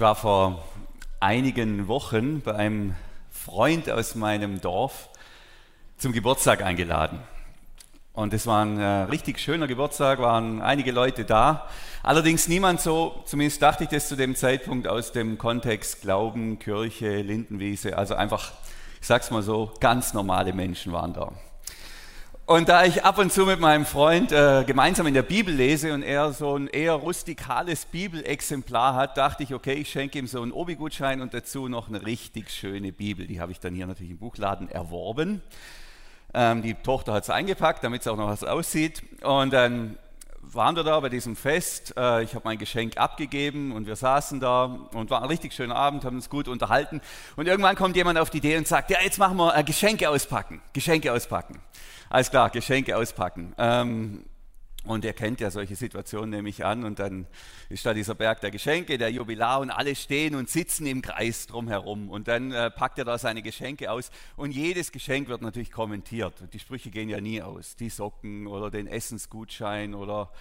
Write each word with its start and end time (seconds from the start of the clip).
Ich 0.00 0.02
war 0.02 0.14
vor 0.14 0.64
einigen 1.20 1.86
Wochen 1.86 2.40
bei 2.40 2.54
einem 2.54 2.94
Freund 3.30 3.90
aus 3.90 4.14
meinem 4.14 4.62
Dorf 4.62 5.10
zum 5.98 6.12
Geburtstag 6.12 6.62
eingeladen. 6.62 7.18
Und 8.14 8.32
es 8.32 8.46
war 8.46 8.64
ein 8.64 8.80
äh, 8.80 9.02
richtig 9.10 9.38
schöner 9.40 9.66
Geburtstag, 9.66 10.18
waren 10.18 10.62
einige 10.62 10.90
Leute 10.90 11.26
da. 11.26 11.68
Allerdings 12.02 12.48
niemand 12.48 12.80
so, 12.80 13.22
zumindest 13.26 13.60
dachte 13.60 13.84
ich 13.84 13.90
das 13.90 14.08
zu 14.08 14.16
dem 14.16 14.34
Zeitpunkt 14.36 14.88
aus 14.88 15.12
dem 15.12 15.36
Kontext 15.36 16.00
Glauben, 16.00 16.58
Kirche, 16.58 17.20
Lindenwiese. 17.20 17.98
Also 17.98 18.14
einfach, 18.14 18.52
ich 19.02 19.06
sag's 19.06 19.30
mal 19.30 19.42
so, 19.42 19.70
ganz 19.80 20.14
normale 20.14 20.54
Menschen 20.54 20.92
waren 20.92 21.12
da. 21.12 21.30
Und 22.50 22.68
da 22.68 22.84
ich 22.84 23.04
ab 23.04 23.18
und 23.18 23.32
zu 23.32 23.46
mit 23.46 23.60
meinem 23.60 23.86
Freund 23.86 24.32
äh, 24.32 24.64
gemeinsam 24.66 25.06
in 25.06 25.14
der 25.14 25.22
Bibel 25.22 25.54
lese 25.54 25.94
und 25.94 26.02
er 26.02 26.32
so 26.32 26.56
ein 26.56 26.66
eher 26.66 26.94
rustikales 26.94 27.84
Bibelexemplar 27.84 28.96
hat, 28.96 29.16
dachte 29.16 29.44
ich, 29.44 29.54
okay, 29.54 29.74
ich 29.74 29.88
schenke 29.88 30.18
ihm 30.18 30.26
so 30.26 30.42
einen 30.42 30.50
Obi-Gutschein 30.50 31.20
und 31.20 31.32
dazu 31.32 31.68
noch 31.68 31.86
eine 31.86 32.04
richtig 32.04 32.50
schöne 32.50 32.90
Bibel. 32.90 33.28
Die 33.28 33.40
habe 33.40 33.52
ich 33.52 33.60
dann 33.60 33.72
hier 33.72 33.86
natürlich 33.86 34.10
im 34.10 34.18
Buchladen 34.18 34.68
erworben. 34.68 35.42
Ähm, 36.34 36.62
die 36.62 36.74
Tochter 36.74 37.12
hat 37.12 37.22
es 37.22 37.30
eingepackt, 37.30 37.84
damit 37.84 38.00
es 38.00 38.08
auch 38.08 38.16
noch 38.16 38.26
was 38.26 38.42
aussieht. 38.42 39.04
Und 39.22 39.52
dann 39.52 39.96
waren 40.42 40.76
wir 40.76 40.84
da 40.84 40.98
bei 41.00 41.08
diesem 41.08 41.36
Fest. 41.36 41.94
Äh, 41.96 42.22
ich 42.22 42.34
habe 42.34 42.42
mein 42.44 42.58
Geschenk 42.58 42.96
abgegeben 42.96 43.72
und 43.72 43.86
wir 43.86 43.96
saßen 43.96 44.40
da 44.40 44.64
und 44.64 45.10
war 45.10 45.22
ein 45.22 45.28
richtig 45.28 45.52
schöner 45.52 45.76
Abend, 45.76 46.04
haben 46.04 46.16
uns 46.16 46.28
gut 46.28 46.48
unterhalten. 46.48 47.00
Und 47.36 47.46
irgendwann 47.46 47.76
kommt 47.76 47.96
jemand 47.96 48.18
auf 48.18 48.30
die 48.30 48.38
Idee 48.38 48.56
und 48.56 48.66
sagt, 48.66 48.90
ja, 48.90 48.98
jetzt 49.02 49.18
machen 49.18 49.36
wir 49.36 49.56
äh, 49.56 49.62
Geschenke 49.62 50.08
auspacken. 50.08 50.60
Geschenke 50.72 51.12
auspacken. 51.12 51.60
Alles 52.08 52.30
klar, 52.30 52.50
Geschenke 52.50 52.96
auspacken. 52.96 53.54
Ähm, 53.58 54.24
und 54.84 55.04
er 55.04 55.12
kennt 55.12 55.40
ja 55.40 55.50
solche 55.50 55.76
Situationen, 55.76 56.30
nehme 56.30 56.48
ich 56.48 56.64
an. 56.64 56.84
Und 56.84 56.98
dann 56.98 57.26
ist 57.68 57.84
da 57.84 57.92
dieser 57.92 58.14
Berg 58.14 58.40
der 58.40 58.50
Geschenke, 58.50 58.96
der 58.96 59.10
Jubilar 59.10 59.60
und 59.60 59.70
alle 59.70 59.94
stehen 59.94 60.34
und 60.34 60.48
sitzen 60.48 60.86
im 60.86 61.02
Kreis 61.02 61.46
drumherum. 61.46 62.08
Und 62.08 62.28
dann 62.28 62.50
äh, 62.52 62.70
packt 62.70 62.98
er 62.98 63.04
da 63.04 63.18
seine 63.18 63.42
Geschenke 63.42 63.90
aus. 63.90 64.10
Und 64.36 64.52
jedes 64.52 64.90
Geschenk 64.90 65.28
wird 65.28 65.42
natürlich 65.42 65.70
kommentiert. 65.70 66.34
Die 66.52 66.58
Sprüche 66.58 66.90
gehen 66.90 67.10
ja 67.10 67.20
nie 67.20 67.42
aus. 67.42 67.76
Die 67.76 67.90
Socken 67.90 68.46
oder 68.46 68.70
den 68.70 68.86
Essensgutschein 68.86 69.94
oder 69.94 70.32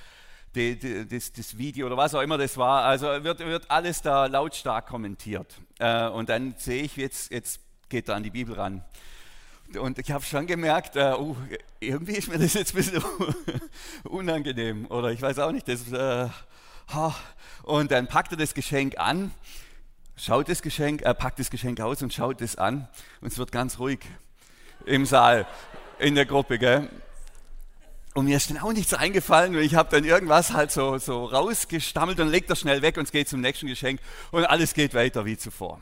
die, 0.56 0.80
die, 0.80 1.06
das, 1.06 1.34
das, 1.34 1.58
Video 1.58 1.88
oder 1.88 1.98
was 1.98 2.16
auch 2.16 2.22
immer 2.22 2.38
das 2.38 2.56
war. 2.56 2.86
Also 2.86 3.08
wird, 3.24 3.40
wird 3.40 3.70
alles 3.70 4.02
da 4.02 4.26
lautstark 4.28 4.88
kommentiert. 4.88 5.60
Äh, 5.80 6.08
und 6.08 6.30
dann 6.30 6.56
sehe 6.58 6.84
ich, 6.84 6.96
jetzt, 6.96 7.32
jetzt 7.32 7.60
geht 7.90 8.08
da 8.08 8.16
an 8.16 8.24
die 8.24 8.32
Bibel 8.32 8.56
ran. 8.56 8.86
Und 9.78 10.00
ich 10.00 10.12
habe 10.12 10.24
schon 10.24 10.48
gemerkt, 10.48 10.96
äh, 10.96 11.14
uh, 11.14 11.36
irgendwie 11.80 12.14
ist 12.14 12.28
mir 12.28 12.40
das 12.40 12.54
jetzt 12.56 12.74
ein 12.74 12.78
bisschen 12.78 13.04
unangenehm. 14.04 14.88
Oder 14.88 15.12
ich 15.12 15.22
weiß 15.22 15.38
auch 15.40 15.52
nicht. 15.52 15.68
Das, 15.68 15.92
äh, 15.92 16.30
und 17.64 17.92
dann 17.92 18.08
packt 18.08 18.32
er 18.32 18.38
das 18.38 18.54
Geschenk 18.56 18.98
an, 18.98 19.32
schaut 20.16 20.50
das 20.50 20.62
Geschenk, 20.62 21.04
äh, 21.04 21.14
packt 21.14 21.40
das 21.40 21.52
Geschenk 21.52 21.80
aus 21.82 22.02
und 22.02 22.14
schaut 22.14 22.42
es 22.42 22.56
an. 22.56 22.88
Und 23.22 23.32
es 23.32 23.38
wird 23.38 23.52
ganz 23.52 23.78
ruhig 23.78 24.00
im 24.86 25.06
Saal, 25.06 25.46
in 26.00 26.16
der 26.16 26.26
Gruppe. 26.26 26.58
Gell? 26.58 26.90
Und 28.16 28.26
mir 28.26 28.38
ist 28.38 28.50
dann 28.50 28.58
auch 28.58 28.74
nichts 28.74 28.94
eingefallen 28.94 29.56
und 29.56 29.62
ich 29.62 29.76
habe 29.76 29.90
dann 29.92 30.04
irgendwas 30.04 30.52
halt 30.52 30.72
so, 30.72 30.98
so 30.98 31.26
rausgestammelt 31.26 32.20
und 32.20 32.30
legt 32.30 32.50
das 32.50 32.60
schnell 32.60 32.82
weg 32.82 32.98
und 32.98 33.04
es 33.04 33.12
geht 33.12 33.30
zum 33.30 33.40
nächsten 33.40 33.68
Geschenk 33.68 34.02
und 34.32 34.46
alles 34.46 34.74
geht 34.74 34.96
weiter 34.96 35.26
wie 35.26 35.38
zuvor. 35.38 35.80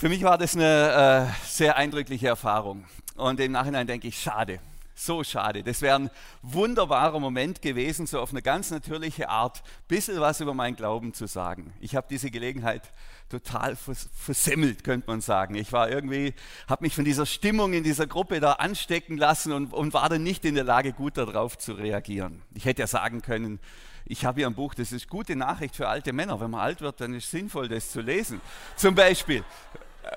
Für 0.00 0.08
mich 0.08 0.22
war 0.22 0.38
das 0.38 0.56
eine 0.56 1.28
äh, 1.30 1.46
sehr 1.46 1.76
eindrückliche 1.76 2.26
Erfahrung. 2.26 2.86
Und 3.16 3.38
im 3.38 3.52
Nachhinein 3.52 3.86
denke 3.86 4.08
ich, 4.08 4.18
schade, 4.18 4.58
so 4.94 5.22
schade. 5.22 5.62
Das 5.62 5.82
wäre 5.82 5.96
ein 5.96 6.10
wunderbarer 6.40 7.20
Moment 7.20 7.60
gewesen, 7.60 8.06
so 8.06 8.18
auf 8.18 8.30
eine 8.30 8.40
ganz 8.40 8.70
natürliche 8.70 9.28
Art, 9.28 9.58
ein 9.58 9.88
bisschen 9.88 10.18
was 10.18 10.40
über 10.40 10.54
meinen 10.54 10.74
Glauben 10.74 11.12
zu 11.12 11.26
sagen. 11.26 11.74
Ich 11.80 11.96
habe 11.96 12.06
diese 12.08 12.30
Gelegenheit 12.30 12.80
total 13.28 13.76
versemmelt, 13.76 14.84
könnte 14.84 15.06
man 15.06 15.20
sagen. 15.20 15.54
Ich 15.54 15.70
war 15.70 15.90
irgendwie, 15.90 16.32
habe 16.66 16.84
mich 16.84 16.94
von 16.94 17.04
dieser 17.04 17.26
Stimmung 17.26 17.74
in 17.74 17.84
dieser 17.84 18.06
Gruppe 18.06 18.40
da 18.40 18.52
anstecken 18.52 19.18
lassen 19.18 19.52
und, 19.52 19.74
und 19.74 19.92
war 19.92 20.08
dann 20.08 20.22
nicht 20.22 20.46
in 20.46 20.54
der 20.54 20.64
Lage, 20.64 20.94
gut 20.94 21.18
darauf 21.18 21.58
zu 21.58 21.74
reagieren. 21.74 22.40
Ich 22.54 22.64
hätte 22.64 22.80
ja 22.80 22.86
sagen 22.86 23.20
können, 23.20 23.60
ich 24.06 24.24
habe 24.24 24.40
hier 24.40 24.46
ein 24.46 24.54
Buch, 24.54 24.72
das 24.72 24.92
ist 24.92 25.08
gute 25.08 25.36
Nachricht 25.36 25.76
für 25.76 25.88
alte 25.88 26.14
Männer. 26.14 26.40
Wenn 26.40 26.52
man 26.52 26.62
alt 26.62 26.80
wird, 26.80 27.02
dann 27.02 27.12
ist 27.12 27.24
es 27.24 27.30
sinnvoll, 27.32 27.68
das 27.68 27.90
zu 27.90 28.00
lesen. 28.00 28.40
Zum 28.76 28.94
Beispiel 28.94 29.44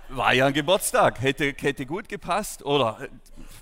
war 0.10 0.34
ja 0.34 0.48
ein 0.48 0.54
Geburtstag, 0.54 1.22
hätte, 1.22 1.54
hätte 1.60 1.86
gut 1.86 2.10
gepasst. 2.10 2.64
Oder 2.64 3.08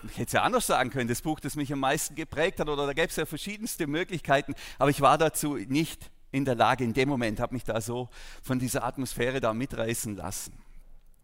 ich 0.03 0.17
hätte 0.17 0.27
es 0.27 0.33
ja 0.33 0.43
anders 0.43 0.67
sagen 0.67 0.89
können, 0.89 1.07
das 1.07 1.21
Buch, 1.21 1.39
das 1.39 1.55
mich 1.55 1.71
am 1.71 1.79
meisten 1.79 2.15
geprägt 2.15 2.59
hat. 2.59 2.69
Oder 2.69 2.85
da 2.85 2.93
gäbe 2.93 3.07
es 3.07 3.15
ja 3.15 3.25
verschiedenste 3.25 3.87
Möglichkeiten. 3.87 4.55
Aber 4.79 4.89
ich 4.89 5.01
war 5.01 5.17
dazu 5.17 5.55
nicht 5.55 6.11
in 6.31 6.45
der 6.45 6.55
Lage 6.55 6.83
in 6.83 6.93
dem 6.93 7.09
Moment, 7.09 7.39
habe 7.39 7.53
mich 7.53 7.63
da 7.63 7.81
so 7.81 8.09
von 8.41 8.57
dieser 8.57 8.83
Atmosphäre 8.83 9.41
da 9.41 9.53
mitreißen 9.53 10.15
lassen. 10.15 10.57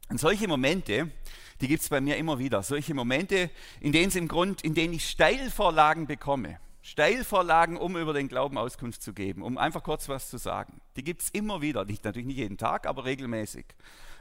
Und 0.10 0.20
solche 0.20 0.48
Momente, 0.48 1.12
die 1.62 1.68
gibt 1.68 1.84
es 1.84 1.90
bei 1.90 2.02
mir 2.02 2.18
immer 2.18 2.40
wieder. 2.40 2.64
Solche 2.64 2.94
Momente, 2.94 3.50
in 3.80 3.92
denen, 3.92 4.12
im 4.12 4.28
Grund, 4.28 4.62
in 4.62 4.74
denen 4.74 4.94
ich 4.94 5.10
Steilvorlagen 5.10 6.08
bekomme. 6.08 6.60
Steilvorlagen, 6.82 7.76
um 7.76 7.98
über 7.98 8.14
den 8.14 8.30
Glauben 8.30 8.58
Auskunft 8.58 9.02
zu 9.02 9.14
geben, 9.14 9.42
um 9.42 9.58
einfach 9.58 9.84
kurz 9.84 10.08
was 10.08 10.30
zu 10.30 10.38
sagen. 10.38 10.80
Die 10.96 11.04
gibt 11.04 11.22
es 11.22 11.30
immer 11.30 11.62
wieder. 11.62 11.84
Nicht, 11.84 12.06
natürlich 12.06 12.28
nicht 12.28 12.38
jeden 12.38 12.58
Tag, 12.58 12.88
aber 12.88 13.04
regelmäßig. 13.04 13.66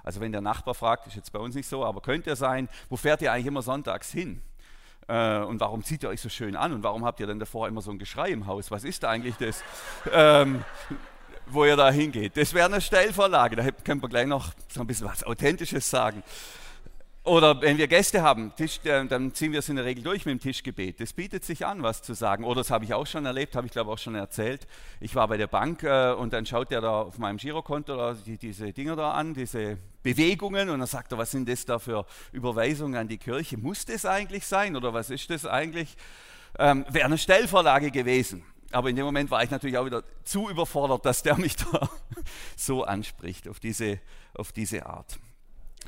Also 0.06 0.20
wenn 0.20 0.30
der 0.30 0.40
Nachbar 0.40 0.74
fragt, 0.74 1.08
ist 1.08 1.16
jetzt 1.16 1.32
bei 1.32 1.40
uns 1.40 1.56
nicht 1.56 1.68
so, 1.68 1.84
aber 1.84 2.00
könnte 2.00 2.30
er 2.30 2.36
sein, 2.36 2.68
wo 2.88 2.96
fährt 2.96 3.22
ihr 3.22 3.32
eigentlich 3.32 3.46
immer 3.46 3.60
sonntags 3.60 4.12
hin? 4.12 4.40
Äh, 5.08 5.38
und 5.40 5.58
warum 5.58 5.82
zieht 5.82 6.04
ihr 6.04 6.08
euch 6.08 6.20
so 6.20 6.28
schön 6.28 6.54
an? 6.54 6.72
Und 6.72 6.84
warum 6.84 7.04
habt 7.04 7.18
ihr 7.18 7.26
denn 7.26 7.40
davor 7.40 7.66
immer 7.66 7.82
so 7.82 7.90
ein 7.90 7.98
Geschrei 7.98 8.30
im 8.30 8.46
Haus? 8.46 8.70
Was 8.70 8.84
ist 8.84 9.02
da 9.02 9.10
eigentlich 9.10 9.34
das, 9.34 9.64
ähm, 10.12 10.64
wo 11.46 11.64
ihr 11.64 11.74
da 11.74 11.90
hingeht? 11.90 12.36
Das 12.36 12.54
wäre 12.54 12.66
eine 12.66 12.80
Stellvorlage. 12.80 13.56
Da 13.56 13.68
können 13.72 14.00
wir 14.00 14.08
gleich 14.08 14.28
noch 14.28 14.52
so 14.68 14.80
ein 14.80 14.86
bisschen 14.86 15.08
was 15.08 15.24
Authentisches 15.24 15.90
sagen. 15.90 16.22
Oder 17.26 17.60
wenn 17.60 17.76
wir 17.76 17.88
Gäste 17.88 18.22
haben, 18.22 18.53
Tisch, 18.54 18.78
dann 18.84 19.34
ziehen 19.34 19.50
wir 19.50 19.59
es 19.59 19.69
in 19.69 19.75
der 19.75 19.84
Regel 19.84 20.04
durch 20.04 20.25
mit 20.26 20.34
dem 20.34 20.38
Tischgebet. 20.38 21.00
Das 21.00 21.12
bietet 21.12 21.44
sich 21.44 21.66
an, 21.66 21.82
was 21.82 22.00
zu 22.00 22.14
sagen. 22.14 22.44
Oder 22.44 22.60
das 22.60 22.70
habe 22.70 22.84
ich 22.84 22.94
auch 22.94 23.04
schon 23.04 23.26
erlebt, 23.26 23.56
habe 23.56 23.66
ich 23.66 23.72
glaube 23.72 23.91
auch 23.91 23.98
schon 23.98 24.14
erzählt. 24.14 24.69
Ich 25.00 25.16
war 25.16 25.26
bei 25.26 25.36
der 25.36 25.48
Bank 25.48 25.82
äh, 25.82 26.12
und 26.12 26.32
dann 26.32 26.47
schaut 26.47 26.70
der 26.70 26.81
da 26.81 27.00
auf 27.00 27.19
meinem 27.19 27.38
Girokonto 27.38 27.97
da, 27.97 28.15
die, 28.15 28.38
diese 28.38 28.72
Dinger 28.72 28.94
da 28.94 29.10
an, 29.10 29.34
diese 29.34 29.76
Bewegungen 30.04 30.70
und 30.70 30.78
dann 30.78 30.86
sagt 30.86 31.10
er, 31.10 31.19
was 31.19 31.32
sind 31.32 31.48
das 31.48 31.65
da 31.65 31.81
für 31.81 32.06
Überweisungen 32.31 32.94
an 32.94 33.09
die 33.09 33.19
Kirche? 33.19 33.56
Muss 33.56 33.84
das 33.84 34.06
eigentlich 34.06 34.47
sein 34.47 34.76
oder 34.76 34.94
was 34.94 35.10
ist 35.10 35.28
das 35.28 35.47
eigentlich? 35.47 35.97
Ähm, 36.60 36.86
Wäre 36.91 37.06
eine 37.06 37.19
Stellvorlage 37.19 37.91
gewesen. 37.91 38.44
Aber 38.70 38.88
in 38.88 38.94
dem 38.94 39.04
Moment 39.04 39.32
war 39.32 39.42
ich 39.42 39.50
natürlich 39.50 39.78
auch 39.78 39.86
wieder 39.86 40.04
zu 40.22 40.48
überfordert, 40.48 41.04
dass 41.04 41.25
der 41.25 41.36
mich 41.36 41.56
da 41.72 41.91
so 42.56 42.84
anspricht, 42.84 43.48
auf 43.48 43.59
diese, 43.59 43.98
auf 44.32 44.53
diese 44.53 44.86
Art. 44.86 45.19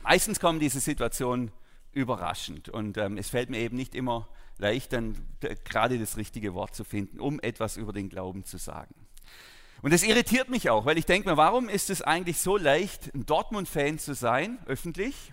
Meistens 0.02 0.40
kommen 0.40 0.60
diese 0.60 0.80
Situationen 0.80 1.50
überraschend 1.92 2.68
und 2.68 2.96
ähm, 2.96 3.16
es 3.18 3.30
fällt 3.30 3.50
mir 3.50 3.58
eben 3.58 3.76
nicht 3.76 3.94
immer 3.94 4.28
leicht, 4.58 4.92
dann 4.92 5.16
gerade 5.64 5.98
das 5.98 6.16
richtige 6.16 6.54
Wort 6.54 6.74
zu 6.74 6.84
finden, 6.84 7.20
um 7.20 7.40
etwas 7.40 7.76
über 7.76 7.92
den 7.92 8.08
Glauben 8.08 8.44
zu 8.44 8.58
sagen. 8.58 8.94
Und 9.80 9.92
das 9.92 10.02
irritiert 10.02 10.48
mich 10.48 10.70
auch, 10.70 10.86
weil 10.86 10.98
ich 10.98 11.06
denke 11.06 11.28
mir, 11.28 11.36
warum 11.36 11.68
ist 11.68 11.90
es 11.90 12.02
eigentlich 12.02 12.38
so 12.38 12.56
leicht, 12.56 13.14
ein 13.14 13.26
Dortmund-Fan 13.26 13.98
zu 13.98 14.14
sein, 14.14 14.58
öffentlich, 14.66 15.32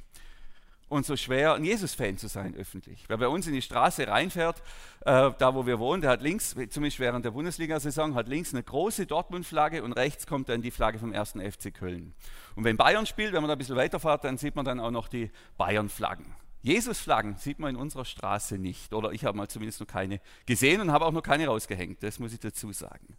und 0.88 1.06
so 1.06 1.16
schwer, 1.16 1.56
ein 1.56 1.64
Jesus-Fan 1.64 2.18
zu 2.18 2.28
sein, 2.28 2.56
öffentlich. 2.56 3.06
Wer 3.08 3.18
bei 3.18 3.28
uns 3.28 3.48
in 3.48 3.54
die 3.54 3.62
Straße 3.62 4.08
reinfährt, 4.08 4.62
äh, 5.02 5.32
da 5.38 5.56
wo 5.56 5.66
wir 5.66 5.80
wohnen, 5.80 6.02
der 6.02 6.12
hat 6.12 6.22
links, 6.22 6.56
zumindest 6.70 7.00
während 7.00 7.26
der 7.26 7.32
Bundesliga-Saison, 7.32 8.16
hat 8.16 8.28
links 8.28 8.54
eine 8.54 8.64
große 8.64 9.06
Dortmund-Flagge 9.06 9.84
und 9.84 9.94
rechts 9.94 10.28
kommt 10.28 10.50
dann 10.50 10.62
die 10.62 10.72
Flagge 10.72 11.00
vom 11.00 11.12
ersten 11.12 11.40
FC 11.40 11.74
Köln. 11.74 12.14
Und 12.56 12.64
wenn 12.64 12.78
Bayern 12.78 13.06
spielt, 13.06 13.34
wenn 13.34 13.42
man 13.42 13.48
da 13.48 13.56
ein 13.56 13.58
bisschen 13.58 13.76
weiterfährt, 13.76 14.24
dann 14.24 14.38
sieht 14.38 14.56
man 14.56 14.66
dann 14.66 14.80
auch 14.80 14.92
noch 14.92 15.08
die 15.08 15.32
Bayern-Flaggen. 15.58 16.36
Jesus-Flaggen 16.62 17.38
sieht 17.38 17.60
man 17.60 17.76
in 17.76 17.76
unserer 17.76 18.06
Straße 18.06 18.58
nicht. 18.58 18.92
Oder 18.92 19.12
ich 19.12 19.24
habe 19.24 19.38
mal 19.38 19.48
zumindest 19.48 19.80
noch 19.80 19.88
keine 19.88 20.20
gesehen 20.48 20.82
und 20.82 20.92
habe 20.92 21.06
auch 21.06 21.12
noch 21.12 21.22
keine 21.22 21.46
rausgehängt. 21.46 22.02
Das 22.02 22.18
muss 22.18 22.34
ich 22.34 22.40
dazu 22.40 22.72
sagen. 22.72 23.18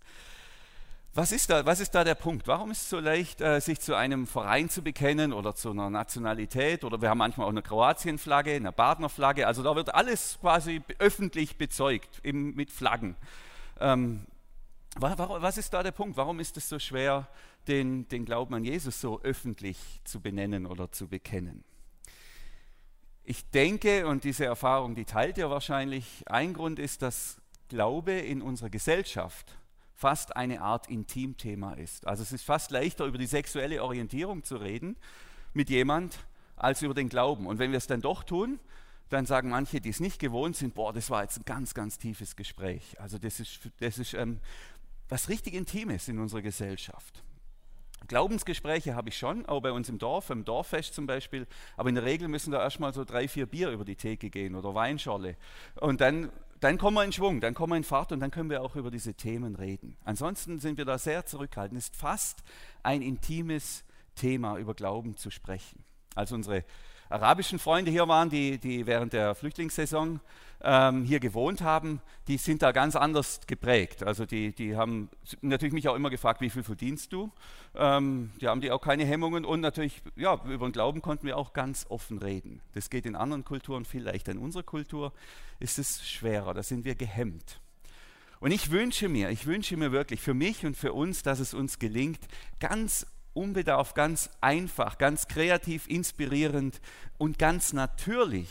Was 1.16 1.32
ist, 1.32 1.48
da, 1.48 1.64
was 1.64 1.80
ist 1.80 1.94
da 1.94 2.04
der 2.04 2.14
Punkt? 2.14 2.46
Warum 2.46 2.70
ist 2.70 2.82
es 2.82 2.90
so 2.90 3.00
leicht, 3.00 3.40
äh, 3.40 3.58
sich 3.58 3.80
zu 3.80 3.94
einem 3.94 4.26
Verein 4.26 4.68
zu 4.68 4.82
bekennen 4.82 5.32
oder 5.32 5.54
zu 5.54 5.70
einer 5.70 5.88
Nationalität? 5.88 6.84
Oder 6.84 7.00
wir 7.00 7.08
haben 7.08 7.16
manchmal 7.16 7.46
auch 7.46 7.52
eine 7.52 7.62
Kroatien-Flagge, 7.62 8.52
eine 8.52 8.70
Partnerflagge. 8.70 9.46
Also 9.46 9.62
da 9.62 9.74
wird 9.74 9.94
alles 9.94 10.36
quasi 10.42 10.82
öffentlich 10.98 11.56
bezeugt 11.56 12.20
mit 12.22 12.70
Flaggen. 12.70 13.16
Ähm, 13.80 14.26
was 14.96 15.56
ist 15.56 15.72
da 15.72 15.82
der 15.82 15.92
Punkt? 15.92 16.18
Warum 16.18 16.38
ist 16.38 16.58
es 16.58 16.68
so 16.68 16.78
schwer, 16.78 17.26
den, 17.66 18.06
den 18.08 18.26
Glauben 18.26 18.52
an 18.52 18.64
Jesus 18.64 19.00
so 19.00 19.18
öffentlich 19.22 19.78
zu 20.04 20.20
benennen 20.20 20.66
oder 20.66 20.92
zu 20.92 21.08
bekennen? 21.08 21.64
Ich 23.24 23.48
denke, 23.48 24.06
und 24.06 24.24
diese 24.24 24.44
Erfahrung, 24.44 24.94
die 24.94 25.06
teilt 25.06 25.38
ihr 25.38 25.48
wahrscheinlich, 25.48 26.24
ein 26.26 26.52
Grund 26.52 26.78
ist, 26.78 27.00
dass 27.00 27.40
Glaube 27.68 28.12
in 28.12 28.42
unserer 28.42 28.68
Gesellschaft 28.68 29.56
fast 29.96 30.36
eine 30.36 30.60
Art 30.60 30.88
Intimthema 30.88 31.72
ist. 31.72 32.06
Also 32.06 32.22
es 32.22 32.30
ist 32.30 32.44
fast 32.44 32.70
leichter, 32.70 33.06
über 33.06 33.16
die 33.16 33.26
sexuelle 33.26 33.82
Orientierung 33.82 34.44
zu 34.44 34.56
reden 34.56 34.96
mit 35.54 35.70
jemand, 35.70 36.18
als 36.54 36.82
über 36.82 36.94
den 36.94 37.08
Glauben. 37.08 37.46
Und 37.46 37.58
wenn 37.58 37.70
wir 37.70 37.78
es 37.78 37.86
dann 37.86 38.02
doch 38.02 38.22
tun, 38.22 38.60
dann 39.08 39.24
sagen 39.24 39.48
manche, 39.48 39.80
die 39.80 39.88
es 39.88 40.00
nicht 40.00 40.18
gewohnt 40.18 40.56
sind, 40.56 40.74
boah, 40.74 40.92
das 40.92 41.08
war 41.08 41.22
jetzt 41.22 41.38
ein 41.38 41.44
ganz, 41.46 41.72
ganz 41.72 41.98
tiefes 41.98 42.36
Gespräch. 42.36 43.00
Also 43.00 43.18
das 43.18 43.40
ist, 43.40 43.70
das 43.80 43.98
ist 43.98 44.12
ähm, 44.14 44.40
was 45.08 45.28
richtig 45.30 45.54
Intimes 45.54 46.08
in 46.08 46.18
unserer 46.18 46.42
Gesellschaft. 46.42 47.22
Glaubensgespräche 48.08 48.94
habe 48.94 49.08
ich 49.08 49.16
schon, 49.16 49.46
auch 49.46 49.60
bei 49.62 49.72
uns 49.72 49.88
im 49.88 49.98
Dorf, 49.98 50.30
im 50.30 50.44
Dorffest 50.44 50.94
zum 50.94 51.06
Beispiel. 51.06 51.46
Aber 51.76 51.88
in 51.88 51.94
der 51.94 52.04
Regel 52.04 52.28
müssen 52.28 52.50
da 52.50 52.60
erstmal 52.60 52.92
so 52.92 53.04
drei, 53.04 53.28
vier 53.28 53.46
Bier 53.46 53.70
über 53.70 53.84
die 53.84 53.96
Theke 53.96 54.28
gehen 54.28 54.54
oder 54.54 54.74
Weinschorle. 54.74 55.36
Und 55.76 56.00
dann, 56.00 56.30
dann 56.60 56.78
kommen 56.78 56.96
wir 56.96 57.04
in 57.04 57.12
Schwung, 57.12 57.40
dann 57.40 57.54
kommen 57.54 57.72
wir 57.72 57.76
in 57.76 57.84
Fahrt 57.84 58.12
und 58.12 58.20
dann 58.20 58.30
können 58.30 58.50
wir 58.50 58.62
auch 58.62 58.76
über 58.76 58.90
diese 58.90 59.14
Themen 59.14 59.56
reden. 59.56 59.96
Ansonsten 60.04 60.58
sind 60.58 60.78
wir 60.78 60.84
da 60.84 60.98
sehr 60.98 61.26
zurückhaltend. 61.26 61.78
Es 61.78 61.86
ist 61.86 61.96
fast 61.96 62.42
ein 62.82 63.02
intimes 63.02 63.84
Thema, 64.14 64.56
über 64.58 64.74
Glauben 64.74 65.16
zu 65.16 65.30
sprechen. 65.30 65.84
Als 66.14 66.32
unsere 66.32 66.64
arabischen 67.08 67.58
Freunde 67.58 67.90
hier 67.90 68.08
waren, 68.08 68.30
die, 68.30 68.58
die 68.58 68.86
während 68.86 69.12
der 69.12 69.34
Flüchtlingssaison 69.34 70.20
ähm, 70.62 71.04
hier 71.04 71.20
gewohnt 71.20 71.60
haben, 71.60 72.00
die 72.28 72.38
sind 72.38 72.62
da 72.62 72.72
ganz 72.72 72.96
anders 72.96 73.40
geprägt. 73.46 74.02
Also 74.02 74.26
die, 74.26 74.52
die 74.52 74.76
haben 74.76 75.08
natürlich 75.42 75.74
mich 75.74 75.88
auch 75.88 75.94
immer 75.94 76.10
gefragt, 76.10 76.40
wie 76.40 76.50
viel 76.50 76.62
verdienst 76.62 77.12
du? 77.12 77.30
Ähm, 77.74 78.32
die 78.40 78.48
haben 78.48 78.60
die 78.60 78.70
auch 78.70 78.80
keine 78.80 79.04
Hemmungen 79.04 79.44
und 79.44 79.60
natürlich, 79.60 80.02
ja, 80.16 80.40
über 80.44 80.66
den 80.68 80.72
Glauben 80.72 81.02
konnten 81.02 81.26
wir 81.26 81.36
auch 81.36 81.52
ganz 81.52 81.86
offen 81.88 82.18
reden. 82.18 82.60
Das 82.74 82.90
geht 82.90 83.06
in 83.06 83.16
anderen 83.16 83.44
Kulturen 83.44 83.84
viel 83.84 84.02
leichter. 84.02 84.32
In 84.32 84.38
unserer 84.38 84.62
Kultur 84.62 85.12
ist 85.58 85.78
es 85.78 86.06
schwerer, 86.08 86.54
da 86.54 86.62
sind 86.62 86.84
wir 86.84 86.94
gehemmt. 86.94 87.60
Und 88.40 88.50
ich 88.50 88.70
wünsche 88.70 89.08
mir, 89.08 89.30
ich 89.30 89.46
wünsche 89.46 89.76
mir 89.76 89.92
wirklich 89.92 90.20
für 90.20 90.34
mich 90.34 90.66
und 90.66 90.76
für 90.76 90.92
uns, 90.92 91.22
dass 91.22 91.40
es 91.40 91.54
uns 91.54 91.78
gelingt, 91.78 92.20
ganz 92.60 93.06
unbedarft, 93.32 93.94
ganz 93.94 94.30
einfach, 94.40 94.98
ganz 94.98 95.28
kreativ, 95.28 95.86
inspirierend 95.86 96.80
und 97.18 97.38
ganz 97.38 97.72
natürlich, 97.72 98.48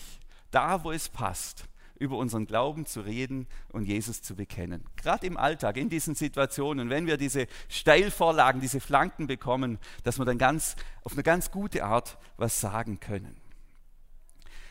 da 0.51 0.83
wo 0.83 0.91
es 0.91 1.09
passt, 1.09 1.65
über 1.97 2.17
unseren 2.17 2.45
Glauben 2.45 2.85
zu 2.85 3.01
reden 3.01 3.47
und 3.69 3.85
Jesus 3.85 4.21
zu 4.21 4.35
bekennen. 4.35 4.83
Gerade 4.95 5.27
im 5.27 5.37
Alltag, 5.37 5.77
in 5.77 5.89
diesen 5.89 6.15
Situationen, 6.15 6.89
wenn 6.89 7.07
wir 7.07 7.17
diese 7.17 7.47
Steilvorlagen, 7.69 8.61
diese 8.61 8.79
Flanken 8.79 9.27
bekommen, 9.27 9.79
dass 10.03 10.19
wir 10.19 10.25
dann 10.25 10.37
ganz 10.37 10.75
auf 11.03 11.13
eine 11.13 11.23
ganz 11.23 11.51
gute 11.51 11.83
Art 11.83 12.17
was 12.37 12.59
sagen 12.59 12.99
können. 12.99 13.35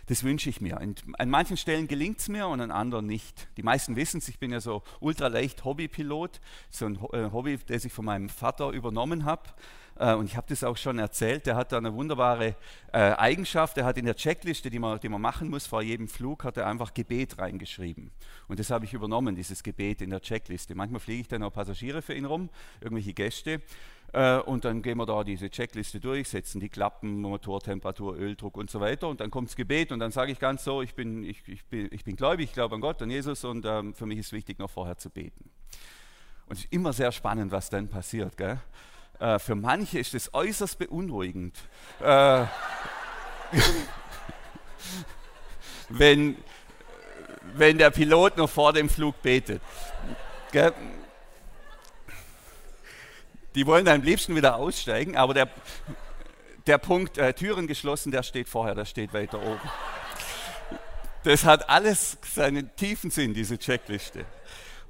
Das 0.07 0.23
wünsche 0.23 0.51
ich 0.51 0.61
mir. 0.61 0.79
Und 0.81 1.03
an 1.19 1.31
manchen 1.31 1.57
Stellen 1.57 1.89
gelingt 1.89 2.19
es 2.19 2.29
mir 2.29 2.47
und 2.47 2.61
an 2.61 2.71
anderen 2.71 3.07
nicht. 3.07 3.49
Die 3.57 3.63
meisten 3.63 3.97
wissen 3.97 4.19
es, 4.19 4.29
ich 4.29 4.39
bin 4.39 4.51
ja 4.51 4.61
so 4.61 4.83
ultraleicht 5.01 5.65
Hobbypilot, 5.65 6.41
so 6.69 6.87
ein 6.87 6.97
äh, 7.13 7.31
Hobby, 7.33 7.59
das 7.67 7.87
ich 7.87 7.93
von 7.93 8.05
meinem 8.05 8.29
Vater 8.29 8.71
übernommen 8.71 9.25
habe. 9.25 9.43
Äh, 9.97 10.15
und 10.15 10.27
ich 10.27 10.37
habe 10.37 10.47
das 10.49 10.65
auch 10.65 10.77
schon 10.77 10.99
erzählt, 10.99 11.47
der 11.47 11.57
hat 11.57 11.73
da 11.73 11.79
eine 11.79 11.95
wunderbare 11.95 12.57
äh, 12.93 12.99
Eigenschaft, 12.99 13.79
er 13.79 13.85
hat 13.85 13.99
in 13.99 14.05
der 14.05 14.17
Checkliste, 14.17 14.71
die 14.71 14.79
man, 14.79 14.99
die 15.01 15.09
man 15.09 15.21
machen 15.21 15.49
muss 15.49 15.67
vor 15.67 15.83
jedem 15.83 16.09
Flug, 16.09 16.45
hat 16.45 16.57
er 16.57 16.67
einfach 16.67 16.95
Gebet 16.95 17.39
reingeschrieben. 17.39 18.11
Und 18.49 18.59
das 18.59 18.71
habe 18.71 18.85
ich 18.85 18.93
übernommen, 18.93 19.37
dieses 19.37 19.63
Gebet 19.63 20.03
in 20.03 20.11
der 20.11 20.21
Checkliste. 20.21 20.75
Manchmal 20.75 21.01
fliege 21.01 21.21
ich 21.21 21.29
dann 21.29 21.43
auch 21.43 21.53
Passagiere 21.53 22.03
für 22.03 22.15
ihn 22.15 22.25
rum, 22.25 22.51
irgendwelche 22.81 23.15
Gäste. 23.15 23.63
Äh, 24.13 24.39
und 24.39 24.65
dann 24.65 24.81
gehen 24.81 24.97
wir 24.99 25.07
da 25.07 25.25
diese 25.25 25.51
Checkliste 25.51 25.99
durch, 25.99 26.29
setzen 26.29 26.61
die 26.61 26.69
Klappen, 26.69 27.21
Motortemperatur, 27.21 28.17
Öldruck 28.17 28.57
und 28.57 28.71
so 28.71 28.81
weiter. 28.81 29.09
Und 29.09 29.21
dann 29.21 29.31
kommt 29.31 29.49
das 29.49 29.57
Gebet 29.57 29.91
und 29.91 29.99
dann 29.99 30.13
sage 30.13 30.31
ich 30.31 30.39
ganz 30.39 30.63
so, 30.63 30.83
ich 30.83 30.95
bin, 30.95 31.25
ich, 31.25 31.43
ich 31.49 31.65
bin, 31.65 31.89
ich 31.91 32.05
bin 32.05 32.15
gläubig, 32.15 32.47
ich 32.51 32.53
glaube 32.53 32.77
an 32.77 32.81
Gott, 32.81 33.03
an 33.03 33.11
Jesus 33.11 33.45
und 33.45 33.65
ähm, 33.67 33.93
für 33.93 34.07
mich 34.07 34.19
ist 34.19 34.33
wichtig, 34.33 34.59
noch 34.59 34.71
vorher 34.71 34.97
zu 34.99 35.11
beten. 35.11 35.51
Und 36.47 36.59
es 36.59 36.65
ist 36.65 36.73
immer 36.73 36.93
sehr 36.93 37.11
spannend, 37.11 37.51
was 37.51 37.71
dann 37.71 37.89
passiert. 37.89 38.37
Gell? 38.37 38.61
Äh, 39.19 39.39
für 39.39 39.55
manche 39.55 39.99
ist 39.99 40.15
es 40.15 40.33
äußerst 40.35 40.79
beunruhigend, 40.79 41.57
äh, 42.01 42.45
wenn, 45.89 46.37
wenn 47.55 47.79
der 47.79 47.91
Pilot 47.91 48.37
noch 48.37 48.51
vor 48.51 48.73
dem 48.73 48.89
Flug 48.89 49.21
betet. 49.23 49.63
Die 53.55 53.67
wollen 53.67 53.85
dann 53.85 54.01
am 54.01 54.03
liebsten 54.03 54.35
wieder 54.35 54.57
aussteigen, 54.57 55.17
aber 55.17 55.35
der, 55.35 55.49
der 56.67 56.79
Punkt 56.79 57.19
äh, 57.19 57.33
Türen 57.35 57.67
geschlossen, 57.67 58.11
der 58.11 58.23
steht 58.23 58.49
vorher, 58.49 58.75
der 58.75 58.85
steht 58.85 59.13
weiter 59.13 59.41
oben. 59.41 59.61
Das 61.23 61.45
hat 61.45 61.69
alles 61.71 62.19
seinen 62.35 62.75
tiefen 62.77 63.11
Sinn, 63.11 63.33
diese 63.33 63.59
Checkliste. 63.59 64.27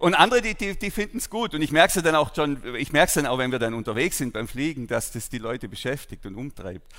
Und 0.04 0.12
andere, 0.12 0.42
die, 0.42 0.54
die, 0.54 0.78
die 0.78 0.90
finden 0.90 1.16
es 1.16 1.30
gut. 1.30 1.54
Und 1.54 1.62
ich 1.62 1.72
merke 1.72 1.98
es 1.98 2.04
dann 2.04 2.14
auch 2.14 2.34
schon, 2.34 2.58
ich 2.76 2.92
merke 2.92 3.08
es 3.08 3.14
dann 3.14 3.24
auch, 3.24 3.38
wenn 3.38 3.50
wir 3.50 3.58
dann 3.58 3.72
unterwegs 3.72 4.18
sind 4.18 4.34
beim 4.34 4.46
Fliegen, 4.46 4.86
dass 4.86 5.12
das 5.12 5.30
die 5.30 5.38
Leute 5.38 5.66
beschäftigt 5.66 6.26
und 6.26 6.34
umtreibt. 6.34 6.92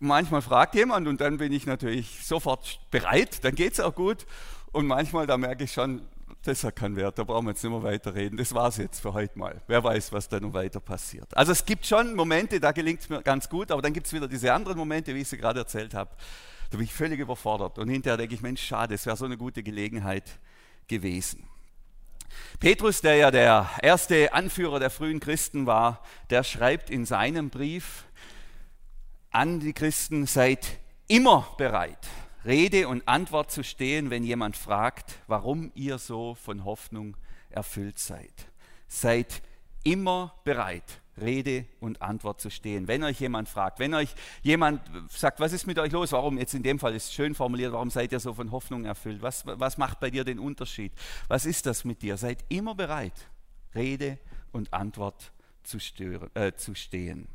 Manchmal 0.00 0.42
fragt 0.42 0.74
jemand 0.74 1.08
und 1.08 1.22
dann 1.22 1.38
bin 1.38 1.50
ich 1.50 1.64
natürlich 1.64 2.26
sofort 2.26 2.78
bereit, 2.90 3.42
dann 3.42 3.54
geht 3.54 3.72
es 3.72 3.80
auch 3.80 3.94
gut. 3.94 4.26
Und 4.70 4.86
manchmal, 4.86 5.26
da 5.26 5.38
merke 5.38 5.64
ich 5.64 5.72
schon, 5.72 6.02
das 6.42 6.62
hat 6.62 6.76
keinen 6.76 6.94
Wert, 6.96 7.18
da 7.18 7.24
brauchen 7.24 7.46
wir 7.46 7.52
jetzt 7.52 7.64
nicht 7.64 7.72
mehr 7.72 7.82
weiterreden. 7.82 8.36
Das 8.36 8.52
war 8.52 8.68
es 8.68 8.76
jetzt 8.76 9.00
für 9.00 9.14
heute 9.14 9.38
mal. 9.38 9.62
Wer 9.66 9.82
weiß, 9.82 10.12
was 10.12 10.28
da 10.28 10.38
noch 10.40 10.52
weiter 10.52 10.80
passiert. 10.80 11.34
Also 11.34 11.52
es 11.52 11.64
gibt 11.64 11.86
schon 11.86 12.14
Momente, 12.14 12.60
da 12.60 12.72
gelingt 12.72 13.00
es 13.00 13.08
mir 13.08 13.22
ganz 13.22 13.48
gut, 13.48 13.70
aber 13.70 13.80
dann 13.80 13.94
gibt 13.94 14.08
es 14.08 14.12
wieder 14.12 14.28
diese 14.28 14.52
anderen 14.52 14.76
Momente, 14.76 15.14
wie 15.14 15.20
ich 15.20 15.28
sie 15.28 15.38
gerade 15.38 15.60
erzählt 15.60 15.94
habe. 15.94 16.10
Da 16.68 16.76
bin 16.76 16.84
ich 16.84 16.92
völlig 16.92 17.18
überfordert. 17.18 17.78
Und 17.78 17.88
hinterher 17.88 18.18
denke 18.18 18.34
ich, 18.34 18.42
Mensch, 18.42 18.60
schade, 18.60 18.94
es 18.94 19.06
wäre 19.06 19.16
so 19.16 19.24
eine 19.24 19.38
gute 19.38 19.62
Gelegenheit 19.62 20.38
gewesen. 20.86 21.49
Petrus, 22.58 23.00
der 23.00 23.16
ja 23.16 23.30
der 23.30 23.70
erste 23.82 24.32
Anführer 24.32 24.78
der 24.78 24.90
frühen 24.90 25.20
Christen 25.20 25.66
war, 25.66 26.02
der 26.30 26.44
schreibt 26.44 26.90
in 26.90 27.06
seinem 27.06 27.50
Brief 27.50 28.04
an 29.30 29.60
die 29.60 29.72
Christen, 29.72 30.26
seid 30.26 30.78
immer 31.08 31.54
bereit, 31.56 32.08
Rede 32.44 32.88
und 32.88 33.06
Antwort 33.06 33.50
zu 33.50 33.62
stehen, 33.62 34.10
wenn 34.10 34.24
jemand 34.24 34.56
fragt, 34.56 35.16
warum 35.26 35.72
ihr 35.74 35.98
so 35.98 36.34
von 36.34 36.64
Hoffnung 36.64 37.16
erfüllt 37.50 37.98
seid. 37.98 38.32
Seid 38.88 39.42
immer 39.84 40.34
bereit, 40.44 41.00
Rede 41.20 41.66
und 41.80 42.02
Antwort 42.02 42.40
zu 42.40 42.50
stehen. 42.50 42.88
Wenn 42.88 43.02
euch 43.04 43.20
jemand 43.20 43.48
fragt, 43.48 43.78
wenn 43.78 43.94
euch 43.94 44.14
jemand 44.42 44.80
sagt, 45.08 45.40
was 45.40 45.52
ist 45.52 45.66
mit 45.66 45.78
euch 45.78 45.92
los, 45.92 46.12
warum, 46.12 46.38
jetzt 46.38 46.54
in 46.54 46.62
dem 46.62 46.78
Fall 46.78 46.94
ist 46.94 47.06
es 47.06 47.12
schön 47.12 47.34
formuliert, 47.34 47.72
warum 47.72 47.90
seid 47.90 48.12
ihr 48.12 48.20
so 48.20 48.34
von 48.34 48.50
Hoffnung 48.50 48.84
erfüllt, 48.84 49.22
was, 49.22 49.44
was 49.46 49.78
macht 49.78 50.00
bei 50.00 50.10
dir 50.10 50.24
den 50.24 50.38
Unterschied, 50.38 50.92
was 51.28 51.46
ist 51.46 51.66
das 51.66 51.84
mit 51.84 52.02
dir, 52.02 52.16
seid 52.16 52.44
immer 52.48 52.74
bereit, 52.74 53.28
Rede 53.74 54.18
und 54.52 54.72
Antwort 54.72 55.32
zu, 55.62 55.78
stören, 55.78 56.30
äh, 56.34 56.52
zu 56.52 56.74
stehen. 56.74 57.28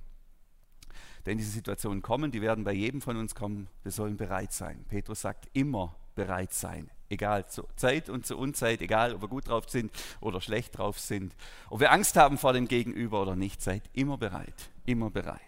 Denn 1.25 1.38
diese 1.38 1.51
Situationen 1.51 2.01
kommen, 2.01 2.31
die 2.31 2.41
werden 2.41 2.63
bei 2.63 2.74
jedem 2.74 3.01
von 3.01 3.17
uns 3.17 3.33
kommen, 3.33 3.67
wir 3.83 3.91
sollen 3.91 4.17
bereit 4.17 4.53
sein. 4.53 4.86
Petrus 4.89 5.21
sagt, 5.21 5.50
immer 5.53 5.95
bereit 6.13 6.53
sein 6.53 6.89
egal 7.15 7.48
zur 7.48 7.67
Zeit 7.75 8.10
und 8.10 8.25
zur 8.25 8.38
Unzeit, 8.38 8.81
egal 8.81 9.15
ob 9.15 9.22
wir 9.22 9.27
gut 9.27 9.48
drauf 9.48 9.65
sind 9.67 9.91
oder 10.22 10.41
schlecht 10.41 10.77
drauf 10.77 11.00
sind, 11.00 11.34
ob 11.69 11.79
wir 11.79 11.91
Angst 11.91 12.15
haben 12.15 12.38
vor 12.38 12.53
dem 12.53 12.67
Gegenüber 12.67 13.22
oder 13.22 13.36
nicht, 13.36 13.62
seid 13.62 13.84
immer 13.93 14.17
bereit, 14.17 14.69
immer 14.86 15.10
bereit. 15.10 15.41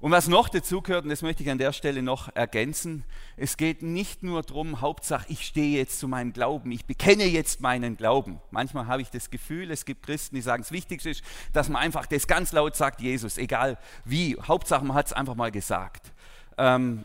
Und 0.00 0.12
was 0.12 0.28
noch 0.28 0.48
dazu 0.48 0.80
gehört, 0.80 1.02
und 1.04 1.10
das 1.10 1.22
möchte 1.22 1.42
ich 1.42 1.50
an 1.50 1.58
der 1.58 1.72
Stelle 1.72 2.02
noch 2.02 2.34
ergänzen, 2.36 3.02
es 3.36 3.56
geht 3.56 3.82
nicht 3.82 4.22
nur 4.22 4.42
darum, 4.42 4.80
Hauptsache, 4.80 5.26
ich 5.28 5.44
stehe 5.44 5.76
jetzt 5.76 5.98
zu 5.98 6.06
meinem 6.06 6.32
Glauben, 6.32 6.70
ich 6.70 6.84
bekenne 6.84 7.24
jetzt 7.24 7.60
meinen 7.60 7.96
Glauben. 7.96 8.40
Manchmal 8.52 8.86
habe 8.86 9.02
ich 9.02 9.10
das 9.10 9.30
Gefühl, 9.30 9.72
es 9.72 9.84
gibt 9.84 10.04
Christen, 10.04 10.36
die 10.36 10.42
sagen, 10.42 10.62
das 10.62 10.70
Wichtigste 10.70 11.10
ist, 11.10 11.24
dass 11.52 11.68
man 11.68 11.82
einfach 11.82 12.06
das 12.06 12.28
ganz 12.28 12.52
laut 12.52 12.76
sagt, 12.76 13.00
Jesus, 13.00 13.38
egal 13.38 13.76
wie, 14.04 14.36
Hauptsache 14.40 14.84
man 14.84 14.96
hat 14.96 15.06
es 15.06 15.12
einfach 15.12 15.34
mal 15.34 15.50
gesagt. 15.50 16.12
Ähm, 16.56 17.04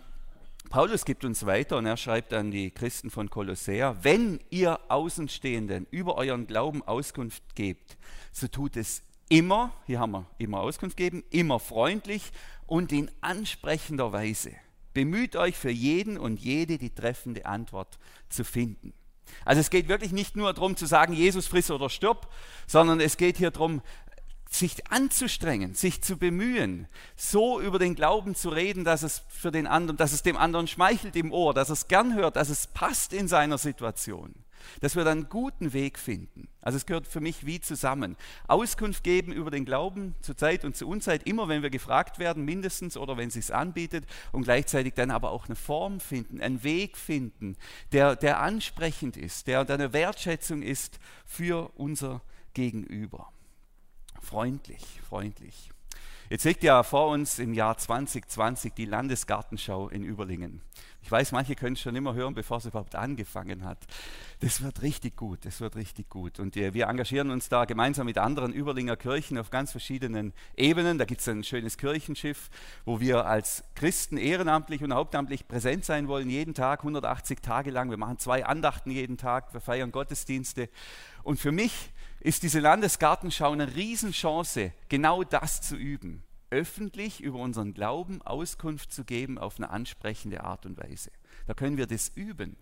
Paulus 0.73 1.05
gibt 1.05 1.23
uns 1.23 1.45
weiter 1.45 1.77
und 1.77 1.85
er 1.85 1.97
schreibt 1.97 2.33
an 2.33 2.49
die 2.49 2.71
Christen 2.71 3.11
von 3.11 3.29
Kolossea, 3.29 3.95
wenn 4.01 4.39
ihr 4.49 4.79
Außenstehenden 4.87 5.85
über 5.91 6.15
euren 6.15 6.47
Glauben 6.47 6.81
Auskunft 6.81 7.43
gebt, 7.53 7.95
so 8.31 8.47
tut 8.47 8.75
es 8.75 9.03
immer, 9.29 9.71
hier 9.85 9.99
haben 9.99 10.13
wir 10.13 10.25
immer 10.39 10.61
Auskunft 10.61 10.97
geben, 10.97 11.23
immer 11.29 11.59
freundlich 11.59 12.31
und 12.65 12.91
in 12.91 13.11
ansprechender 13.21 14.13
Weise. 14.13 14.53
Bemüht 14.95 15.35
euch 15.35 15.55
für 15.55 15.69
jeden 15.69 16.17
und 16.17 16.39
jede 16.39 16.79
die 16.79 16.89
treffende 16.89 17.45
Antwort 17.45 17.99
zu 18.29 18.43
finden. 18.43 18.95
Also 19.45 19.61
es 19.61 19.69
geht 19.69 19.87
wirklich 19.87 20.11
nicht 20.11 20.35
nur 20.35 20.53
darum 20.53 20.75
zu 20.75 20.85
sagen, 20.85 21.13
Jesus 21.13 21.47
friss 21.47 21.69
oder 21.69 21.89
stirb, 21.89 22.29
sondern 22.65 22.99
es 22.99 23.17
geht 23.17 23.37
hier 23.37 23.51
darum, 23.51 23.83
sich 24.53 24.91
anzustrengen, 24.91 25.73
sich 25.73 26.01
zu 26.01 26.17
bemühen, 26.17 26.87
so 27.15 27.59
über 27.59 27.79
den 27.79 27.95
Glauben 27.95 28.35
zu 28.35 28.49
reden, 28.49 28.83
dass 28.83 29.01
es 29.01 29.23
für 29.27 29.51
den 29.51 29.65
anderen, 29.65 29.97
dass 29.97 30.13
es 30.13 30.21
dem 30.21 30.37
anderen 30.37 30.67
schmeichelt 30.67 31.15
im 31.15 31.31
Ohr, 31.31 31.53
dass 31.53 31.69
er 31.69 31.73
es 31.73 31.87
gern 31.87 32.13
hört, 32.13 32.35
dass 32.35 32.49
es 32.49 32.67
passt 32.67 33.13
in 33.13 33.27
seiner 33.27 33.57
Situation, 33.57 34.35
dass 34.79 34.95
wir 34.95 35.03
dann 35.03 35.19
einen 35.19 35.29
guten 35.29 35.73
Weg 35.73 35.97
finden. 35.97 36.47
Also 36.61 36.77
es 36.77 36.85
gehört 36.85 37.07
für 37.07 37.19
mich 37.19 37.47
wie 37.47 37.61
zusammen. 37.61 38.15
Auskunft 38.47 39.03
geben 39.03 39.33
über 39.33 39.49
den 39.49 39.65
Glauben 39.65 40.13
zur 40.21 40.37
Zeit 40.37 40.63
und 40.65 40.77
zur 40.77 40.87
Unzeit, 40.87 41.23
immer 41.23 41.47
wenn 41.47 41.63
wir 41.63 41.71
gefragt 41.71 42.19
werden, 42.19 42.45
mindestens 42.45 42.95
oder 42.95 43.17
wenn 43.17 43.29
es 43.29 43.33
sich 43.33 43.53
anbietet 43.53 44.05
und 44.31 44.43
gleichzeitig 44.43 44.93
dann 44.93 45.09
aber 45.09 45.31
auch 45.31 45.47
eine 45.47 45.55
Form 45.55 45.99
finden, 45.99 46.41
einen 46.41 46.63
Weg 46.63 46.97
finden, 46.97 47.57
der, 47.91 48.15
der 48.15 48.39
ansprechend 48.39 49.17
ist, 49.17 49.47
der, 49.47 49.65
der 49.65 49.75
eine 49.75 49.93
Wertschätzung 49.93 50.61
ist 50.61 50.99
für 51.25 51.71
unser 51.75 52.21
Gegenüber 52.53 53.33
freundlich, 54.23 55.01
freundlich. 55.07 55.69
Jetzt 56.29 56.45
liegt 56.45 56.63
ja 56.63 56.81
vor 56.81 57.09
uns 57.09 57.37
im 57.37 57.53
Jahr 57.53 57.77
2020 57.77 58.73
die 58.73 58.85
Landesgartenschau 58.85 59.89
in 59.89 60.03
Überlingen. 60.03 60.61
Ich 61.03 61.11
weiß, 61.11 61.33
manche 61.33 61.53
können 61.53 61.75
es 61.75 61.81
schon 61.81 61.97
immer 61.97 62.13
hören, 62.13 62.33
bevor 62.33 62.57
es 62.57 62.65
überhaupt 62.65 62.95
angefangen 62.95 63.65
hat. 63.65 63.77
Das 64.39 64.63
wird 64.63 64.81
richtig 64.81 65.17
gut, 65.17 65.45
das 65.45 65.59
wird 65.59 65.75
richtig 65.75 66.09
gut. 66.09 66.39
Und 66.39 66.55
wir 66.55 66.87
engagieren 66.87 67.29
uns 67.29 67.49
da 67.49 67.65
gemeinsam 67.65 68.05
mit 68.05 68.17
anderen 68.17 68.53
Überlinger 68.53 68.95
Kirchen 68.95 69.37
auf 69.37 69.49
ganz 69.49 69.71
verschiedenen 69.71 70.33
Ebenen. 70.55 70.97
Da 70.97 71.05
gibt 71.05 71.19
es 71.19 71.27
ein 71.27 71.43
schönes 71.43 71.77
Kirchenschiff, 71.77 72.49
wo 72.85 73.01
wir 73.01 73.25
als 73.25 73.65
Christen 73.75 74.15
ehrenamtlich 74.15 74.81
und 74.81 74.93
hauptamtlich 74.93 75.47
präsent 75.47 75.83
sein 75.83 76.07
wollen, 76.07 76.29
jeden 76.29 76.53
Tag, 76.53 76.79
180 76.79 77.41
Tage 77.41 77.69
lang. 77.69 77.89
Wir 77.89 77.97
machen 77.97 78.17
zwei 78.17 78.45
Andachten 78.45 78.89
jeden 78.89 79.17
Tag, 79.17 79.53
wir 79.53 79.61
feiern 79.61 79.91
Gottesdienste. 79.91 80.69
Und 81.23 81.37
für 81.37 81.51
mich 81.51 81.92
ist 82.23 82.43
diese 82.43 82.59
Landesgartenschau 82.59 83.51
eine 83.51 83.75
Riesenchance, 83.75 84.73
genau 84.89 85.23
das 85.23 85.61
zu 85.61 85.75
üben 85.75 86.23
öffentlich 86.53 87.19
über 87.19 87.39
unseren 87.39 87.73
Glauben 87.73 88.21
Auskunft 88.21 88.91
zu 88.91 89.03
geben 89.05 89.39
auf 89.39 89.57
eine 89.57 89.71
ansprechende 89.71 90.43
Art 90.43 90.67
und 90.67 90.77
Weise. 90.77 91.09
Da 91.47 91.55
können 91.55 91.77
wir 91.77 91.87
das 91.87 92.09
üben. 92.09 92.57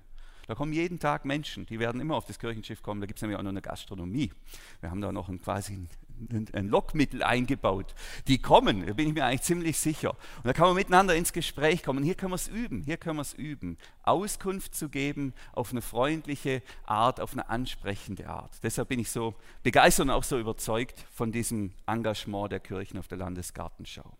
Da 0.47 0.55
kommen 0.55 0.71
jeden 0.71 0.97
Tag 0.97 1.25
Menschen, 1.25 1.65
die 1.65 1.77
werden 1.77 1.99
immer 1.99 2.15
auf 2.15 2.25
das 2.25 2.39
Kirchenschiff 2.39 2.81
kommen. 2.81 3.01
Da 3.01 3.05
gibt 3.05 3.19
es 3.19 3.21
nämlich 3.21 3.37
auch 3.37 3.43
noch 3.43 3.49
eine 3.49 3.61
Gastronomie. 3.61 4.31
Wir 4.79 4.91
haben 4.91 5.01
da 5.01 5.11
noch 5.11 5.27
ein, 5.27 5.41
quasi 5.41 5.87
ein 6.29 6.67
Lockmittel 6.67 7.23
eingebaut. 7.23 7.93
Die 8.27 8.41
kommen, 8.41 8.85
da 8.85 8.93
bin 8.93 9.09
ich 9.09 9.13
mir 9.13 9.25
eigentlich 9.25 9.41
ziemlich 9.41 9.79
sicher. 9.79 10.11
Und 10.11 10.45
da 10.45 10.53
kann 10.53 10.67
man 10.67 10.75
miteinander 10.75 11.15
ins 11.15 11.33
Gespräch 11.33 11.83
kommen. 11.83 12.03
Hier 12.03 12.15
können 12.15 12.31
wir 12.31 12.35
es 12.35 12.47
üben, 12.47 12.83
hier 12.83 12.97
können 12.97 13.17
wir 13.17 13.21
es 13.21 13.33
üben. 13.33 13.77
Auskunft 14.03 14.75
zu 14.75 14.89
geben 14.89 15.33
auf 15.53 15.71
eine 15.71 15.81
freundliche 15.81 16.61
Art, 16.85 17.19
auf 17.19 17.33
eine 17.33 17.49
ansprechende 17.49 18.27
Art. 18.27 18.51
Deshalb 18.63 18.89
bin 18.89 18.99
ich 18.99 19.11
so 19.11 19.35
begeistert 19.63 20.05
und 20.05 20.11
auch 20.11 20.23
so 20.23 20.39
überzeugt 20.39 21.05
von 21.13 21.31
diesem 21.31 21.73
Engagement 21.87 22.51
der 22.51 22.59
Kirchen 22.59 22.97
auf 22.97 23.07
der 23.07 23.17
Landesgartenschau. 23.17 24.17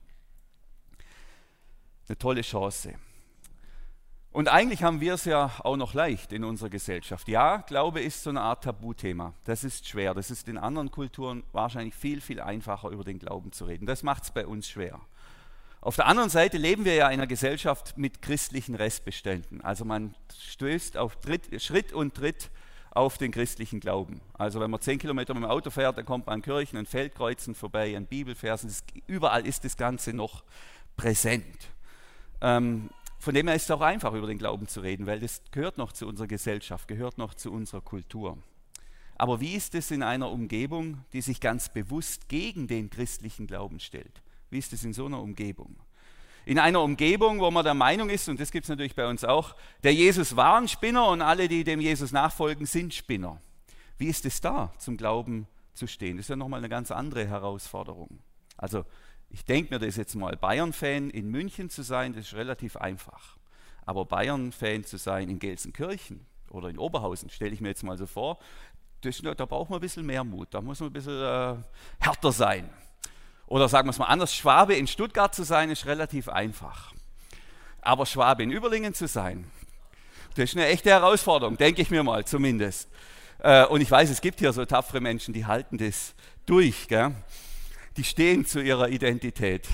Eine 2.08 2.18
tolle 2.18 2.42
Chance. 2.42 2.96
Und 4.34 4.48
eigentlich 4.48 4.82
haben 4.82 5.02
wir 5.02 5.16
es 5.16 5.26
ja 5.26 5.52
auch 5.64 5.76
noch 5.76 5.94
leicht 5.94 6.32
in 6.32 6.46
unserer 6.46 6.70
Gesellschaft. 6.70 7.28
Ja, 7.28 7.58
Glaube 7.58 8.00
ist 8.00 8.24
so 8.24 8.30
eine 8.30 8.40
Art 8.40 8.64
Tabuthema. 8.64 9.34
Das 9.44 9.66
ist 9.66 9.88
schwer. 9.88 10.14
Das 10.14 10.32
ist 10.32 10.48
in 10.48 10.58
anderen 10.58 10.90
Kulturen 10.90 11.44
wahrscheinlich 11.52 11.96
viel, 11.96 12.22
viel 12.22 12.40
einfacher, 12.40 12.90
über 12.90 13.04
den 13.04 13.20
Glauben 13.20 13.52
zu 13.52 13.66
reden. 13.66 13.86
Das 13.86 14.04
macht 14.04 14.24
es 14.24 14.32
bei 14.32 14.48
uns 14.48 14.70
schwer. 14.70 15.02
Auf 15.82 15.98
der 15.98 16.06
anderen 16.06 16.30
Seite 16.30 16.58
leben 16.58 16.86
wir 16.86 16.94
ja 16.94 17.08
in 17.08 17.14
einer 17.16 17.28
Gesellschaft 17.28 17.98
mit 17.98 18.22
christlichen 18.22 18.76
Restbeständen. 18.76 19.62
Also 19.62 19.84
man 19.84 20.16
stößt 20.40 20.96
auf 20.96 21.18
Tritt, 21.18 21.62
Schritt 21.62 21.92
und 21.92 22.14
Tritt 22.14 22.52
auf 22.92 23.18
den 23.18 23.32
christlichen 23.32 23.82
Glauben. 23.82 24.22
Also 24.34 24.62
wenn 24.62 24.72
man 24.72 24.80
zehn 24.80 25.00
Kilometer 25.00 25.34
mit 25.34 25.44
dem 25.44 25.50
Auto 25.50 25.72
fährt, 25.72 25.98
dann 25.98 26.06
kommt 26.06 26.28
man 26.28 26.36
an 26.36 26.42
Kirchen, 26.42 26.78
an 26.78 26.86
Feldkreuzen 26.86 27.54
vorbei, 27.54 27.98
an 27.98 28.06
Bibelversen. 28.06 28.72
überall 29.08 29.46
ist 29.46 29.66
das 29.66 29.76
Ganze 29.76 30.14
noch 30.14 30.44
präsent. 30.96 31.70
Ähm, 32.42 32.90
von 33.22 33.36
dem 33.36 33.48
her 33.48 33.56
ist 33.56 33.66
es 33.66 33.72
auch 33.72 33.82
einfach, 33.82 34.14
über 34.14 34.26
den 34.26 34.40
Glauben 34.40 34.68
zu 34.68 34.80
reden, 34.80 35.06
weil 35.06 35.20
das 35.20 35.44
gehört 35.52 35.78
noch 35.78 35.94
zu 35.94 36.08
unserer 36.08 36.28
Gesellschaft, 36.28 36.88
gehört 36.88 37.20
noch 37.20 37.36
zu 37.36 37.52
unserer 37.52 37.82
Kultur. 37.82 38.38
Aber 39.16 39.40
wie 39.40 39.54
ist 39.54 39.76
es 39.76 39.92
in 39.92 40.02
einer 40.02 40.32
Umgebung, 40.32 41.06
die 41.14 41.22
sich 41.22 41.40
ganz 41.40 41.70
bewusst 41.70 42.30
gegen 42.30 42.68
den 42.68 42.90
christlichen 42.90 43.46
Glauben 43.46 43.80
stellt? 43.80 44.24
Wie 44.50 44.58
ist 44.58 44.74
es 44.74 44.84
in 44.84 44.94
so 44.94 45.06
einer 45.06 45.22
Umgebung? 45.22 45.76
In 46.46 46.58
einer 46.58 46.82
Umgebung, 46.82 47.40
wo 47.40 47.52
man 47.52 47.64
der 47.64 47.76
Meinung 47.76 48.10
ist, 48.10 48.28
und 48.28 48.40
das 48.40 48.52
gibt 48.52 48.66
es 48.66 48.70
natürlich 48.70 48.96
bei 48.96 49.08
uns 49.08 49.24
auch, 49.24 49.56
der 49.84 49.94
Jesus 49.94 50.36
war 50.36 50.58
ein 50.58 50.68
Spinner 50.68 51.08
und 51.08 51.22
alle, 51.22 51.48
die 51.48 51.64
dem 51.64 51.80
Jesus 51.80 52.12
nachfolgen, 52.12 52.66
sind 52.66 52.92
Spinner. 52.96 53.40
Wie 54.00 54.08
ist 54.08 54.26
es 54.26 54.42
da, 54.42 54.74
zum 54.80 54.98
Glauben 54.98 55.48
zu 55.76 55.86
stehen? 55.86 56.18
Das 56.18 56.24
ist 56.24 56.30
ja 56.30 56.36
nochmal 56.36 56.58
eine 56.58 56.70
ganz 56.70 56.90
andere 56.90 57.28
Herausforderung. 57.28 58.20
Also 58.58 58.84
ich 59.32 59.46
denke 59.46 59.74
mir 59.74 59.80
das 59.80 59.96
jetzt 59.96 60.16
mal, 60.16 60.36
Bayern-Fan 60.36 61.10
in 61.10 61.30
München 61.30 61.70
zu 61.70 61.84
sein, 61.84 62.14
das 62.14 62.28
ist 62.28 62.34
relativ 62.34 62.76
einfach. 62.76 63.38
Aber 63.86 64.06
Bayern-Fan 64.06 64.84
zu 64.84 64.98
sein 64.98 65.30
in 65.30 65.40
Gelsenkirchen 65.40 66.26
oder 66.50 66.70
in 66.70 66.78
Oberhausen, 66.78 67.30
stelle 67.30 67.52
ich 67.52 67.62
mir 67.62 67.70
jetzt 67.70 67.84
mal 67.84 67.98
so 67.98 68.06
vor, 68.06 68.40
das, 69.02 69.22
da 69.22 69.46
braucht 69.46 69.70
man 69.70 69.80
ein 69.80 69.82
bisschen 69.82 70.06
mehr 70.06 70.24
Mut, 70.24 70.50
da 70.52 70.62
muss 70.62 70.80
man 70.80 70.90
ein 70.90 70.94
bisschen 70.94 71.22
äh, 71.22 71.56
härter 72.00 72.32
sein. 72.32 72.70
Oder 73.48 73.68
sagen 73.68 73.88
wir 73.88 73.92
es 73.92 73.98
mal 73.98 74.06
anders, 74.06 74.36
Schwabe 74.36 74.76
in 74.76 74.86
Stuttgart 74.86 75.34
zu 75.34 75.44
sein, 75.44 75.70
ist 75.72 75.86
relativ 75.86 76.30
einfach. 76.30 76.94
Aber 77.82 78.06
Schwabe 78.06 78.44
in 78.44 78.52
Überlingen 78.52 78.94
zu 78.94 79.08
sein, 79.08 79.50
das 80.36 80.52
ist 80.52 80.56
eine 80.56 80.68
echte 80.68 80.90
Herausforderung, 80.90 81.58
denke 81.58 81.82
ich 81.82 81.90
mir 81.90 82.04
mal 82.04 82.26
zumindest. 82.26 82.90
Äh, 83.40 83.66
und 83.66 83.82
ich 83.82 83.90
weiß, 83.90 84.10
es 84.10 84.22
gibt 84.22 84.40
hier 84.40 84.54
so 84.54 84.64
tapfere 84.66 85.02
Menschen, 85.02 85.34
die 85.34 85.46
halten 85.46 85.78
das 85.78 86.14
durch. 86.46 86.88
Gell? 86.88 87.16
Die 87.98 88.04
stehen 88.04 88.46
zu 88.46 88.62
ihrer 88.62 88.90
Identität. 88.90 89.68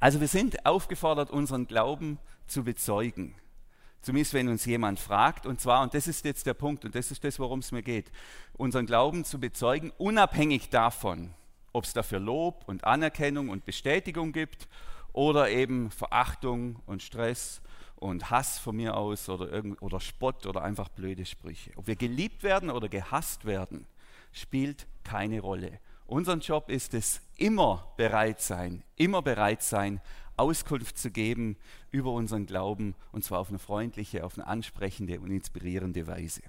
Also 0.00 0.20
wir 0.20 0.28
sind 0.28 0.66
aufgefordert, 0.66 1.30
unseren 1.30 1.66
Glauben 1.66 2.18
zu 2.46 2.64
bezeugen. 2.64 3.34
Zumindest 4.02 4.34
wenn 4.34 4.48
uns 4.48 4.64
jemand 4.64 5.00
fragt. 5.00 5.46
Und 5.46 5.60
zwar, 5.60 5.82
und 5.82 5.94
das 5.94 6.06
ist 6.06 6.24
jetzt 6.24 6.46
der 6.46 6.54
Punkt, 6.54 6.84
und 6.84 6.94
das 6.94 7.10
ist 7.10 7.24
das, 7.24 7.38
worum 7.38 7.60
es 7.60 7.72
mir 7.72 7.82
geht, 7.82 8.12
unseren 8.52 8.86
Glauben 8.86 9.24
zu 9.24 9.40
bezeugen, 9.40 9.92
unabhängig 9.98 10.68
davon, 10.68 11.34
ob 11.72 11.84
es 11.84 11.92
dafür 11.92 12.20
Lob 12.20 12.64
und 12.66 12.84
Anerkennung 12.84 13.48
und 13.48 13.64
Bestätigung 13.64 14.32
gibt 14.32 14.68
oder 15.12 15.50
eben 15.50 15.90
Verachtung 15.90 16.80
und 16.86 17.02
Stress 17.02 17.62
und 17.96 18.30
Hass 18.30 18.58
von 18.58 18.76
mir 18.76 18.96
aus 18.96 19.28
oder, 19.28 19.50
irgend, 19.50 19.80
oder 19.82 19.98
Spott 19.98 20.46
oder 20.46 20.62
einfach 20.62 20.88
blöde 20.88 21.24
Sprüche. 21.24 21.72
Ob 21.76 21.86
wir 21.86 21.96
geliebt 21.96 22.42
werden 22.42 22.70
oder 22.70 22.88
gehasst 22.88 23.44
werden, 23.44 23.86
spielt 24.32 24.86
keine 25.02 25.40
Rolle. 25.40 25.80
Unser 26.06 26.36
Job 26.36 26.68
ist 26.70 26.94
es, 26.94 27.20
immer 27.36 27.92
bereit 27.96 28.40
sein, 28.40 28.84
immer 28.96 29.22
bereit 29.22 29.62
sein, 29.62 30.00
Auskunft 30.36 30.98
zu 30.98 31.10
geben 31.10 31.56
über 31.90 32.12
unseren 32.12 32.46
Glauben 32.46 32.94
und 33.12 33.24
zwar 33.24 33.40
auf 33.40 33.48
eine 33.48 33.58
freundliche, 33.58 34.24
auf 34.24 34.38
eine 34.38 34.46
ansprechende 34.46 35.18
und 35.20 35.30
inspirierende 35.30 36.06
Weise. 36.06 36.42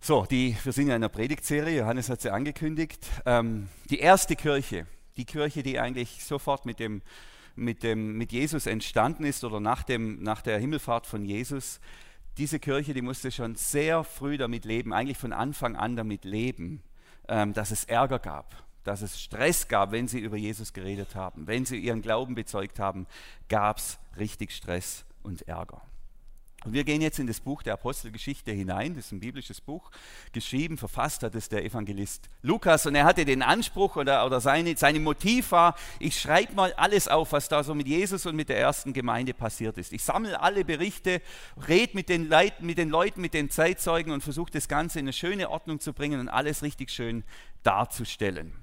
So, 0.00 0.26
die, 0.28 0.56
wir 0.64 0.72
sind 0.72 0.88
ja 0.88 0.96
in 0.96 1.02
einer 1.02 1.08
Predigtserie, 1.08 1.78
Johannes 1.78 2.08
hat 2.08 2.20
sie 2.20 2.32
angekündigt. 2.32 3.06
Ähm, 3.24 3.68
die 3.90 3.98
erste 3.98 4.34
Kirche, 4.34 4.86
die 5.16 5.24
Kirche, 5.24 5.62
die 5.62 5.78
eigentlich 5.78 6.24
sofort 6.24 6.66
mit, 6.66 6.80
dem, 6.80 7.02
mit, 7.54 7.82
dem, 7.82 8.16
mit 8.16 8.32
Jesus 8.32 8.66
entstanden 8.66 9.24
ist 9.24 9.44
oder 9.44 9.60
nach, 9.60 9.82
dem, 9.82 10.22
nach 10.22 10.42
der 10.42 10.58
Himmelfahrt 10.58 11.06
von 11.06 11.24
Jesus, 11.24 11.78
diese 12.38 12.58
Kirche, 12.58 12.94
die 12.94 13.02
musste 13.02 13.30
schon 13.30 13.54
sehr 13.54 14.04
früh 14.04 14.38
damit 14.38 14.64
leben, 14.64 14.92
eigentlich 14.92 15.18
von 15.18 15.32
Anfang 15.32 15.76
an 15.76 15.96
damit 15.96 16.24
leben, 16.24 16.82
dass 17.54 17.70
es 17.70 17.84
Ärger 17.84 18.18
gab, 18.18 18.54
dass 18.84 19.00
es 19.00 19.20
Stress 19.20 19.68
gab, 19.68 19.92
wenn 19.92 20.08
sie 20.08 20.20
über 20.20 20.36
Jesus 20.36 20.72
geredet 20.72 21.14
haben. 21.14 21.46
Wenn 21.46 21.64
sie 21.64 21.78
ihren 21.78 22.02
Glauben 22.02 22.34
bezeugt 22.34 22.78
haben, 22.78 23.06
gab 23.48 23.78
es 23.78 23.98
richtig 24.18 24.50
Stress 24.52 25.04
und 25.22 25.48
Ärger. 25.48 25.80
Und 26.64 26.74
wir 26.74 26.84
gehen 26.84 27.00
jetzt 27.00 27.18
in 27.18 27.26
das 27.26 27.40
Buch 27.40 27.62
der 27.62 27.74
Apostelgeschichte 27.74 28.52
hinein. 28.52 28.94
Das 28.94 29.06
ist 29.06 29.12
ein 29.12 29.20
biblisches 29.20 29.60
Buch. 29.60 29.90
Geschrieben, 30.32 30.78
verfasst 30.78 31.22
hat 31.22 31.34
es 31.34 31.48
der 31.48 31.64
Evangelist 31.64 32.28
Lukas. 32.42 32.86
Und 32.86 32.94
er 32.94 33.04
hatte 33.04 33.24
den 33.24 33.42
Anspruch 33.42 33.96
oder, 33.96 34.24
oder 34.24 34.40
seine, 34.40 34.74
Motiv 35.00 35.52
war, 35.52 35.74
ich 35.98 36.20
schreibe 36.20 36.54
mal 36.54 36.72
alles 36.74 37.08
auf, 37.08 37.32
was 37.32 37.48
da 37.48 37.64
so 37.64 37.74
mit 37.74 37.88
Jesus 37.88 38.26
und 38.26 38.36
mit 38.36 38.48
der 38.48 38.58
ersten 38.58 38.92
Gemeinde 38.92 39.34
passiert 39.34 39.76
ist. 39.78 39.92
Ich 39.92 40.04
sammle 40.04 40.40
alle 40.40 40.64
Berichte, 40.64 41.20
rede 41.68 41.94
mit 41.94 42.08
den, 42.08 42.28
Leit, 42.28 42.62
mit 42.62 42.78
den 42.78 42.90
Leuten, 42.90 43.20
mit 43.20 43.34
den 43.34 43.50
Zeitzeugen 43.50 44.12
und 44.12 44.22
versuche 44.22 44.52
das 44.52 44.68
Ganze 44.68 45.00
in 45.00 45.06
eine 45.06 45.12
schöne 45.12 45.50
Ordnung 45.50 45.80
zu 45.80 45.92
bringen 45.92 46.20
und 46.20 46.28
alles 46.28 46.62
richtig 46.62 46.90
schön 46.90 47.24
darzustellen. 47.62 48.61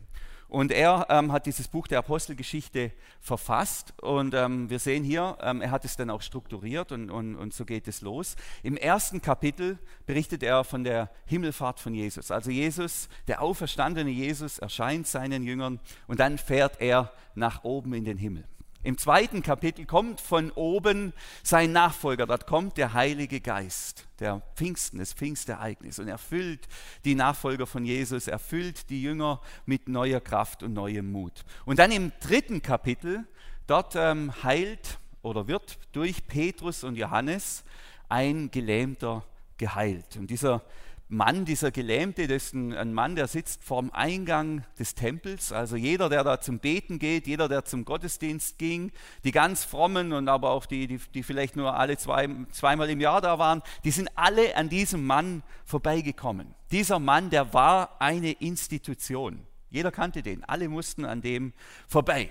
Und 0.50 0.72
er 0.72 1.06
ähm, 1.10 1.32
hat 1.32 1.46
dieses 1.46 1.68
Buch 1.68 1.88
der 1.88 2.00
Apostelgeschichte 2.00 2.92
verfasst 3.22 3.94
und 4.02 4.34
ähm, 4.34 4.68
wir 4.72 4.80
sehen 4.80 5.04
hier, 5.04 5.38
ähm, 5.42 5.62
er 5.62 5.70
hat 5.70 5.86
es 5.86 5.96
dann 5.96 6.10
auch 6.10 6.24
strukturiert 6.24 6.92
und, 6.92 7.12
und, 7.12 7.36
und 7.36 7.54
so 7.54 7.66
geht 7.66 7.88
es 7.88 8.02
los. 8.02 8.36
Im 8.64 8.76
ersten 8.76 9.22
Kapitel 9.22 9.78
berichtet 10.08 10.42
er 10.42 10.64
von 10.64 10.84
der 10.84 11.12
Himmelfahrt 11.28 11.80
von 11.80 11.94
Jesus. 11.94 12.32
Also 12.32 12.50
Jesus, 12.50 13.10
der 13.28 13.44
auferstandene 13.44 14.10
Jesus, 14.10 14.58
erscheint 14.58 15.06
seinen 15.06 15.44
Jüngern 15.44 15.80
und 16.08 16.20
dann 16.20 16.40
fährt 16.40 16.82
er 16.82 17.14
nach 17.36 17.64
oben 17.64 17.94
in 17.94 18.06
den 18.06 18.18
Himmel. 18.18 18.44
Im 18.82 18.98
zweiten 18.98 19.42
Kapitel 19.42 19.86
kommt 19.86 20.22
von 20.22 20.52
oben 20.52 21.12
sein 21.44 21.74
Nachfolger, 21.74 22.26
dort 22.26 22.48
kommt 22.48 22.78
der 22.78 22.94
Heilige 22.94 23.42
Geist, 23.42 24.08
der 24.20 24.42
Pfingsten, 24.56 25.00
das 25.00 25.12
Pfingstereignis 25.12 26.00
und 26.00 26.08
erfüllt 26.08 26.66
die 27.04 27.14
Nachfolger 27.14 27.68
von 27.68 27.84
Jesus, 27.84 28.28
erfüllt 28.28 28.90
die 28.90 29.02
Jünger 29.02 29.42
mit 29.66 29.90
neuer 29.90 30.22
Kraft 30.22 30.64
und 30.64 30.74
neuem 30.74 31.12
Mut. 31.12 31.44
Und 31.66 31.80
dann 31.80 31.92
im 31.92 32.14
dritten 32.22 32.62
Kapitel, 32.62 33.26
dort 33.68 33.96
ähm, 33.98 34.32
heilt 34.44 34.98
oder 35.24 35.50
wird 35.50 35.78
durch 35.92 36.26
Petrus 36.28 36.86
und 36.86 36.96
Johannes 36.96 37.66
ein 38.08 38.50
Gelähmter 38.50 39.26
geheilt. 39.58 40.16
Und 40.16 40.30
dieser 40.30 40.64
Mann, 41.12 41.44
dieser 41.44 41.72
Gelähmte, 41.72 42.28
das 42.28 42.46
ist 42.46 42.54
ein, 42.54 42.72
ein, 42.72 42.94
Mann, 42.94 43.16
der 43.16 43.28
sitzt 43.28 43.64
vorm 43.64 43.90
Eingang 43.92 44.64
des 44.78 44.94
Tempels. 44.94 45.52
Also 45.52 45.76
jeder, 45.76 46.08
der 46.08 46.24
da 46.24 46.40
zum 46.40 46.60
Beten 46.60 47.00
geht, 47.00 47.26
jeder, 47.26 47.50
der 47.50 47.66
zum 47.66 47.84
Gottesdienst 47.84 48.60
ging, 48.60 48.92
die 49.24 49.32
ganz 49.32 49.64
frommen 49.64 50.14
und 50.14 50.30
aber 50.30 50.52
auch 50.52 50.68
die, 50.68 50.86
die, 50.86 51.00
die 51.16 51.24
vielleicht 51.24 51.56
nur 51.56 51.76
alle 51.76 51.98
zwei, 51.98 52.30
zweimal 52.52 52.92
im 52.92 53.02
Jahr 53.02 53.22
da 53.22 53.40
waren, 53.40 53.64
die 53.84 53.90
sind 53.90 54.12
alle 54.16 54.56
an 54.56 54.70
diesem 54.70 55.04
Mann 55.08 55.42
vorbeigekommen. 55.66 56.54
Dieser 56.72 57.00
Mann, 57.00 57.32
der 57.32 57.56
war 57.56 58.00
eine 58.00 58.34
Institution. 58.34 59.42
Jeder 59.72 59.92
kannte 59.92 60.22
den. 60.22 60.44
Alle 60.44 60.70
mussten 60.70 61.06
an 61.06 61.22
dem 61.22 61.54
vorbei. 61.88 62.30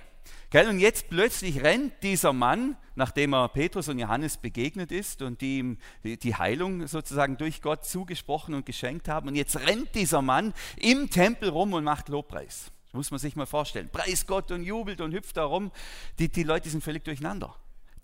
Und 0.52 0.78
jetzt 0.78 1.10
plötzlich 1.10 1.62
rennt 1.62 1.92
dieser 2.02 2.32
Mann, 2.32 2.76
nachdem 2.94 3.34
er 3.34 3.48
Petrus 3.48 3.88
und 3.88 3.98
Johannes 3.98 4.38
begegnet 4.38 4.90
ist 4.90 5.20
und 5.20 5.42
die 5.42 5.58
ihm 5.58 5.78
die 6.02 6.34
Heilung 6.34 6.86
sozusagen 6.86 7.36
durch 7.36 7.60
Gott 7.60 7.84
zugesprochen 7.84 8.54
und 8.54 8.64
geschenkt 8.64 9.08
haben. 9.08 9.28
Und 9.28 9.34
jetzt 9.34 9.56
rennt 9.56 9.94
dieser 9.94 10.22
Mann 10.22 10.54
im 10.76 11.10
Tempel 11.10 11.50
rum 11.50 11.74
und 11.74 11.84
macht 11.84 12.08
Lobpreis. 12.08 12.72
Das 12.86 12.94
muss 12.94 13.10
man 13.10 13.20
sich 13.20 13.36
mal 13.36 13.44
vorstellen. 13.44 13.90
Preis 13.92 14.26
Gott 14.26 14.50
und 14.50 14.62
jubelt 14.62 15.02
und 15.02 15.12
hüpft 15.12 15.36
da 15.36 15.44
rum. 15.44 15.70
Die, 16.18 16.30
die 16.30 16.44
Leute 16.44 16.70
sind 16.70 16.82
völlig 16.82 17.04
durcheinander. 17.04 17.54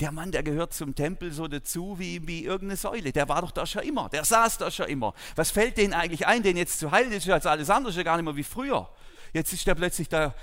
Der 0.00 0.12
Mann, 0.12 0.30
der 0.30 0.42
gehört 0.42 0.74
zum 0.74 0.94
Tempel 0.94 1.32
so 1.32 1.48
dazu 1.48 1.98
wie, 1.98 2.26
wie 2.26 2.44
irgendeine 2.44 2.76
Säule. 2.76 3.12
Der 3.12 3.28
war 3.28 3.40
doch 3.40 3.52
da 3.52 3.64
schon 3.64 3.82
immer. 3.82 4.10
Der 4.10 4.24
saß 4.24 4.58
da 4.58 4.70
schon 4.70 4.88
immer. 4.88 5.14
Was 5.36 5.50
fällt 5.50 5.78
denen 5.78 5.94
eigentlich 5.94 6.26
ein, 6.26 6.42
den 6.42 6.58
jetzt 6.58 6.78
zu 6.78 6.90
heilen? 6.90 7.10
Das 7.10 7.18
ist 7.18 7.26
ja 7.26 7.38
alles 7.38 7.70
andere 7.70 7.92
schon 7.94 8.04
gar 8.04 8.16
nicht 8.16 8.24
mehr 8.24 8.36
wie 8.36 8.44
früher. 8.44 8.90
Jetzt 9.32 9.52
ist 9.52 9.66
der 9.66 9.74
plötzlich 9.74 10.08
da 10.10 10.34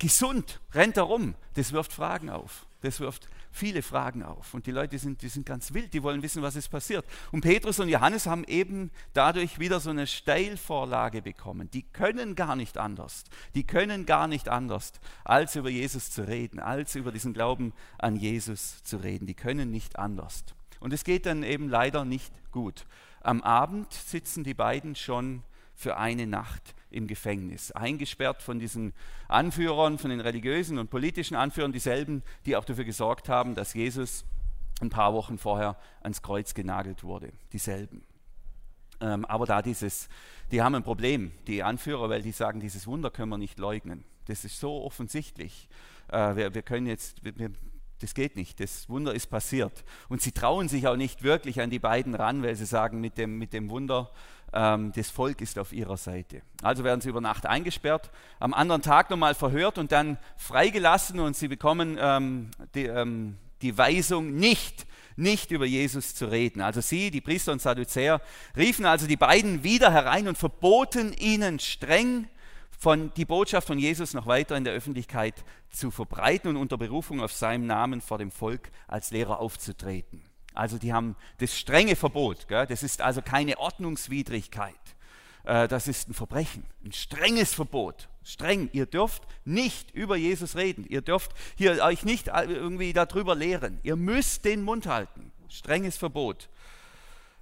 gesund, 0.00 0.60
rennt 0.74 0.96
er 0.96 1.04
rum. 1.04 1.36
Das 1.54 1.70
wirft 1.70 1.92
Fragen 1.92 2.30
auf. 2.30 2.66
Das 2.80 2.98
wirft 2.98 3.28
viele 3.52 3.82
Fragen 3.82 4.22
auf. 4.22 4.54
Und 4.54 4.66
die 4.66 4.70
Leute 4.70 4.98
sind, 4.98 5.22
die 5.22 5.28
sind 5.28 5.44
ganz 5.44 5.74
wild, 5.74 5.92
die 5.92 6.02
wollen 6.02 6.22
wissen, 6.22 6.42
was 6.42 6.56
ist 6.56 6.68
passiert. 6.68 7.04
Und 7.30 7.42
Petrus 7.42 7.78
und 7.78 7.88
Johannes 7.88 8.26
haben 8.26 8.44
eben 8.44 8.90
dadurch 9.12 9.58
wieder 9.58 9.80
so 9.80 9.90
eine 9.90 10.06
Steilvorlage 10.06 11.20
bekommen. 11.22 11.70
Die 11.70 11.82
können 11.82 12.34
gar 12.34 12.56
nicht 12.56 12.78
anders. 12.78 13.24
Die 13.54 13.66
können 13.66 14.06
gar 14.06 14.26
nicht 14.26 14.48
anders, 14.48 14.92
als 15.24 15.56
über 15.56 15.68
Jesus 15.68 16.10
zu 16.10 16.26
reden, 16.26 16.58
als 16.58 16.94
über 16.94 17.12
diesen 17.12 17.34
Glauben 17.34 17.72
an 17.98 18.16
Jesus 18.16 18.82
zu 18.82 18.96
reden. 18.96 19.26
Die 19.26 19.34
können 19.34 19.70
nicht 19.70 19.98
anders. 19.98 20.44
Und 20.80 20.92
es 20.92 21.04
geht 21.04 21.26
dann 21.26 21.42
eben 21.42 21.68
leider 21.68 22.04
nicht 22.04 22.32
gut. 22.52 22.86
Am 23.20 23.42
Abend 23.42 23.92
sitzen 23.92 24.44
die 24.44 24.54
beiden 24.54 24.94
schon 24.94 25.42
für 25.74 25.98
eine 25.98 26.26
Nacht 26.26 26.74
im 26.90 27.06
Gefängnis, 27.06 27.72
eingesperrt 27.72 28.42
von 28.42 28.58
diesen 28.58 28.92
Anführern, 29.28 29.98
von 29.98 30.10
den 30.10 30.20
religiösen 30.20 30.78
und 30.78 30.90
politischen 30.90 31.36
Anführern, 31.36 31.72
dieselben, 31.72 32.22
die 32.46 32.56
auch 32.56 32.64
dafür 32.64 32.84
gesorgt 32.84 33.28
haben, 33.28 33.54
dass 33.54 33.74
Jesus 33.74 34.24
ein 34.80 34.90
paar 34.90 35.12
Wochen 35.12 35.38
vorher 35.38 35.76
ans 36.02 36.22
Kreuz 36.22 36.54
genagelt 36.54 37.04
wurde, 37.04 37.32
dieselben. 37.52 38.02
Ähm, 39.00 39.24
aber 39.24 39.46
da 39.46 39.62
dieses, 39.62 40.08
die 40.50 40.62
haben 40.62 40.74
ein 40.74 40.82
Problem, 40.82 41.32
die 41.46 41.62
Anführer, 41.62 42.08
weil 42.08 42.22
die 42.22 42.32
sagen, 42.32 42.60
dieses 42.60 42.86
Wunder 42.86 43.10
können 43.10 43.30
wir 43.30 43.38
nicht 43.38 43.58
leugnen. 43.58 44.04
Das 44.26 44.44
ist 44.44 44.60
so 44.60 44.82
offensichtlich. 44.84 45.68
Äh, 46.08 46.36
wir, 46.36 46.54
wir, 46.54 46.62
können 46.62 46.86
jetzt, 46.86 47.24
wir, 47.24 47.50
das 48.02 48.14
geht 48.14 48.36
nicht, 48.36 48.60
das 48.60 48.88
Wunder 48.88 49.14
ist 49.14 49.28
passiert. 49.28 49.84
Und 50.08 50.22
sie 50.22 50.32
trauen 50.32 50.68
sich 50.68 50.86
auch 50.86 50.96
nicht 50.96 51.22
wirklich 51.22 51.60
an 51.60 51.70
die 51.70 51.78
beiden 51.78 52.14
ran, 52.14 52.42
weil 52.42 52.56
sie 52.56 52.66
sagen, 52.66 53.00
mit 53.00 53.18
dem, 53.18 53.38
mit 53.38 53.52
dem 53.52 53.70
Wunder 53.70 54.10
ähm, 54.52 54.92
das 54.94 55.10
Volk 55.10 55.40
ist 55.40 55.58
auf 55.58 55.72
ihrer 55.72 55.96
Seite. 55.96 56.42
Also 56.62 56.84
werden 56.84 57.00
sie 57.00 57.08
über 57.08 57.20
Nacht 57.20 57.46
eingesperrt, 57.46 58.10
am 58.38 58.54
anderen 58.54 58.82
Tag 58.82 59.10
nochmal 59.10 59.34
verhört 59.34 59.78
und 59.78 59.92
dann 59.92 60.18
freigelassen 60.36 61.20
und 61.20 61.36
sie 61.36 61.48
bekommen 61.48 61.98
ähm, 62.00 62.50
die, 62.74 62.86
ähm, 62.86 63.36
die 63.62 63.76
Weisung, 63.76 64.34
nicht, 64.34 64.86
nicht 65.16 65.50
über 65.50 65.66
Jesus 65.66 66.14
zu 66.14 66.30
reden. 66.30 66.62
Also 66.62 66.80
sie, 66.80 67.10
die 67.10 67.20
Priester 67.20 67.52
und 67.52 67.60
Sadduzäer, 67.60 68.20
riefen 68.56 68.86
also 68.86 69.06
die 69.06 69.16
beiden 69.16 69.62
wieder 69.62 69.92
herein 69.92 70.28
und 70.28 70.38
verboten 70.38 71.12
ihnen 71.12 71.58
streng, 71.58 72.28
von 72.80 73.12
die 73.14 73.26
Botschaft 73.26 73.66
von 73.66 73.78
Jesus 73.78 74.14
noch 74.14 74.26
weiter 74.26 74.56
in 74.56 74.64
der 74.64 74.72
Öffentlichkeit 74.72 75.34
zu 75.68 75.90
verbreiten 75.90 76.48
und 76.48 76.56
unter 76.56 76.78
Berufung 76.78 77.20
auf 77.20 77.30
seinem 77.30 77.66
Namen 77.66 78.00
vor 78.00 78.16
dem 78.16 78.30
Volk 78.30 78.70
als 78.88 79.10
Lehrer 79.10 79.38
aufzutreten. 79.38 80.22
Also 80.54 80.78
die 80.78 80.94
haben 80.94 81.14
das 81.38 81.58
strenge 81.58 81.94
Verbot. 81.94 82.48
Gell? 82.48 82.66
Das 82.66 82.82
ist 82.82 83.02
also 83.02 83.20
keine 83.20 83.58
Ordnungswidrigkeit. 83.58 84.74
Äh, 85.44 85.68
das 85.68 85.88
ist 85.88 86.08
ein 86.08 86.14
Verbrechen, 86.14 86.64
ein 86.82 86.92
strenges 86.92 87.52
Verbot. 87.52 88.08
Streng. 88.24 88.70
Ihr 88.72 88.86
dürft 88.86 89.24
nicht 89.44 89.90
über 89.90 90.16
Jesus 90.16 90.56
reden. 90.56 90.86
Ihr 90.88 91.02
dürft 91.02 91.32
hier 91.56 91.82
euch 91.84 92.04
nicht 92.04 92.28
irgendwie 92.28 92.94
darüber 92.94 93.34
lehren. 93.34 93.78
Ihr 93.82 93.96
müsst 93.96 94.46
den 94.46 94.62
Mund 94.62 94.86
halten. 94.86 95.32
Strenges 95.50 95.98
Verbot. 95.98 96.48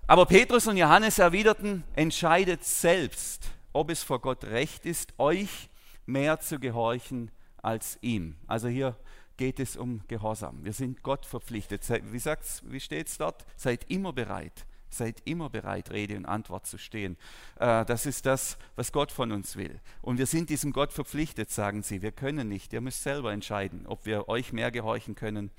Aber 0.08 0.26
Petrus 0.26 0.66
und 0.66 0.78
Johannes 0.78 1.20
erwiderten, 1.20 1.84
entscheidet 1.94 2.64
selbst, 2.64 3.50
ob 3.72 3.90
es 3.90 4.02
vor 4.02 4.20
Gott 4.20 4.44
recht 4.44 4.86
ist, 4.86 5.14
euch 5.18 5.70
mehr 6.06 6.40
zu 6.40 6.58
gehorchen 6.58 7.30
als 7.62 7.98
ihm. 8.00 8.36
Also 8.46 8.68
hier 8.68 8.96
geht 9.36 9.60
es 9.60 9.76
um 9.76 10.02
Gehorsam. 10.08 10.64
Wir 10.64 10.72
sind 10.72 11.02
Gott 11.02 11.24
verpflichtet. 11.24 11.88
Wie, 11.88 12.22
wie 12.22 12.80
steht 12.80 13.08
es 13.08 13.18
dort? 13.18 13.46
Seid 13.56 13.84
immer 13.88 14.12
bereit. 14.12 14.66
Seid 14.90 15.20
immer 15.26 15.50
bereit, 15.50 15.90
Rede 15.90 16.16
und 16.16 16.24
Antwort 16.24 16.66
zu 16.66 16.78
stehen. 16.78 17.16
Äh, 17.60 17.84
das 17.84 18.06
ist 18.06 18.24
das, 18.24 18.56
was 18.74 18.90
Gott 18.90 19.12
von 19.12 19.32
uns 19.32 19.56
will. 19.56 19.80
Und 20.00 20.18
wir 20.18 20.26
sind 20.26 20.48
diesem 20.48 20.72
Gott 20.72 20.92
verpflichtet, 20.92 21.50
sagen 21.50 21.82
sie. 21.82 22.00
Wir 22.00 22.12
können 22.12 22.48
nicht. 22.48 22.72
Ihr 22.72 22.80
müsst 22.80 23.02
selber 23.02 23.32
entscheiden, 23.32 23.86
ob 23.86 24.06
wir 24.06 24.28
euch 24.28 24.52
mehr 24.52 24.70
gehorchen 24.70 25.14
können 25.14 25.50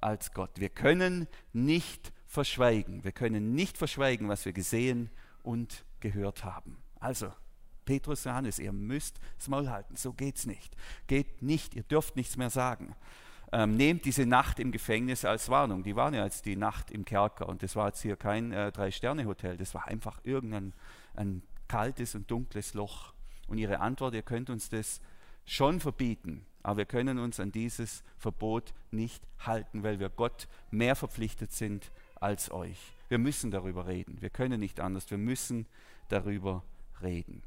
als 0.00 0.32
Gott. 0.32 0.50
Wir 0.56 0.68
können 0.68 1.28
nicht 1.54 2.12
verschweigen. 2.26 3.04
Wir 3.04 3.12
können 3.12 3.54
nicht 3.54 3.78
verschweigen, 3.78 4.28
was 4.28 4.44
wir 4.44 4.52
gesehen 4.52 5.10
und 5.42 5.84
gehört 6.00 6.44
haben. 6.44 6.76
Also, 7.00 7.32
Petrus, 7.84 8.24
Johannes, 8.24 8.58
ihr 8.58 8.72
müsst 8.72 9.20
das 9.36 9.48
Maul 9.48 9.68
halten. 9.70 9.96
So 9.96 10.12
geht's 10.12 10.46
nicht. 10.46 10.76
Geht 11.06 11.42
nicht. 11.42 11.74
Ihr 11.74 11.82
dürft 11.82 12.16
nichts 12.16 12.36
mehr 12.36 12.50
sagen 12.50 12.94
ähm, 13.54 13.76
nehmt 13.76 14.04
diese 14.04 14.26
Nacht 14.26 14.58
im 14.58 14.72
Gefängnis 14.72 15.24
als 15.24 15.48
Warnung. 15.48 15.84
Die 15.84 15.94
waren 15.94 16.12
ja 16.12 16.24
jetzt 16.24 16.44
die 16.44 16.56
Nacht 16.56 16.90
im 16.90 17.04
Kerker 17.04 17.48
und 17.48 17.62
das 17.62 17.76
war 17.76 17.86
jetzt 17.86 18.02
hier 18.02 18.16
kein 18.16 18.50
äh, 18.52 18.72
Drei-Sterne-Hotel, 18.72 19.56
das 19.56 19.74
war 19.74 19.86
einfach 19.86 20.18
irgendein 20.24 20.72
ein 21.14 21.40
kaltes 21.68 22.16
und 22.16 22.28
dunkles 22.28 22.74
Loch. 22.74 23.14
Und 23.46 23.58
ihre 23.58 23.78
Antwort, 23.78 24.14
ihr 24.14 24.22
könnt 24.22 24.50
uns 24.50 24.70
das 24.70 25.00
schon 25.46 25.78
verbieten, 25.78 26.44
aber 26.64 26.78
wir 26.78 26.84
können 26.86 27.20
uns 27.20 27.38
an 27.38 27.52
dieses 27.52 28.02
Verbot 28.18 28.74
nicht 28.90 29.22
halten, 29.38 29.84
weil 29.84 30.00
wir 30.00 30.08
Gott 30.08 30.48
mehr 30.72 30.96
verpflichtet 30.96 31.52
sind 31.52 31.92
als 32.16 32.50
euch. 32.50 32.78
Wir 33.08 33.18
müssen 33.18 33.52
darüber 33.52 33.86
reden. 33.86 34.20
Wir 34.20 34.30
können 34.30 34.58
nicht 34.58 34.80
anders. 34.80 35.08
Wir 35.10 35.18
müssen 35.18 35.66
darüber 36.08 36.64
reden. 37.02 37.42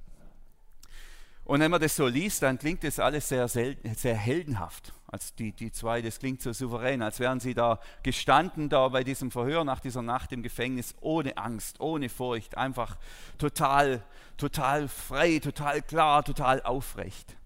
Und 1.48 1.62
wenn 1.62 1.72
man 1.72 1.80
das 1.80 1.96
so 1.96 2.08
liest, 2.08 2.44
dann 2.44 2.60
klingt 2.60 2.84
das 2.84 3.00
alles 3.00 3.30
sehr, 3.30 3.48
sehr 3.48 4.16
heldenhaft. 4.16 4.92
Als 5.08 5.34
die, 5.34 5.54
die 5.54 5.72
zwei, 5.72 6.02
das 6.02 6.20
klingt 6.20 6.42
so 6.42 6.52
souverän, 6.52 7.02
als 7.02 7.22
wären 7.22 7.40
sie 7.40 7.54
da 7.54 7.80
gestanden, 8.04 8.68
da 8.68 8.90
bei 8.90 9.06
diesem 9.06 9.32
Verhör 9.32 9.64
nach 9.64 9.80
dieser 9.80 10.02
Nacht 10.02 10.34
im 10.34 10.44
Gefängnis, 10.44 10.94
ohne 11.00 11.38
Angst, 11.38 11.80
ohne 11.80 12.10
Furcht, 12.10 12.58
einfach 12.58 12.98
total, 13.38 14.04
total 14.36 14.90
frei, 14.90 15.40
total 15.40 15.82
klar, 15.82 16.26
total 16.26 16.62
aufrecht. 16.64 17.38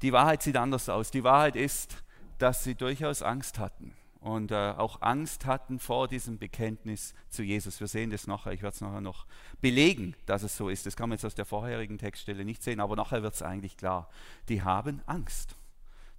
Die 0.00 0.14
Wahrheit 0.14 0.42
sieht 0.42 0.56
anders 0.56 0.88
aus. 0.88 1.10
Die 1.10 1.22
Wahrheit 1.22 1.56
ist, 1.56 2.02
dass 2.38 2.64
sie 2.64 2.74
durchaus 2.74 3.22
Angst 3.22 3.58
hatten 3.58 3.94
und 4.20 4.50
äh, 4.50 4.74
auch 4.76 5.02
Angst 5.02 5.46
hatten 5.46 5.78
vor 5.78 6.08
diesem 6.08 6.38
Bekenntnis 6.38 7.14
zu 7.28 7.42
Jesus. 7.42 7.80
Wir 7.80 7.86
sehen 7.86 8.10
das 8.10 8.26
nachher, 8.26 8.52
ich 8.52 8.62
werde 8.62 8.74
es 8.74 8.80
nachher 8.80 9.00
noch 9.00 9.26
belegen, 9.60 10.14
dass 10.26 10.42
es 10.42 10.56
so 10.56 10.68
ist. 10.68 10.86
Das 10.86 10.96
kann 10.96 11.08
man 11.08 11.16
jetzt 11.16 11.24
aus 11.24 11.34
der 11.34 11.44
vorherigen 11.44 11.98
Textstelle 11.98 12.44
nicht 12.44 12.62
sehen, 12.62 12.80
aber 12.80 12.96
nachher 12.96 13.22
wird 13.22 13.34
es 13.34 13.42
eigentlich 13.42 13.76
klar. 13.76 14.08
Die 14.48 14.62
haben 14.62 15.02
Angst. 15.06 15.56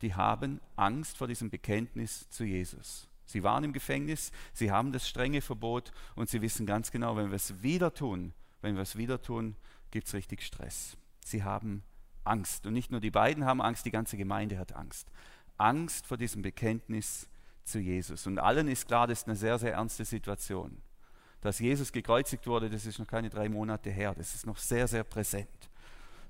Die 0.01 0.13
haben 0.13 0.61
Angst 0.75 1.17
vor 1.17 1.27
diesem 1.27 1.49
Bekenntnis 1.49 2.29
zu 2.29 2.43
Jesus. 2.43 3.07
Sie 3.25 3.43
waren 3.43 3.63
im 3.63 3.73
Gefängnis, 3.73 4.31
sie 4.53 4.71
haben 4.71 4.93
das 4.93 5.09
strenge 5.09 5.41
Verbot 5.41 5.91
und 6.15 6.29
sie 6.29 6.41
wissen 6.41 6.65
ganz 6.65 6.91
genau, 6.91 7.17
wenn 7.17 7.29
wir 7.29 7.35
es 7.35 7.61
wieder 7.61 7.93
tun, 7.93 8.33
wenn 8.61 8.75
wir 8.75 8.83
es 8.83 8.95
wieder 8.95 9.21
tun, 9.21 9.55
gibt 9.91 10.07
es 10.07 10.13
richtig 10.13 10.43
Stress. 10.43 10.97
Sie 11.25 11.43
haben 11.43 11.83
Angst. 12.23 12.65
Und 12.65 12.73
nicht 12.73 12.91
nur 12.91 13.01
die 13.01 13.11
beiden 13.11 13.45
haben 13.45 13.61
Angst, 13.61 13.85
die 13.85 13.91
ganze 13.91 14.17
Gemeinde 14.17 14.57
hat 14.57 14.73
Angst. 14.73 15.11
Angst 15.57 16.07
vor 16.07 16.17
diesem 16.17 16.41
Bekenntnis 16.41 17.27
zu 17.67 17.79
Jesus. 17.79 18.25
Und 18.27 18.39
allen 18.39 18.67
ist 18.67 18.87
klar, 18.87 19.07
das 19.07 19.19
ist 19.19 19.27
eine 19.27 19.35
sehr, 19.35 19.59
sehr 19.59 19.73
ernste 19.73 20.05
Situation. 20.05 20.81
Dass 21.41 21.59
Jesus 21.59 21.91
gekreuzigt 21.91 22.47
wurde, 22.47 22.69
das 22.69 22.85
ist 22.85 22.99
noch 22.99 23.07
keine 23.07 23.29
drei 23.29 23.49
Monate 23.49 23.89
her. 23.89 24.13
Das 24.15 24.33
ist 24.33 24.45
noch 24.45 24.57
sehr, 24.57 24.87
sehr 24.87 25.03
präsent. 25.03 25.69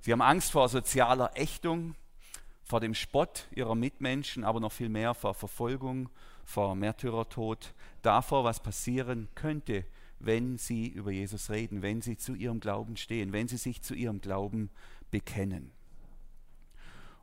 Sie 0.02 0.12
haben 0.12 0.21
Angst 0.21 0.52
vor 0.52 0.67
sozialer 0.69 1.32
Ächtung, 1.36 1.95
vor 2.63 2.80
dem 2.80 2.93
Spott 2.93 3.47
ihrer 3.52 3.76
Mitmenschen, 3.76 4.43
aber 4.43 4.60
noch 4.60 4.71
viel 4.71 4.89
mehr 4.89 5.13
vor 5.13 5.34
Verfolgung, 5.34 6.10
vor 6.43 6.76
Märtyrertod, 6.76 7.73
davor, 8.02 8.43
was 8.43 8.62
passieren 8.62 9.30
könnte, 9.36 9.86
wenn 10.19 10.58
sie 10.58 10.88
über 10.88 11.12
Jesus 11.12 11.50
reden, 11.50 11.82
wenn 11.82 12.02
sie 12.02 12.17
zu 12.17 12.34
ihrem 12.34 12.60
Glauben 12.60 12.97
stehen, 12.97 13.32
wenn 13.32 13.47
sie 13.47 13.58
sich 13.58 13.82
zu 13.82 13.93
ihrem 13.93 14.19
Glauben 14.19 14.69
bekennen. 15.12 15.71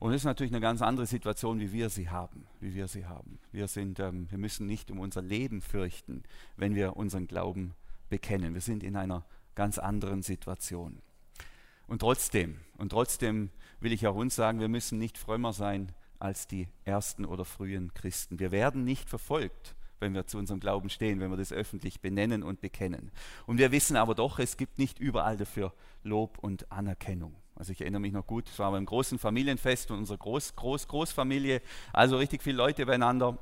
Und 0.04 0.10
das 0.10 0.20
ist 0.20 0.26
natürlich 0.26 0.52
eine 0.52 0.60
ganz 0.60 0.82
andere 0.82 1.06
Situation, 1.06 1.60
wie 1.60 1.72
wir 1.72 1.88
sie 1.88 2.10
haben. 2.10 2.46
Wie 2.60 2.74
wir 2.74 2.88
sie 2.88 3.06
haben. 3.06 3.38
Wir, 3.52 3.68
sind, 3.68 4.00
ähm, 4.00 4.30
wir 4.30 4.36
müssen 4.36 4.66
nicht 4.66 4.90
um 4.90 4.98
unser 5.00 5.22
Leben 5.22 5.62
fürchten, 5.62 6.24
wenn 6.58 6.74
wir 6.74 6.98
unseren 6.98 7.26
Glauben 7.26 7.72
bekennen. 8.10 8.52
Wir 8.52 8.60
sind 8.60 8.82
in 8.82 8.96
einer 8.96 9.24
ganz 9.54 9.78
anderen 9.78 10.22
Situation. 10.22 11.00
Und 11.86 12.00
trotzdem, 12.00 12.60
und 12.76 12.90
trotzdem 12.90 13.48
will 13.80 13.92
ich 13.92 14.06
auch 14.06 14.14
uns 14.14 14.34
sagen, 14.36 14.60
wir 14.60 14.68
müssen 14.68 14.98
nicht 14.98 15.16
frömmer 15.16 15.54
sein 15.54 15.90
als 16.18 16.46
die 16.46 16.68
ersten 16.84 17.24
oder 17.24 17.46
frühen 17.46 17.94
Christen. 17.94 18.38
Wir 18.38 18.50
werden 18.52 18.84
nicht 18.84 19.08
verfolgt, 19.08 19.74
wenn 20.00 20.12
wir 20.12 20.26
zu 20.26 20.36
unserem 20.36 20.60
Glauben 20.60 20.90
stehen, 20.90 21.18
wenn 21.18 21.30
wir 21.30 21.38
das 21.38 21.50
öffentlich 21.50 22.02
benennen 22.02 22.42
und 22.42 22.60
bekennen. 22.60 23.10
Und 23.46 23.56
wir 23.56 23.72
wissen 23.72 23.96
aber 23.96 24.14
doch, 24.14 24.38
es 24.38 24.58
gibt 24.58 24.78
nicht 24.78 24.98
überall 24.98 25.38
dafür 25.38 25.72
Lob 26.02 26.36
und 26.40 26.70
Anerkennung. 26.70 27.34
Also 27.56 27.72
ich 27.72 27.80
erinnere 27.80 28.00
mich 28.00 28.12
noch 28.12 28.26
gut, 28.26 28.48
es 28.48 28.58
war 28.58 28.70
beim 28.72 28.84
großen 28.84 29.18
Familienfest 29.18 29.90
und 29.90 29.98
unsere 29.98 30.18
Groß, 30.18 30.56
Groß, 30.56 30.88
Großfamilie, 30.88 31.62
also 31.92 32.16
richtig 32.16 32.42
viele 32.42 32.56
Leute 32.56 32.84
beieinander. 32.84 33.38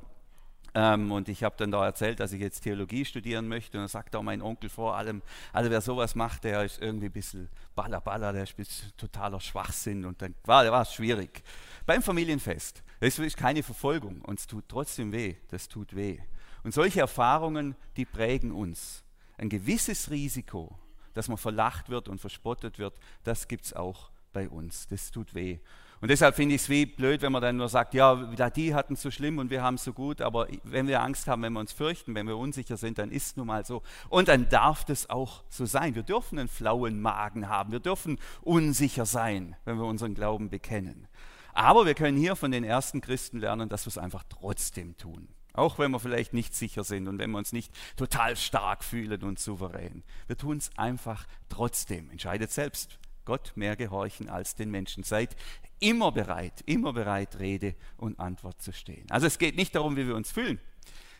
Ähm, 0.75 1.11
und 1.11 1.29
ich 1.29 1.43
habe 1.43 1.55
dann 1.57 1.71
da 1.71 1.85
erzählt, 1.85 2.19
dass 2.19 2.31
ich 2.31 2.41
jetzt 2.41 2.61
Theologie 2.61 3.05
studieren 3.05 3.47
möchte. 3.47 3.77
Und 3.77 3.83
dann 3.83 3.87
sagt 3.89 4.15
auch 4.15 4.23
mein 4.23 4.41
Onkel 4.41 4.69
vor 4.69 4.95
allem, 4.95 5.21
also 5.51 5.69
wer 5.69 5.81
sowas 5.81 6.15
macht, 6.15 6.43
der 6.43 6.63
ist 6.63 6.81
irgendwie 6.81 7.07
ein 7.07 7.11
bisschen 7.11 7.49
baller, 7.75 8.01
baller, 8.01 8.33
der 8.33 8.43
ist 8.43 8.97
totaler 8.97 9.39
Schwachsinn. 9.39 10.05
Und 10.05 10.21
dann 10.21 10.33
war, 10.45 10.69
war 10.71 10.81
es 10.81 10.93
schwierig. 10.93 11.43
Beim 11.85 12.01
Familienfest, 12.01 12.83
das 12.99 13.19
ist 13.19 13.37
keine 13.37 13.61
Verfolgung 13.61 14.21
und 14.21 14.39
es 14.39 14.47
tut 14.47 14.65
trotzdem 14.67 15.11
weh, 15.11 15.35
das 15.49 15.67
tut 15.67 15.95
weh. 15.95 16.19
Und 16.63 16.73
solche 16.73 17.01
Erfahrungen, 17.01 17.75
die 17.97 18.05
prägen 18.05 18.51
uns. 18.51 19.03
Ein 19.37 19.49
gewisses 19.49 20.09
Risiko, 20.09 20.79
dass 21.13 21.27
man 21.27 21.37
verlacht 21.37 21.89
wird 21.89 22.07
und 22.07 22.19
verspottet 22.19 22.79
wird, 22.79 22.93
das 23.23 23.47
gibt 23.47 23.65
es 23.65 23.73
auch 23.73 24.11
bei 24.33 24.49
uns. 24.49 24.87
Das 24.87 25.11
tut 25.11 25.33
weh. 25.33 25.59
Und 26.01 26.09
deshalb 26.09 26.35
finde 26.35 26.55
ich 26.55 26.63
es 26.63 26.69
wie 26.69 26.85
blöd, 26.85 27.21
wenn 27.21 27.31
man 27.31 27.41
dann 27.41 27.55
nur 27.55 27.69
sagt, 27.69 27.93
ja, 27.93 28.13
die 28.49 28.75
hatten 28.75 28.95
es 28.95 29.01
so 29.01 29.09
schlimm 29.09 29.37
und 29.37 29.49
wir 29.49 29.63
haben 29.63 29.75
es 29.75 29.85
so 29.85 29.93
gut, 29.93 30.19
aber 30.19 30.49
wenn 30.63 30.85
wir 30.85 31.01
Angst 31.01 31.27
haben, 31.27 31.41
wenn 31.43 31.53
wir 31.53 31.61
uns 31.61 31.71
fürchten, 31.71 32.13
wenn 32.13 32.27
wir 32.27 32.35
unsicher 32.35 32.75
sind, 32.75 32.97
dann 32.97 33.09
ist 33.09 33.27
es 33.27 33.35
nun 33.37 33.47
mal 33.47 33.65
so. 33.65 33.83
Und 34.09 34.27
dann 34.27 34.49
darf 34.49 34.83
das 34.83 35.09
auch 35.09 35.45
so 35.47 35.65
sein. 35.65 35.95
Wir 35.95 36.03
dürfen 36.03 36.37
einen 36.39 36.49
flauen 36.49 36.99
Magen 36.99 37.47
haben, 37.47 37.71
wir 37.71 37.79
dürfen 37.79 38.19
unsicher 38.41 39.05
sein, 39.05 39.55
wenn 39.63 39.77
wir 39.77 39.85
unseren 39.85 40.13
Glauben 40.13 40.49
bekennen. 40.49 41.07
Aber 41.53 41.85
wir 41.85 41.93
können 41.93 42.17
hier 42.17 42.35
von 42.35 42.51
den 42.51 42.65
ersten 42.65 42.99
Christen 42.99 43.39
lernen, 43.39 43.69
dass 43.69 43.85
wir 43.85 43.89
es 43.89 43.97
einfach 43.97 44.23
trotzdem 44.27 44.97
tun. 44.97 45.29
Auch 45.53 45.77
wenn 45.77 45.91
wir 45.91 45.99
vielleicht 45.99 46.33
nicht 46.33 46.55
sicher 46.55 46.83
sind 46.83 47.07
und 47.07 47.19
wenn 47.19 47.31
wir 47.31 47.37
uns 47.37 47.53
nicht 47.53 47.71
total 47.95 48.35
stark 48.35 48.83
fühlen 48.83 49.21
und 49.23 49.39
souverän. 49.39 50.03
Wir 50.25 50.37
tun 50.37 50.57
es 50.57 50.75
einfach 50.77 51.27
trotzdem. 51.47 52.09
Entscheidet 52.09 52.51
selbst. 52.51 52.97
Gott 53.25 53.53
mehr 53.55 53.75
gehorchen 53.75 54.29
als 54.29 54.55
den 54.55 54.71
Menschen. 54.71 55.03
Seid 55.03 55.35
immer 55.79 56.11
bereit, 56.11 56.61
immer 56.65 56.91
bereit, 56.91 57.39
Rede 57.39 57.75
und 57.97 58.19
Antwort 58.19 58.61
zu 58.61 58.73
stehen. 58.73 59.05
Also 59.09 59.27
es 59.27 59.37
geht 59.37 59.55
nicht 59.55 59.75
darum, 59.75 59.95
wie 59.95 60.07
wir 60.07 60.15
uns 60.15 60.31
fühlen. 60.31 60.59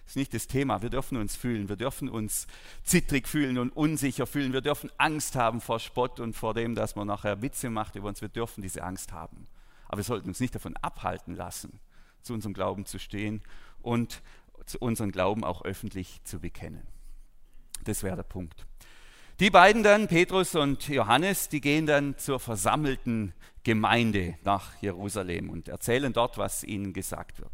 Das 0.04 0.14
ist 0.14 0.18
nicht 0.18 0.34
das 0.34 0.48
Thema. 0.48 0.82
Wir 0.82 0.90
dürfen 0.90 1.18
uns 1.18 1.36
fühlen. 1.36 1.70
Wir 1.70 1.78
dürfen 1.78 2.10
uns 2.10 2.48
zittrig 2.84 3.28
fühlen 3.28 3.58
und 3.58 3.70
unsicher 3.70 4.28
fühlen. 4.28 4.52
Wir 4.52 4.62
dürfen 4.62 4.90
Angst 4.98 5.36
haben 5.36 5.62
vor 5.62 5.80
Spott 5.80 6.20
und 6.20 6.34
vor 6.36 6.54
dem, 6.54 6.76
dass 6.76 6.96
man 6.96 7.08
nachher 7.08 7.42
Witze 7.42 7.70
macht 7.70 7.96
über 7.96 8.10
uns. 8.10 8.22
Wir 8.22 8.30
dürfen 8.30 8.62
diese 8.62 8.84
Angst 8.84 9.14
haben. 9.14 9.48
Aber 9.88 9.98
wir 9.98 10.04
sollten 10.04 10.28
uns 10.28 10.40
nicht 10.40 10.56
davon 10.56 10.76
abhalten 10.78 11.36
lassen, 11.36 11.80
zu 12.22 12.34
unserem 12.34 12.54
Glauben 12.54 12.86
zu 12.86 13.00
stehen 13.00 13.44
und 13.84 14.24
zu 14.66 14.80
unserem 14.80 15.12
Glauben 15.12 15.44
auch 15.44 15.64
öffentlich 15.64 16.24
zu 16.24 16.40
bekennen. 16.40 16.88
Das 17.84 18.02
wäre 18.02 18.16
der 18.16 18.24
Punkt. 18.24 18.66
Die 19.44 19.50
beiden 19.50 19.84
dann, 19.84 20.08
Petrus 20.08 20.56
und 20.56 20.88
Johannes, 20.88 21.50
die 21.50 21.60
gehen 21.60 21.86
dann 21.86 22.18
zur 22.18 22.40
versammelten 22.40 23.34
Gemeinde 23.66 24.36
nach 24.46 24.72
Jerusalem 24.82 25.50
und 25.50 25.68
erzählen 25.68 26.14
dort, 26.14 26.38
was 26.38 26.64
ihnen 26.64 26.94
gesagt 26.94 27.42
wird. 27.42 27.52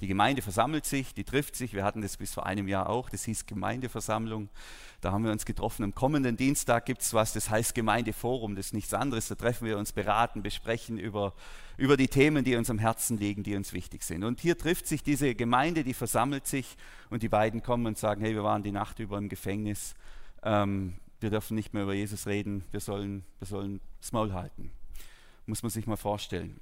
Die 0.00 0.06
Gemeinde 0.06 0.40
versammelt 0.40 0.86
sich, 0.86 1.14
die 1.14 1.24
trifft 1.24 1.56
sich. 1.56 1.74
Wir 1.74 1.82
hatten 1.82 2.00
das 2.00 2.16
bis 2.16 2.32
vor 2.32 2.46
einem 2.46 2.68
Jahr 2.68 2.88
auch. 2.88 3.10
Das 3.10 3.24
hieß 3.24 3.46
Gemeindeversammlung. 3.46 4.50
Da 5.00 5.10
haben 5.10 5.24
wir 5.24 5.32
uns 5.32 5.44
getroffen. 5.44 5.82
Am 5.82 5.96
kommenden 5.96 6.36
Dienstag 6.36 6.86
gibt 6.86 7.02
es 7.02 7.12
was, 7.12 7.32
das 7.32 7.50
heißt 7.50 7.74
Gemeindeforum. 7.74 8.54
Das 8.54 8.66
ist 8.66 8.74
nichts 8.74 8.94
anderes. 8.94 9.26
Da 9.26 9.34
treffen 9.34 9.66
wir 9.66 9.78
uns, 9.78 9.90
beraten, 9.90 10.44
besprechen 10.44 10.96
über, 10.96 11.34
über 11.76 11.96
die 11.96 12.06
Themen, 12.06 12.44
die 12.44 12.54
uns 12.54 12.70
am 12.70 12.78
Herzen 12.78 13.18
liegen, 13.18 13.42
die 13.42 13.56
uns 13.56 13.72
wichtig 13.72 14.04
sind. 14.04 14.22
Und 14.22 14.38
hier 14.38 14.56
trifft 14.56 14.86
sich 14.86 15.02
diese 15.02 15.34
Gemeinde, 15.34 15.82
die 15.82 15.94
versammelt 15.94 16.46
sich. 16.46 16.76
Und 17.10 17.24
die 17.24 17.28
beiden 17.28 17.64
kommen 17.64 17.86
und 17.86 17.98
sagen: 17.98 18.20
Hey, 18.20 18.32
wir 18.32 18.44
waren 18.44 18.62
die 18.62 18.70
Nacht 18.70 19.00
über 19.00 19.18
im 19.18 19.28
Gefängnis. 19.28 19.96
Ähm, 20.44 20.94
wir 21.22 21.30
dürfen 21.30 21.54
nicht 21.54 21.74
mehr 21.74 21.84
über 21.84 21.94
Jesus 21.94 22.26
reden, 22.26 22.64
wir 22.70 22.80
sollen, 22.80 23.24
wir 23.38 23.46
sollen 23.46 23.80
das 24.00 24.12
Maul 24.12 24.32
halten. 24.32 24.72
Muss 25.46 25.62
man 25.62 25.70
sich 25.70 25.86
mal 25.86 25.96
vorstellen. 25.96 26.60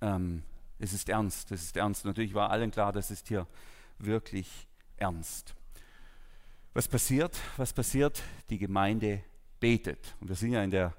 Ähm, 0.00 0.42
es 0.78 0.92
ist 0.92 1.08
ernst, 1.08 1.52
es 1.52 1.62
ist 1.62 1.76
ernst. 1.76 2.04
Natürlich 2.04 2.34
war 2.34 2.50
allen 2.50 2.70
klar, 2.70 2.92
das 2.92 3.10
ist 3.10 3.28
hier 3.28 3.46
wirklich 3.98 4.66
ernst. 4.96 5.54
Was 6.74 6.88
passiert? 6.88 7.38
Was 7.56 7.72
passiert? 7.72 8.22
Die 8.50 8.58
Gemeinde 8.58 9.22
betet. 9.60 10.16
Und 10.20 10.28
wir 10.28 10.36
sind 10.36 10.52
ja 10.52 10.62
in 10.62 10.70
der 10.70 10.94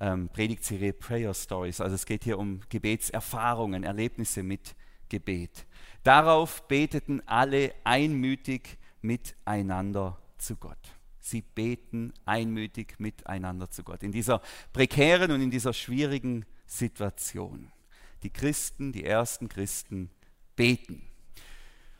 ähm, 0.00 0.28
Predigtserie 0.28 0.92
Prayer 0.92 1.34
Stories. 1.34 1.80
Also 1.80 1.94
es 1.94 2.06
geht 2.06 2.24
hier 2.24 2.38
um 2.38 2.60
Gebetserfahrungen, 2.68 3.84
Erlebnisse 3.84 4.42
mit 4.42 4.74
Gebet. 5.08 5.66
Darauf 6.02 6.68
beteten 6.68 7.22
alle 7.26 7.74
einmütig 7.84 8.78
miteinander 9.00 10.18
zu 10.38 10.56
Gott. 10.56 10.78
Sie 11.24 11.40
beten 11.40 12.12
einmütig 12.26 12.96
miteinander 12.98 13.70
zu 13.70 13.82
Gott. 13.82 14.02
In 14.02 14.12
dieser 14.12 14.42
prekären 14.74 15.30
und 15.30 15.40
in 15.40 15.50
dieser 15.50 15.72
schwierigen 15.72 16.44
Situation. 16.66 17.72
Die 18.22 18.28
Christen, 18.28 18.92
die 18.92 19.04
ersten 19.04 19.48
Christen 19.48 20.10
beten. 20.54 21.00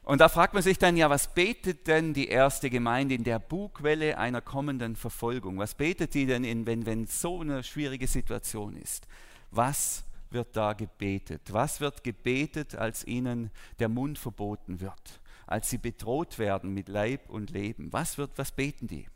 Und 0.03 0.21
da 0.21 0.29
fragt 0.29 0.53
man 0.53 0.63
sich 0.63 0.77
dann, 0.77 0.99
ja, 0.99 1.09
was 1.09 1.33
betet 1.33 1.87
denn 1.87 2.13
die 2.13 2.29
erste 2.29 2.69
Gemeinde 2.69 3.15
in 3.15 3.25
der 3.25 3.39
Bugwelle 3.39 4.19
einer 4.19 4.43
kommenden 4.43 4.95
Verfolgung? 4.95 5.57
Was 5.57 5.75
betet 5.75 6.13
die 6.13 6.27
denn, 6.27 6.45
in, 6.45 6.67
wenn, 6.67 6.85
wenn 6.85 7.07
so 7.07 7.41
eine 7.41 7.63
schwierige 7.63 8.07
Situation 8.07 8.77
ist? 8.77 9.07
Was 9.51 10.05
wird 10.29 10.55
da 10.55 10.75
gebetet? 10.75 11.51
Was 11.51 11.81
wird 11.81 12.05
gebetet, 12.05 12.75
als 12.75 13.07
ihnen 13.07 13.51
der 13.79 13.89
Mund 13.89 14.19
verboten 14.19 14.81
wird? 14.81 15.21
Als 15.47 15.71
sie 15.71 15.79
bedroht 15.79 16.39
werden 16.39 16.75
mit 16.75 16.91
Leib 16.91 17.31
und 17.31 17.49
Leben? 17.49 17.91
Was, 17.91 18.19
wird, 18.19 18.33
was 18.37 18.53
beten 18.53 18.87
die? 18.87 19.07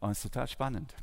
Und 0.00 0.12
es 0.12 0.18
ist 0.18 0.32
total 0.32 0.48
spannend. 0.48 0.94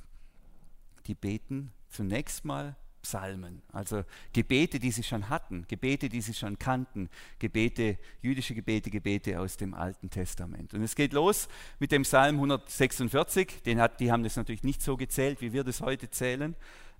Die 1.05 1.15
beten 1.15 1.71
zunächst 1.89 2.43
mal 2.43 2.75
Psalmen, 3.01 3.61
also 3.71 4.03
Gebete, 4.33 4.79
die 4.79 4.91
sie 4.91 5.03
schon 5.03 5.29
hatten, 5.29 5.65
Gebete, 5.69 6.09
die 6.09 6.19
sie 6.19 6.33
schon 6.33 6.59
kannten, 6.59 7.09
Gebete, 7.39 7.97
jüdische 8.21 8.53
Gebete, 8.53 8.89
Gebete 8.89 9.39
aus 9.39 9.55
dem 9.55 9.73
Alten 9.73 10.09
Testament. 10.09 10.73
Und 10.73 10.81
es 10.83 10.93
geht 10.93 11.13
los 11.13 11.47
mit 11.79 11.93
dem 11.93 12.01
Psalm 12.01 12.35
146, 12.35 13.61
den 13.63 13.79
hat, 13.79 14.01
die 14.01 14.11
haben 14.11 14.23
das 14.23 14.35
natürlich 14.35 14.63
nicht 14.63 14.81
so 14.81 14.97
gezählt, 14.97 15.39
wie 15.39 15.53
wir 15.53 15.63
das 15.63 15.79
heute 15.79 16.09
zählen, 16.09 16.55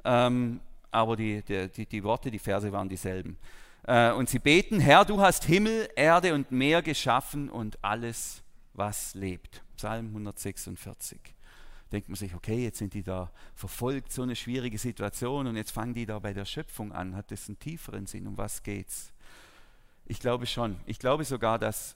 ähm, 0.05 0.61
aber 0.91 1.17
die, 1.17 1.43
die, 1.43 1.85
die, 1.85 2.03
Worte, 2.05 2.31
die 2.31 2.39
Verse 2.39 2.71
waren 2.71 2.87
dieselben. 2.87 3.37
Äh, 3.83 4.13
und 4.13 4.29
sie 4.29 4.39
beten, 4.39 4.79
Herr, 4.79 5.03
du 5.03 5.19
hast 5.19 5.43
Himmel, 5.43 5.89
Erde 5.97 6.33
und 6.33 6.51
Meer 6.51 6.81
geschaffen 6.81 7.49
und 7.49 7.83
alles, 7.83 8.43
was 8.73 9.13
lebt. 9.13 9.61
Psalm 9.75 10.07
146 10.07 11.36
denkt 11.91 12.09
man 12.09 12.15
sich, 12.15 12.33
okay, 12.35 12.63
jetzt 12.63 12.77
sind 12.77 12.93
die 12.93 13.03
da 13.03 13.31
verfolgt, 13.55 14.11
so 14.11 14.21
eine 14.23 14.35
schwierige 14.35 14.77
Situation 14.77 15.47
und 15.47 15.55
jetzt 15.55 15.71
fangen 15.71 15.93
die 15.93 16.05
da 16.05 16.19
bei 16.19 16.33
der 16.33 16.45
Schöpfung 16.45 16.91
an. 16.91 17.15
Hat 17.15 17.31
das 17.31 17.47
einen 17.47 17.59
tieferen 17.59 18.05
Sinn? 18.05 18.27
Um 18.27 18.37
was 18.37 18.63
geht's? 18.63 19.13
Ich 20.05 20.19
glaube 20.19 20.45
schon. 20.45 20.77
Ich 20.85 20.99
glaube 20.99 21.25
sogar, 21.25 21.59
dass 21.59 21.95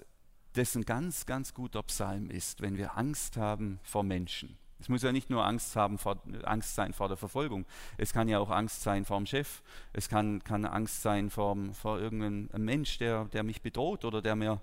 das 0.54 0.76
ein 0.76 0.84
ganz, 0.84 1.26
ganz 1.26 1.54
guter 1.54 1.84
Psalm 1.84 2.30
ist, 2.30 2.62
wenn 2.62 2.78
wir 2.78 2.98
Angst 2.98 3.38
haben 3.38 3.80
vor 3.84 4.04
Menschen. 4.04 4.58
Es 4.82 4.90
muss 4.90 5.04
ja 5.04 5.12
nicht 5.12 5.30
nur 5.30 5.46
Angst, 5.46 5.76
haben 5.76 6.00
vor, 6.00 6.20
Angst 6.44 6.74
sein 6.74 6.92
vor 6.92 7.08
der 7.08 7.16
Verfolgung. 7.16 7.66
Es 7.98 8.14
kann 8.14 8.28
ja 8.28 8.40
auch 8.40 8.50
Angst 8.50 8.82
sein 8.82 9.06
vor 9.06 9.18
dem 9.18 9.28
Chef. 9.28 9.62
Es 9.94 10.10
kann, 10.10 10.44
kann 10.44 10.66
Angst 10.66 11.04
sein 11.04 11.30
vor, 11.30 11.56
vor 11.74 12.00
irgendeinem 12.00 12.66
Mensch, 12.66 12.98
der, 12.98 13.26
der 13.26 13.44
mich 13.44 13.62
bedroht 13.62 14.06
oder 14.06 14.24
der 14.24 14.36
mir 14.36 14.60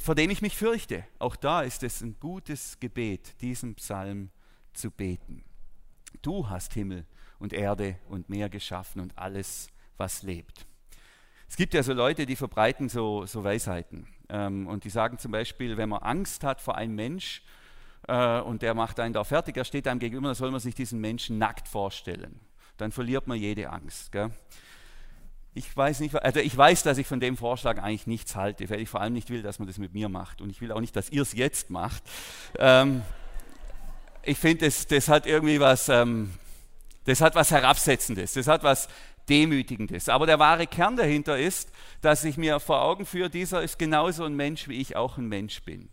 vor 0.00 0.14
dem 0.14 0.30
ich 0.30 0.42
mich 0.42 0.56
fürchte. 0.56 1.04
Auch 1.18 1.36
da 1.36 1.62
ist 1.62 1.82
es 1.82 2.00
ein 2.00 2.16
gutes 2.20 2.78
Gebet, 2.80 3.40
diesen 3.40 3.74
Psalm 3.74 4.30
zu 4.72 4.90
beten. 4.90 5.44
Du 6.22 6.48
hast 6.48 6.74
Himmel 6.74 7.06
und 7.38 7.52
Erde 7.52 7.96
und 8.08 8.28
Meer 8.28 8.48
geschaffen 8.48 9.00
und 9.00 9.16
alles, 9.18 9.68
was 9.96 10.22
lebt. 10.22 10.66
Es 11.48 11.56
gibt 11.56 11.74
ja 11.74 11.82
so 11.82 11.92
Leute, 11.92 12.24
die 12.24 12.36
verbreiten 12.36 12.88
so, 12.88 13.26
so 13.26 13.44
Weisheiten. 13.44 14.06
Ähm, 14.28 14.66
und 14.66 14.84
die 14.84 14.90
sagen 14.90 15.18
zum 15.18 15.32
Beispiel, 15.32 15.76
wenn 15.76 15.90
man 15.90 16.02
Angst 16.02 16.44
hat 16.44 16.60
vor 16.60 16.76
einem 16.76 16.94
Mensch 16.94 17.42
äh, 18.08 18.40
und 18.40 18.62
der 18.62 18.74
macht 18.74 19.00
einen 19.00 19.12
da 19.12 19.24
fertig, 19.24 19.56
er 19.56 19.64
steht 19.64 19.86
einem 19.86 20.00
gegenüber, 20.00 20.28
dann 20.28 20.34
soll 20.34 20.50
man 20.50 20.60
sich 20.60 20.74
diesen 20.74 21.00
Menschen 21.00 21.38
nackt 21.38 21.68
vorstellen. 21.68 22.40
Dann 22.78 22.92
verliert 22.92 23.26
man 23.26 23.38
jede 23.38 23.68
Angst. 23.70 24.12
Gell? 24.12 24.30
Ich 25.54 25.76
weiß, 25.76 26.00
nicht, 26.00 26.14
also 26.16 26.40
ich 26.40 26.56
weiß, 26.56 26.82
dass 26.82 26.96
ich 26.96 27.06
von 27.06 27.20
dem 27.20 27.36
Vorschlag 27.36 27.78
eigentlich 27.78 28.06
nichts 28.06 28.36
halte, 28.36 28.70
weil 28.70 28.80
ich 28.80 28.88
vor 28.88 29.02
allem 29.02 29.12
nicht 29.12 29.28
will, 29.28 29.42
dass 29.42 29.58
man 29.58 29.68
das 29.68 29.76
mit 29.76 29.92
mir 29.92 30.08
macht. 30.08 30.40
Und 30.40 30.48
ich 30.48 30.62
will 30.62 30.72
auch 30.72 30.80
nicht, 30.80 30.96
dass 30.96 31.10
ihr 31.10 31.20
es 31.20 31.34
jetzt 31.34 31.68
macht. 31.68 32.02
Ähm, 32.58 33.02
ich 34.22 34.38
finde, 34.38 34.64
das, 34.64 34.86
das 34.86 35.08
hat 35.08 35.26
irgendwie 35.26 35.60
was, 35.60 35.90
ähm, 35.90 36.32
das 37.04 37.20
hat 37.20 37.34
was 37.34 37.50
Herabsetzendes, 37.50 38.32
das 38.32 38.46
hat 38.46 38.62
was 38.62 38.88
Demütigendes. 39.28 40.08
Aber 40.08 40.24
der 40.24 40.38
wahre 40.38 40.66
Kern 40.66 40.96
dahinter 40.96 41.38
ist, 41.38 41.70
dass 42.00 42.24
ich 42.24 42.38
mir 42.38 42.58
vor 42.58 42.80
Augen 42.80 43.04
führe, 43.04 43.28
dieser 43.28 43.62
ist 43.62 43.78
genauso 43.78 44.24
ein 44.24 44.34
Mensch, 44.34 44.68
wie 44.68 44.80
ich 44.80 44.96
auch 44.96 45.18
ein 45.18 45.28
Mensch 45.28 45.62
bin. 45.64 45.90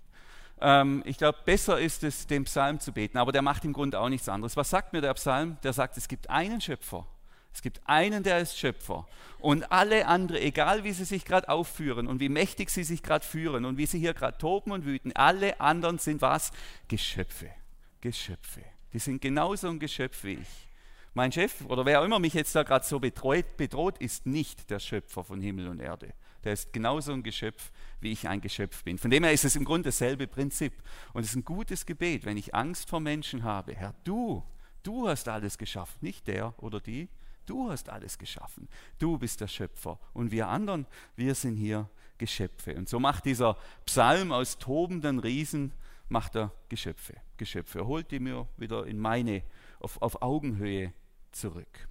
Ähm, 0.61 1.03
ich 1.05 1.17
glaube, 1.17 1.39
besser 1.43 1.79
ist 1.79 2.05
es, 2.05 2.27
den 2.27 2.45
Psalm 2.45 2.79
zu 2.79 2.93
beten, 2.93 3.17
aber 3.17 3.33
der 3.33 3.41
macht 3.41 3.65
im 3.65 3.73
Grunde 3.73 3.99
auch 3.99 4.09
nichts 4.09 4.29
anderes. 4.29 4.55
Was 4.55 4.69
sagt 4.69 4.93
mir 4.93 5.01
der 5.01 5.13
Psalm? 5.15 5.57
Der 5.63 5.73
sagt, 5.73 5.97
es 5.97 6.07
gibt 6.07 6.29
einen 6.29 6.61
Schöpfer 6.61 7.05
es 7.53 7.61
gibt 7.61 7.81
einen, 7.85 8.23
der 8.23 8.39
ist 8.39 8.57
Schöpfer. 8.57 9.07
Und 9.39 9.71
alle 9.71 10.05
anderen, 10.07 10.41
egal 10.41 10.83
wie 10.83 10.91
sie 10.91 11.05
sich 11.05 11.25
gerade 11.25 11.49
aufführen 11.49 12.07
und 12.07 12.19
wie 12.19 12.29
mächtig 12.29 12.69
sie 12.69 12.83
sich 12.83 13.03
gerade 13.03 13.25
führen 13.25 13.65
und 13.65 13.77
wie 13.77 13.85
sie 13.85 13.99
hier 13.99 14.13
gerade 14.13 14.37
toben 14.37 14.71
und 14.71 14.85
wüten, 14.85 15.13
alle 15.13 15.59
anderen 15.59 15.97
sind 15.97 16.21
was? 16.21 16.51
Geschöpfe. 16.87 17.49
Geschöpfe. 18.01 18.61
Die 18.93 18.99
sind 18.99 19.21
genauso 19.21 19.69
ein 19.69 19.79
Geschöpf 19.79 20.23
wie 20.23 20.33
ich. 20.33 20.67
Mein 21.13 21.31
Chef 21.31 21.65
oder 21.65 21.85
wer 21.85 22.01
auch 22.01 22.05
immer 22.05 22.19
mich 22.19 22.33
jetzt 22.33 22.55
da 22.55 22.63
gerade 22.63 22.85
so 22.85 22.99
betreut, 22.99 23.57
bedroht, 23.57 23.97
ist 23.97 24.25
nicht 24.25 24.69
der 24.69 24.79
Schöpfer 24.79 25.23
von 25.23 25.41
Himmel 25.41 25.67
und 25.67 25.79
Erde. 25.79 26.13
Der 26.43 26.53
ist 26.53 26.71
genauso 26.71 27.11
ein 27.11 27.23
Geschöpf, 27.23 27.71
wie 27.99 28.11
ich 28.11 28.27
ein 28.27 28.41
Geschöpf 28.41 28.83
bin. 28.83 28.97
Von 28.97 29.11
dem 29.11 29.23
her 29.23 29.33
ist 29.33 29.43
es 29.43 29.55
im 29.55 29.65
Grunde 29.65 29.89
dasselbe 29.89 30.27
Prinzip. 30.27 30.73
Und 31.13 31.23
es 31.23 31.31
ist 31.31 31.35
ein 31.35 31.43
gutes 31.43 31.85
Gebet, 31.85 32.25
wenn 32.25 32.37
ich 32.37 32.55
Angst 32.55 32.89
vor 32.89 32.99
Menschen 32.99 33.43
habe. 33.43 33.75
Herr, 33.75 33.93
du, 34.03 34.43
du 34.83 35.09
hast 35.09 35.27
alles 35.27 35.57
geschaffen, 35.57 35.97
nicht 36.01 36.27
der 36.27 36.53
oder 36.63 36.79
die. 36.79 37.09
Du 37.49 37.71
hast 37.71 37.89
alles 37.89 38.19
geschaffen. 38.19 38.69
Du 38.99 39.17
bist 39.17 39.41
der 39.41 39.47
Schöpfer. 39.47 39.99
Und 40.13 40.31
wir 40.31 40.47
anderen, 40.47 40.85
wir 41.15 41.33
sind 41.33 41.55
hier 41.55 41.89
Geschöpfe. 42.19 42.75
Und 42.75 42.87
so 42.87 42.99
macht 42.99 43.25
dieser 43.25 43.57
Psalm 43.85 44.31
aus 44.31 44.59
tobenden 44.59 45.17
Riesen, 45.17 45.73
macht 46.09 46.35
er 46.35 46.51
Geschöpfe. 46.69 47.15
Geschöpfe. 47.37 47.79
Er 47.79 47.87
holt 47.87 48.11
die 48.11 48.19
mir 48.19 48.47
wieder 48.57 48.85
in 48.85 48.99
meine, 48.99 49.41
auf, 49.79 49.99
auf 49.99 50.21
Augenhöhe 50.21 50.93
zurück. 51.31 51.87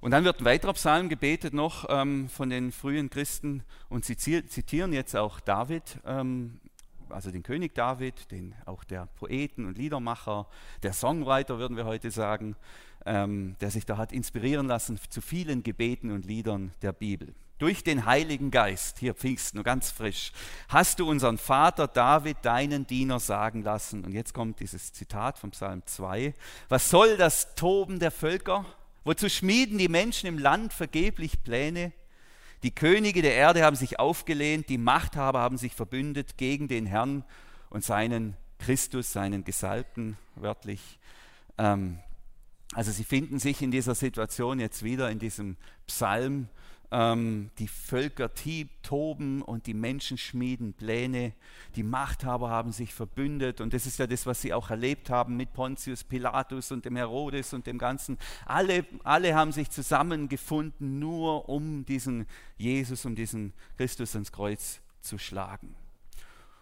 Und 0.00 0.10
dann 0.10 0.24
wird 0.24 0.40
ein 0.40 0.44
weiterer 0.44 0.74
Psalm 0.74 1.08
gebetet 1.08 1.54
noch 1.54 1.86
ähm, 1.88 2.28
von 2.28 2.50
den 2.50 2.72
frühen 2.72 3.08
Christen 3.08 3.64
und 3.88 4.04
sie 4.04 4.16
zitieren 4.16 4.92
jetzt 4.92 5.16
auch 5.16 5.40
David, 5.40 5.98
ähm, 6.04 6.60
also 7.10 7.30
den 7.30 7.42
König 7.42 7.74
David, 7.74 8.30
den 8.30 8.54
auch 8.64 8.84
der 8.84 9.06
Poeten 9.16 9.66
und 9.66 9.78
Liedermacher, 9.78 10.46
der 10.82 10.92
Songwriter 10.92 11.58
würden 11.58 11.76
wir 11.76 11.84
heute 11.84 12.10
sagen, 12.10 12.56
ähm, 13.04 13.56
der 13.60 13.70
sich 13.70 13.86
da 13.86 13.96
hat 13.96 14.12
inspirieren 14.12 14.66
lassen 14.66 14.98
zu 15.08 15.20
vielen 15.20 15.62
Gebeten 15.62 16.10
und 16.10 16.26
Liedern 16.26 16.72
der 16.82 16.92
Bibel. 16.92 17.34
Durch 17.58 17.82
den 17.82 18.04
Heiligen 18.04 18.50
Geist, 18.50 18.98
hier 18.98 19.14
Pfingsten, 19.14 19.56
nur 19.56 19.64
ganz 19.64 19.90
frisch, 19.90 20.32
hast 20.68 21.00
du 21.00 21.08
unseren 21.08 21.38
Vater 21.38 21.88
David, 21.88 22.36
deinen 22.42 22.86
Diener, 22.86 23.18
sagen 23.18 23.62
lassen. 23.62 24.04
Und 24.04 24.12
jetzt 24.12 24.34
kommt 24.34 24.60
dieses 24.60 24.92
Zitat 24.92 25.38
vom 25.38 25.52
Psalm 25.52 25.82
2. 25.86 26.34
Was 26.68 26.90
soll 26.90 27.16
das 27.16 27.54
Toben 27.54 27.98
der 27.98 28.10
Völker? 28.10 28.66
Wozu 29.04 29.30
schmieden 29.30 29.78
die 29.78 29.88
Menschen 29.88 30.26
im 30.26 30.38
Land 30.38 30.74
vergeblich 30.74 31.42
Pläne? 31.44 31.92
Die 32.62 32.74
Könige 32.74 33.22
der 33.22 33.34
Erde 33.34 33.64
haben 33.64 33.76
sich 33.76 33.98
aufgelehnt, 33.98 34.68
die 34.68 34.78
Machthaber 34.78 35.40
haben 35.40 35.58
sich 35.58 35.74
verbündet 35.74 36.36
gegen 36.36 36.68
den 36.68 36.86
Herrn 36.86 37.24
und 37.70 37.84
seinen 37.84 38.36
Christus, 38.58 39.12
seinen 39.12 39.44
Gesalbten, 39.44 40.16
wörtlich. 40.34 40.98
Ähm, 41.58 41.98
also 42.74 42.90
sie 42.90 43.04
finden 43.04 43.38
sich 43.38 43.62
in 43.62 43.70
dieser 43.70 43.94
Situation 43.94 44.58
jetzt 44.58 44.82
wieder 44.82 45.10
in 45.10 45.18
diesem 45.18 45.56
Psalm 45.86 46.48
ähm, 46.90 47.50
die 47.58 47.68
Völker 47.68 48.30
toben 48.82 49.42
und 49.42 49.66
die 49.66 49.74
Menschen 49.74 50.18
schmieden 50.18 50.74
Pläne. 50.74 51.32
Die 51.74 51.82
Machthaber 51.82 52.50
haben 52.50 52.72
sich 52.72 52.94
verbündet 52.94 53.60
und 53.60 53.72
das 53.72 53.86
ist 53.86 53.98
ja 53.98 54.06
das, 54.06 54.26
was 54.26 54.40
sie 54.40 54.54
auch 54.54 54.70
erlebt 54.70 55.10
haben 55.10 55.36
mit 55.36 55.52
Pontius 55.52 56.04
Pilatus 56.04 56.72
und 56.72 56.84
dem 56.84 56.96
Herodes 56.96 57.52
und 57.52 57.66
dem 57.66 57.78
Ganzen. 57.78 58.18
Alle, 58.44 58.86
alle 59.04 59.34
haben 59.34 59.52
sich 59.52 59.70
zusammengefunden, 59.70 60.98
nur 60.98 61.48
um 61.48 61.84
diesen 61.84 62.26
Jesus, 62.56 63.04
um 63.04 63.14
diesen 63.14 63.52
Christus 63.76 64.14
ans 64.14 64.32
Kreuz 64.32 64.80
zu 65.00 65.18
schlagen. 65.18 65.74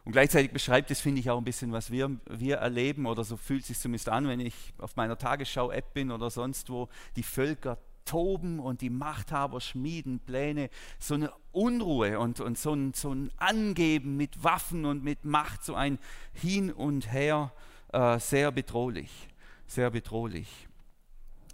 Und 0.05 0.13
gleichzeitig 0.13 0.53
beschreibt 0.53 0.91
es, 0.91 1.01
finde 1.01 1.21
ich, 1.21 1.31
auch 1.31 1.39
ein 1.39 1.45
bisschen, 1.45 1.73
was 1.73 1.91
wir, 1.91 2.11
wir 2.29 2.57
erleben, 2.57 3.07
oder 3.07 3.25
so 3.25 3.39
fühlt 3.39 3.63
es 3.63 3.69
sich 3.69 3.79
zumindest 3.79 4.11
an, 4.11 4.29
wenn 4.29 4.41
ich 4.41 4.55
auf 4.79 4.97
meiner 4.97 5.17
Tagesschau-App 5.17 5.95
bin 5.95 6.11
oder 6.11 6.29
sonst 6.31 6.69
wo, 6.69 6.89
die 7.17 7.23
Völker 7.23 7.79
toben 8.05 8.59
und 8.59 8.81
die 8.81 8.91
Machthaber 8.91 9.61
schmieden 9.61 10.21
Pläne, 10.21 10.71
so 10.99 11.15
eine 11.15 11.33
Unruhe 11.53 12.19
und, 12.19 12.41
und 12.41 12.59
so, 12.59 12.75
ein, 12.75 12.95
so 12.95 13.13
ein 13.13 13.31
Angeben 13.37 14.17
mit 14.17 14.43
Waffen 14.43 14.85
und 14.85 15.03
mit 15.03 15.25
Macht, 15.25 15.65
so 15.65 15.75
ein 15.75 15.99
Hin 16.33 16.73
und 16.73 17.13
Her, 17.13 17.53
äh, 17.93 18.19
sehr 18.19 18.51
bedrohlich, 18.53 19.29
sehr 19.67 19.91
bedrohlich. 19.91 20.69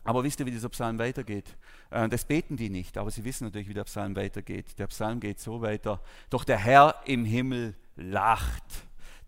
Aber 0.05 0.25
wisst 0.25 0.41
ihr, 0.41 0.47
wie 0.47 0.51
dieser 0.51 0.71
Psalm 0.71 0.99
weitergeht? 0.99 1.57
Äh, 1.91 2.09
das 2.09 2.25
beten 2.25 2.57
die 2.57 2.71
nicht, 2.71 2.97
aber 2.97 3.11
sie 3.11 3.25
wissen 3.25 3.45
natürlich, 3.45 3.69
wie 3.69 3.75
der 3.75 3.85
Psalm 3.85 4.17
weitergeht. 4.17 4.79
Der 4.79 4.87
Psalm 4.87 5.21
geht 5.21 5.41
so 5.41 5.61
weiter, 5.61 6.01
doch 6.31 6.45
der 6.45 6.59
Herr 6.59 7.03
im 7.05 7.25
Himmel 7.25 7.77
lacht. 7.97 8.65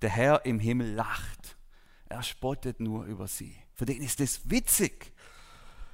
Der 0.01 0.11
Herr 0.11 0.45
im 0.47 0.59
Himmel 0.59 0.93
lacht. 0.95 1.57
Er 2.09 2.23
spottet 2.23 2.81
nur 2.81 3.05
über 3.05 3.29
sie. 3.29 3.55
Für 3.75 3.85
den 3.85 4.03
ist 4.03 4.21
es 4.21 4.51
witzig. 4.51 5.13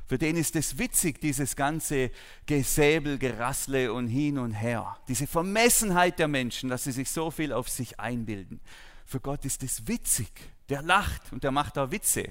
Für 0.08 0.16
den 0.16 0.36
ist 0.36 0.56
es 0.56 0.78
witzig, 0.78 1.20
dieses 1.20 1.54
ganze 1.54 2.10
Gesäbel, 2.46 3.18
Gerassle 3.18 3.92
und 3.92 4.08
hin 4.08 4.38
und 4.38 4.52
her. 4.52 4.96
Diese 5.06 5.26
Vermessenheit 5.26 6.18
der 6.18 6.28
Menschen, 6.28 6.70
dass 6.70 6.84
sie 6.84 6.92
sich 6.92 7.10
so 7.10 7.30
viel 7.30 7.52
auf 7.52 7.68
sich 7.68 8.00
einbilden. 8.00 8.60
Für 9.04 9.20
Gott 9.20 9.44
ist 9.44 9.62
es 9.62 9.86
witzig. 9.86 10.30
Der 10.70 10.80
lacht 10.80 11.30
und 11.30 11.44
der 11.44 11.50
macht 11.50 11.76
da 11.76 11.90
Witze. 11.90 12.22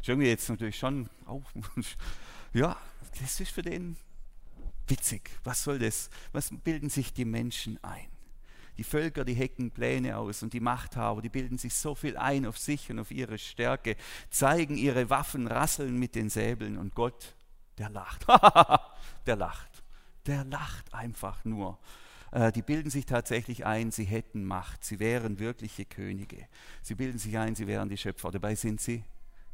Ist 0.00 0.08
irgendwie 0.08 0.28
jetzt 0.28 0.48
natürlich 0.50 0.76
schon, 0.76 1.08
oh, 1.26 1.42
ja, 2.52 2.76
das 3.18 3.40
ist 3.40 3.50
für 3.50 3.62
den 3.62 3.96
witzig. 4.86 5.30
Was 5.42 5.64
soll 5.64 5.78
das? 5.78 6.10
Was 6.32 6.50
bilden 6.50 6.90
sich 6.90 7.14
die 7.14 7.24
Menschen 7.24 7.82
ein? 7.82 8.11
Die 8.82 8.88
Völker, 8.88 9.24
die 9.24 9.34
hecken 9.34 9.70
Pläne 9.70 10.16
aus 10.16 10.42
und 10.42 10.52
die 10.52 10.58
Machthaber, 10.58 11.22
die 11.22 11.28
bilden 11.28 11.56
sich 11.56 11.72
so 11.72 11.94
viel 11.94 12.16
ein 12.16 12.44
auf 12.44 12.58
sich 12.58 12.90
und 12.90 12.98
auf 12.98 13.12
ihre 13.12 13.38
Stärke, 13.38 13.94
zeigen 14.28 14.76
ihre 14.76 15.08
Waffen, 15.08 15.46
rasseln 15.46 16.00
mit 16.00 16.16
den 16.16 16.28
Säbeln 16.28 16.76
und 16.76 16.92
Gott, 16.96 17.36
der 17.78 17.90
lacht. 17.90 18.26
der 19.26 19.36
lacht. 19.36 19.84
Der 20.26 20.42
lacht 20.42 20.92
einfach 20.92 21.44
nur. 21.44 21.78
Äh, 22.32 22.50
die 22.50 22.62
bilden 22.62 22.90
sich 22.90 23.06
tatsächlich 23.06 23.64
ein, 23.64 23.92
sie 23.92 24.02
hätten 24.02 24.44
Macht, 24.44 24.82
sie 24.82 24.98
wären 24.98 25.38
wirkliche 25.38 25.84
Könige. 25.84 26.48
Sie 26.82 26.96
bilden 26.96 27.18
sich 27.18 27.38
ein, 27.38 27.54
sie 27.54 27.68
wären 27.68 27.88
die 27.88 27.96
Schöpfer. 27.96 28.32
Dabei 28.32 28.56
sind 28.56 28.80
sie 28.80 29.04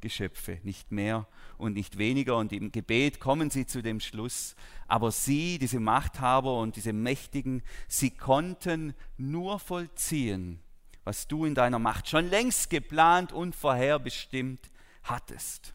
Geschöpfe, 0.00 0.58
nicht 0.62 0.92
mehr 0.92 1.26
und 1.56 1.74
nicht 1.74 1.98
weniger. 1.98 2.36
Und 2.36 2.52
im 2.52 2.72
Gebet 2.72 3.20
kommen 3.20 3.50
sie 3.50 3.66
zu 3.66 3.82
dem 3.82 4.00
Schluss, 4.00 4.56
aber 4.86 5.10
sie, 5.10 5.58
diese 5.58 5.80
Machthaber 5.80 6.58
und 6.58 6.76
diese 6.76 6.92
Mächtigen, 6.92 7.62
sie 7.86 8.10
konnten 8.10 8.94
nur 9.16 9.58
vollziehen, 9.58 10.60
was 11.04 11.28
du 11.28 11.44
in 11.44 11.54
deiner 11.54 11.78
Macht 11.78 12.08
schon 12.08 12.28
längst 12.28 12.70
geplant 12.70 13.32
und 13.32 13.54
vorherbestimmt 13.54 14.70
hattest. 15.02 15.74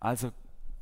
Also 0.00 0.32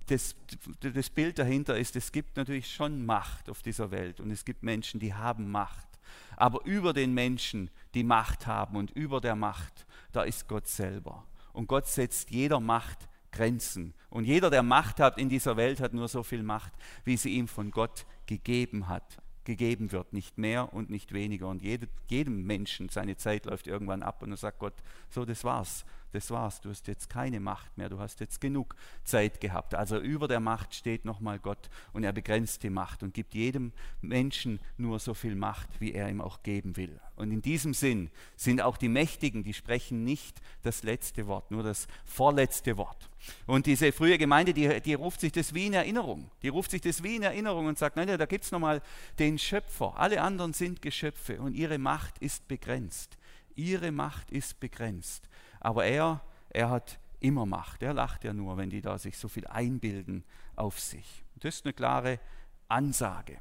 das, 0.07 0.35
das 0.81 1.11
Bild 1.11 1.39
dahinter 1.39 1.79
ist, 1.79 1.95
es 1.97 2.11
gibt 2.11 2.37
natürlich 2.37 2.73
schon 2.73 3.05
Macht 3.07 3.49
auf 3.49 3.63
dieser 3.63 3.91
Welt 3.91 4.21
und 4.21 4.31
es 4.31 4.45
gibt 4.45 4.63
Menschen, 4.63 4.99
die 4.99 5.15
haben 5.15 5.51
Macht. 5.51 5.87
Aber 6.37 6.65
über 6.65 6.93
den 6.93 7.15
Menschen, 7.15 7.71
die 7.95 8.03
Macht 8.03 8.47
haben 8.47 8.77
und 8.77 8.91
über 8.93 9.21
der 9.21 9.37
Macht, 9.37 9.87
da 10.13 10.23
ist 10.23 10.49
Gott 10.49 10.67
selber. 10.67 11.25
Und 11.53 11.67
Gott 11.67 11.87
setzt 11.87 12.31
jeder 12.31 12.61
Macht 12.61 13.09
Grenzen. 13.33 13.95
Und 14.09 14.25
jeder, 14.25 14.51
der 14.51 14.63
Macht 14.63 15.01
hat 15.01 15.19
in 15.19 15.29
dieser 15.29 15.57
Welt, 15.57 15.81
hat 15.81 15.95
nur 15.95 16.09
so 16.09 16.23
viel 16.23 16.43
Macht, 16.43 16.73
wie 17.05 17.17
sie 17.17 17.31
ihm 17.31 17.49
von 17.49 17.71
Gott 17.71 18.07
gegeben 18.27 18.89
hat, 18.89 19.23
gegeben 19.45 19.93
wird. 19.93 20.13
Nicht 20.13 20.39
mehr 20.39 20.73
und 20.75 20.91
nicht 20.91 21.13
weniger. 21.13 21.49
Und 21.49 21.63
jede, 21.63 21.89
jedem 22.09 22.45
Menschen, 22.45 22.89
seine 22.89 23.17
Zeit 23.17 23.47
läuft 23.47 23.67
irgendwann 23.67 24.03
ab 24.03 24.23
und 24.23 24.31
er 24.33 24.37
sagt 24.37 24.59
Gott, 24.59 24.75
so, 25.09 25.25
das 25.25 25.45
war's 25.45 25.85
das 26.13 26.31
war's, 26.31 26.61
du 26.61 26.71
hast 26.71 26.89
jetzt 26.89 27.09
keine 27.09 27.41
Macht 27.41 27.77
mehr, 27.77 27.89
du 27.89 27.99
hast 27.99 28.21
jetzt 28.21 28.41
genug 28.41 28.75
Zeit 29.05 29.41
gehabt. 29.41 29.75
Also 29.75 29.99
über 29.99 30.29
der 30.29 30.41
Macht 30.41 30.75
steht 30.75 31.05
nochmal 31.05 31.39
Gott 31.39 31.71
und 31.93 32.05
er 32.05 32.13
begrenzt 32.13 32.63
die 32.63 32.71
Macht 32.71 33.03
und 33.03 33.15
gibt 33.15 33.35
jedem 33.35 33.73
Menschen 34.01 34.61
nur 34.77 34.99
so 34.99 35.15
viel 35.15 35.35
Macht, 35.35 35.69
wie 35.81 35.93
er 35.93 36.09
ihm 36.09 36.21
auch 36.21 36.43
geben 36.43 36.77
will. 36.77 37.01
Und 37.17 37.33
in 37.33 37.43
diesem 37.43 37.75
Sinn 37.75 38.11
sind 38.37 38.63
auch 38.63 38.77
die 38.77 38.89
Mächtigen, 38.89 39.45
die 39.45 39.53
sprechen 39.53 40.05
nicht 40.05 40.41
das 40.63 40.83
letzte 40.83 41.27
Wort, 41.27 41.51
nur 41.51 41.63
das 41.63 41.87
vorletzte 42.05 42.77
Wort. 42.77 43.11
Und 43.47 43.67
diese 43.67 43.93
frühe 43.93 44.19
Gemeinde, 44.19 44.55
die, 44.55 44.81
die 44.81 44.95
ruft 44.95 45.21
sich 45.21 45.33
das 45.33 45.55
wie 45.55 45.67
in 45.67 45.75
Erinnerung. 45.75 46.31
Die 46.43 46.49
ruft 46.49 46.71
sich 46.71 46.81
das 46.81 47.03
wie 47.03 47.17
in 47.17 47.23
Erinnerung 47.23 47.67
und 47.67 47.79
sagt, 47.79 47.97
nein, 47.97 48.07
da 48.07 48.27
gibt 48.27 48.45
es 48.45 48.53
nochmal 48.53 48.81
den 49.19 49.39
Schöpfer. 49.39 49.99
Alle 49.99 50.23
anderen 50.23 50.53
sind 50.53 50.81
Geschöpfe 50.83 51.41
und 51.41 51.55
ihre 51.55 51.79
Macht 51.79 52.19
ist 52.19 52.49
begrenzt. 52.49 53.19
Ihre 53.55 53.93
Macht 53.93 54.31
ist 54.31 54.59
begrenzt. 54.61 55.29
Aber 55.61 55.85
er, 55.85 56.21
er 56.51 56.71
hat 56.71 56.99
immer 57.21 57.47
Macht. 57.47 57.83
Er 57.83 57.95
lacht 57.95 58.25
ja 58.25 58.33
nur, 58.33 58.57
wenn 58.57 58.71
die 58.71 58.81
da 58.81 58.99
sich 58.99 59.17
so 59.17 59.29
viel 59.29 59.47
einbilden 59.47 60.25
auf 60.57 60.81
sich. 60.81 61.25
Das 61.37 61.57
ist 61.57 61.67
eine 61.67 61.73
klare 61.73 62.19
Ansage. 62.69 63.39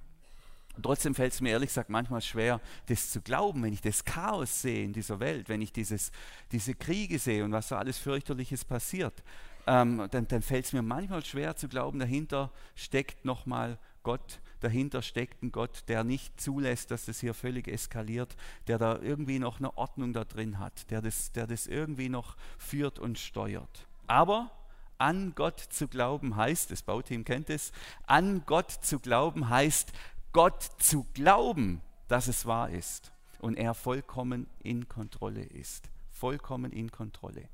Trotzdem 0.82 1.16
fällt 1.16 1.34
es 1.34 1.42
mir 1.42 1.50
ehrlich 1.50 1.70
gesagt 1.70 1.90
manchmal 1.90 2.22
schwer, 2.22 2.62
das 2.86 3.12
zu 3.12 3.22
glauben, 3.22 3.64
wenn 3.64 3.74
ich 3.74 3.82
das 3.82 4.06
Chaos 4.06 4.62
sehe 4.62 4.84
in 4.84 4.94
dieser 4.94 5.20
Welt, 5.20 5.50
wenn 5.50 5.62
ich 5.62 5.74
dieses, 5.74 6.12
diese 6.52 6.74
Kriege 6.74 7.20
sehe 7.20 7.44
und 7.44 7.52
was 7.52 7.70
da 7.70 7.78
alles 7.78 7.98
fürchterliches 7.98 8.64
passiert, 8.64 9.24
ähm, 9.68 10.08
dann, 10.12 10.28
dann 10.28 10.42
fällt 10.42 10.66
es 10.66 10.74
mir 10.74 10.82
manchmal 10.82 11.26
schwer 11.26 11.56
zu 11.56 11.68
glauben, 11.68 12.00
dahinter 12.00 12.52
steckt 12.76 13.26
nochmal 13.26 13.78
Gott, 14.04 14.40
dahinter 14.60 15.02
steckt 15.02 15.44
ein 15.44 15.52
Gott, 15.52 15.84
der 15.88 16.04
nicht 16.04 16.40
zulässt, 16.40 16.92
dass 16.92 17.06
das 17.06 17.20
hier 17.20 17.34
völlig 17.34 17.68
eskaliert, 17.68 18.36
der 18.68 18.78
da 18.78 19.00
irgendwie 19.00 19.40
noch 19.40 19.60
eine 19.60 19.78
Ordnung 19.78 20.14
da 20.14 20.26
drin 20.26 20.60
hat, 20.60 20.90
der 20.92 21.02
das, 21.02 21.32
der 21.32 21.48
das 21.48 21.68
irgendwie 21.68 22.10
noch 22.10 22.36
führt 22.58 23.00
und 23.00 23.18
steuert. 23.18 23.88
Aber 24.08 24.52
an 24.98 25.34
Gott 25.36 25.60
zu 25.60 25.88
glauben 25.88 26.36
heißt, 26.36 26.72
das 26.72 26.82
Bauteam 26.82 27.24
kennt 27.24 27.50
es, 27.50 27.72
an 28.06 28.44
Gott 28.46 28.72
zu 28.72 29.00
glauben 29.00 29.50
heißt, 29.50 29.94
Gott 30.34 30.62
zu 30.80 31.06
glauben, 31.14 31.82
dass 32.08 32.28
es 32.28 32.46
wahr 32.46 32.70
ist 32.70 33.12
und 33.40 33.56
er 33.56 33.74
vollkommen 33.74 34.48
in 34.60 34.88
Kontrolle 34.88 35.44
ist. 35.44 35.90
Vollkommen 36.10 36.74
in 36.74 36.92
Kontrolle. 36.92 37.48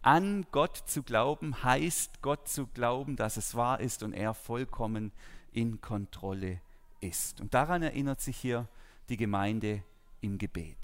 An 0.00 0.46
Gott 0.52 0.76
zu 0.76 1.02
glauben 1.02 1.62
heißt 1.62 2.22
Gott 2.22 2.48
zu 2.48 2.66
glauben, 2.68 3.16
dass 3.16 3.36
es 3.36 3.54
wahr 3.54 3.80
ist 3.80 4.02
und 4.02 4.12
er 4.12 4.34
vollkommen 4.34 5.12
in 5.52 5.80
Kontrolle 5.80 6.60
ist. 7.00 7.40
Und 7.40 7.54
daran 7.54 7.82
erinnert 7.82 8.20
sich 8.20 8.36
hier 8.36 8.68
die 9.08 9.16
Gemeinde 9.16 9.82
im 10.20 10.38
Gebet. 10.38 10.78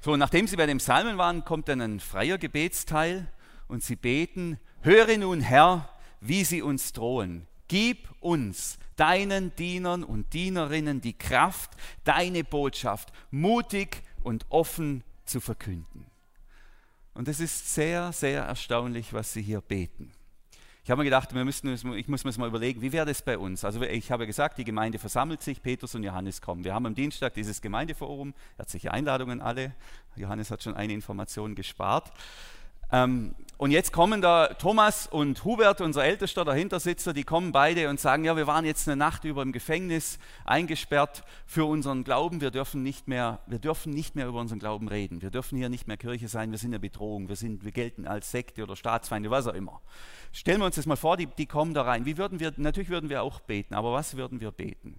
So, 0.00 0.16
nachdem 0.16 0.46
sie 0.46 0.56
bei 0.56 0.66
den 0.66 0.78
Psalmen 0.78 1.16
waren, 1.16 1.44
kommt 1.44 1.68
dann 1.68 1.80
ein 1.80 2.00
freier 2.00 2.38
Gebetsteil 2.38 3.26
und 3.68 3.82
sie 3.82 3.96
beten, 3.96 4.58
höre 4.82 5.16
nun 5.16 5.40
Herr, 5.40 5.88
wie 6.20 6.44
sie 6.44 6.62
uns 6.62 6.92
drohen. 6.92 7.46
Gib 7.68 8.10
uns, 8.20 8.78
deinen 8.96 9.54
Dienern 9.56 10.04
und 10.04 10.32
Dienerinnen, 10.32 11.00
die 11.00 11.14
Kraft, 11.14 11.70
deine 12.04 12.44
Botschaft 12.44 13.12
mutig 13.30 14.02
und 14.22 14.46
offen 14.50 15.02
zu 15.24 15.40
verkünden. 15.40 16.06
Und 17.14 17.28
es 17.28 17.40
ist 17.40 17.74
sehr, 17.74 18.12
sehr 18.12 18.42
erstaunlich, 18.42 19.12
was 19.12 19.32
sie 19.32 19.42
hier 19.42 19.60
beten. 19.60 20.12
Ich 20.84 20.90
habe 20.90 20.98
mir 20.98 21.04
gedacht, 21.04 21.34
wir 21.34 21.46
müssten, 21.46 21.72
ich 21.72 22.08
muss 22.08 22.24
mir 22.24 22.28
das 22.28 22.36
mal 22.36 22.46
überlegen, 22.46 22.82
wie 22.82 22.92
wäre 22.92 23.06
das 23.06 23.22
bei 23.22 23.38
uns? 23.38 23.64
Also 23.64 23.80
ich 23.80 24.10
habe 24.10 24.26
gesagt, 24.26 24.58
die 24.58 24.64
Gemeinde 24.64 24.98
versammelt 24.98 25.40
sich, 25.40 25.62
Petrus 25.62 25.94
und 25.94 26.02
Johannes 26.02 26.42
kommen. 26.42 26.62
Wir 26.62 26.74
haben 26.74 26.84
am 26.84 26.94
Dienstag 26.94 27.32
dieses 27.32 27.62
Gemeindeforum, 27.62 28.34
herzliche 28.58 28.92
Einladungen 28.92 29.40
alle. 29.40 29.72
Johannes 30.14 30.50
hat 30.50 30.62
schon 30.62 30.74
eine 30.74 30.92
Information 30.92 31.54
gespart. 31.54 32.12
Ähm, 32.92 33.34
und 33.56 33.70
jetzt 33.70 33.92
kommen 33.92 34.20
da 34.20 34.48
Thomas 34.48 35.06
und 35.06 35.44
Hubert, 35.44 35.80
unser 35.80 36.04
ältester 36.04 36.44
Dahintersitzer, 36.44 37.12
die 37.12 37.22
kommen 37.22 37.52
beide 37.52 37.88
und 37.88 38.00
sagen, 38.00 38.24
ja, 38.24 38.36
wir 38.36 38.48
waren 38.48 38.64
jetzt 38.64 38.88
eine 38.88 38.96
Nacht 38.96 39.24
über 39.24 39.42
im 39.42 39.52
Gefängnis 39.52 40.18
eingesperrt 40.44 41.22
für 41.46 41.64
unseren 41.64 42.02
Glauben. 42.02 42.40
Wir 42.40 42.50
dürfen 42.50 42.82
nicht 42.82 43.06
mehr, 43.06 43.38
wir 43.46 43.60
dürfen 43.60 43.92
nicht 43.92 44.16
mehr 44.16 44.26
über 44.26 44.40
unseren 44.40 44.58
Glauben 44.58 44.88
reden. 44.88 45.22
Wir 45.22 45.30
dürfen 45.30 45.56
hier 45.56 45.68
nicht 45.68 45.86
mehr 45.86 45.96
Kirche 45.96 46.26
sein. 46.26 46.50
Wir 46.50 46.58
sind 46.58 46.70
eine 46.70 46.80
Bedrohung. 46.80 47.28
Wir, 47.28 47.36
sind, 47.36 47.64
wir 47.64 47.70
gelten 47.70 48.08
als 48.08 48.32
Sekte 48.32 48.64
oder 48.64 48.74
Staatsfeinde, 48.74 49.30
was 49.30 49.46
auch 49.46 49.54
immer. 49.54 49.80
Stellen 50.32 50.58
wir 50.58 50.66
uns 50.66 50.74
das 50.76 50.86
mal 50.86 50.96
vor, 50.96 51.16
die, 51.16 51.26
die 51.26 51.46
kommen 51.46 51.74
da 51.74 51.82
rein. 51.82 52.06
Wie 52.06 52.18
würden 52.18 52.40
wir, 52.40 52.52
natürlich 52.56 52.90
würden 52.90 53.08
wir 53.08 53.22
auch 53.22 53.38
beten, 53.40 53.74
aber 53.74 53.92
was 53.92 54.16
würden 54.16 54.40
wir 54.40 54.50
beten? 54.50 54.98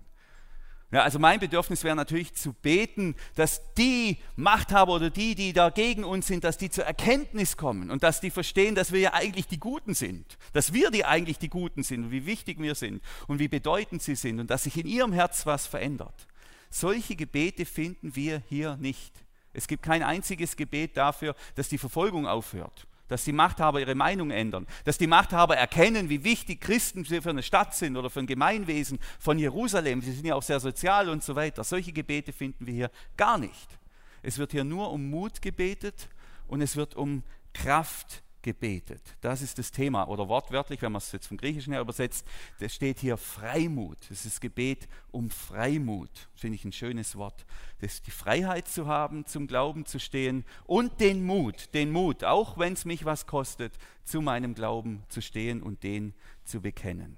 Ja, 0.91 1.01
also 1.01 1.17
mein 1.17 1.39
Bedürfnis 1.39 1.83
wäre 1.83 1.95
natürlich 1.95 2.35
zu 2.35 2.53
beten, 2.53 3.15
dass 3.35 3.73
die 3.73 4.17
Machthaber 4.35 4.93
oder 4.93 5.09
die, 5.09 5.33
die 5.35 5.51
da 5.51 5.69
gegen 5.69 6.03
uns 6.03 6.27
sind, 6.27 6.43
dass 6.43 6.57
die 6.57 6.69
zur 6.69 6.85
Erkenntnis 6.85 7.57
kommen 7.57 7.89
und 7.89 8.03
dass 8.03 8.21
die 8.21 8.29
verstehen, 8.29 8.75
dass 8.75 8.91
wir 8.91 8.99
ja 8.99 9.13
eigentlich 9.13 9.47
die 9.47 9.59
Guten 9.59 9.95
sind, 9.95 10.37
dass 10.53 10.73
wir 10.73 10.91
die 10.91 11.03
eigentlich 11.03 11.39
die 11.39 11.49
Guten 11.49 11.83
sind 11.83 12.05
und 12.05 12.11
wie 12.11 12.25
wichtig 12.25 12.59
wir 12.59 12.75
sind 12.75 13.01
und 13.27 13.39
wie 13.39 13.47
bedeutend 13.47 14.03
sie 14.03 14.15
sind 14.15 14.39
und 14.39 14.49
dass 14.49 14.63
sich 14.63 14.77
in 14.77 14.85
ihrem 14.85 15.11
Herz 15.11 15.45
was 15.45 15.65
verändert. 15.65 16.27
Solche 16.69 17.15
Gebete 17.15 17.65
finden 17.65 18.15
wir 18.15 18.43
hier 18.47 18.77
nicht. 18.77 19.13
Es 19.53 19.67
gibt 19.67 19.83
kein 19.83 20.03
einziges 20.03 20.55
Gebet 20.55 20.97
dafür, 20.97 21.35
dass 21.55 21.67
die 21.67 21.77
Verfolgung 21.77 22.27
aufhört 22.27 22.87
dass 23.07 23.23
die 23.23 23.31
Machthaber 23.31 23.79
ihre 23.79 23.95
Meinung 23.95 24.31
ändern, 24.31 24.67
dass 24.83 24.97
die 24.97 25.07
Machthaber 25.07 25.55
erkennen, 25.55 26.09
wie 26.09 26.23
wichtig 26.23 26.61
Christen 26.61 27.05
für 27.05 27.29
eine 27.29 27.43
Stadt 27.43 27.75
sind 27.75 27.97
oder 27.97 28.09
für 28.09 28.19
ein 28.19 28.27
Gemeinwesen 28.27 28.99
von 29.19 29.39
Jerusalem. 29.39 30.01
Sie 30.01 30.11
sind 30.11 30.25
ja 30.25 30.35
auch 30.35 30.43
sehr 30.43 30.59
sozial 30.59 31.09
und 31.09 31.23
so 31.23 31.35
weiter. 31.35 31.63
Solche 31.63 31.93
Gebete 31.93 32.33
finden 32.33 32.65
wir 32.65 32.73
hier 32.73 32.91
gar 33.17 33.37
nicht. 33.37 33.77
Es 34.21 34.37
wird 34.37 34.51
hier 34.51 34.63
nur 34.63 34.91
um 34.91 35.09
Mut 35.09 35.41
gebetet 35.41 36.09
und 36.47 36.61
es 36.61 36.75
wird 36.75 36.95
um 36.95 37.23
Kraft 37.53 38.23
gebetet. 38.45 39.01
Das 39.21 39.41
ist 39.41 39.57
das 39.57 39.71
Thema. 39.71 40.07
Oder 40.07 40.29
wortwörtlich, 40.29 40.83
wenn 40.83 40.91
man 40.91 40.99
es 40.99 41.11
jetzt 41.11 41.25
vom 41.25 41.37
Griechischen 41.37 41.73
her 41.73 41.81
übersetzt, 41.81 42.27
das 42.59 42.75
steht 42.75 42.99
hier 42.99 43.17
Freimut. 43.17 43.97
Das 44.07 44.23
ist 44.23 44.39
Gebet 44.39 44.87
um 45.09 45.31
Freimut. 45.31 46.29
Finde 46.35 46.55
ich 46.55 46.63
ein 46.63 46.71
schönes 46.71 47.15
Wort. 47.15 47.43
Das 47.81 48.03
die 48.03 48.11
Freiheit 48.11 48.67
zu 48.67 48.85
haben, 48.85 49.25
zum 49.25 49.47
Glauben 49.47 49.87
zu 49.87 49.99
stehen 49.99 50.45
und 50.65 51.01
den 51.01 51.25
Mut, 51.25 51.73
den 51.73 51.91
Mut, 51.91 52.23
auch 52.23 52.59
wenn 52.59 52.73
es 52.73 52.85
mich 52.85 53.03
was 53.03 53.25
kostet, 53.25 53.73
zu 54.03 54.21
meinem 54.21 54.53
Glauben 54.53 55.03
zu 55.09 55.21
stehen 55.21 55.63
und 55.63 55.81
den 55.81 56.13
zu 56.43 56.61
bekennen. 56.61 57.17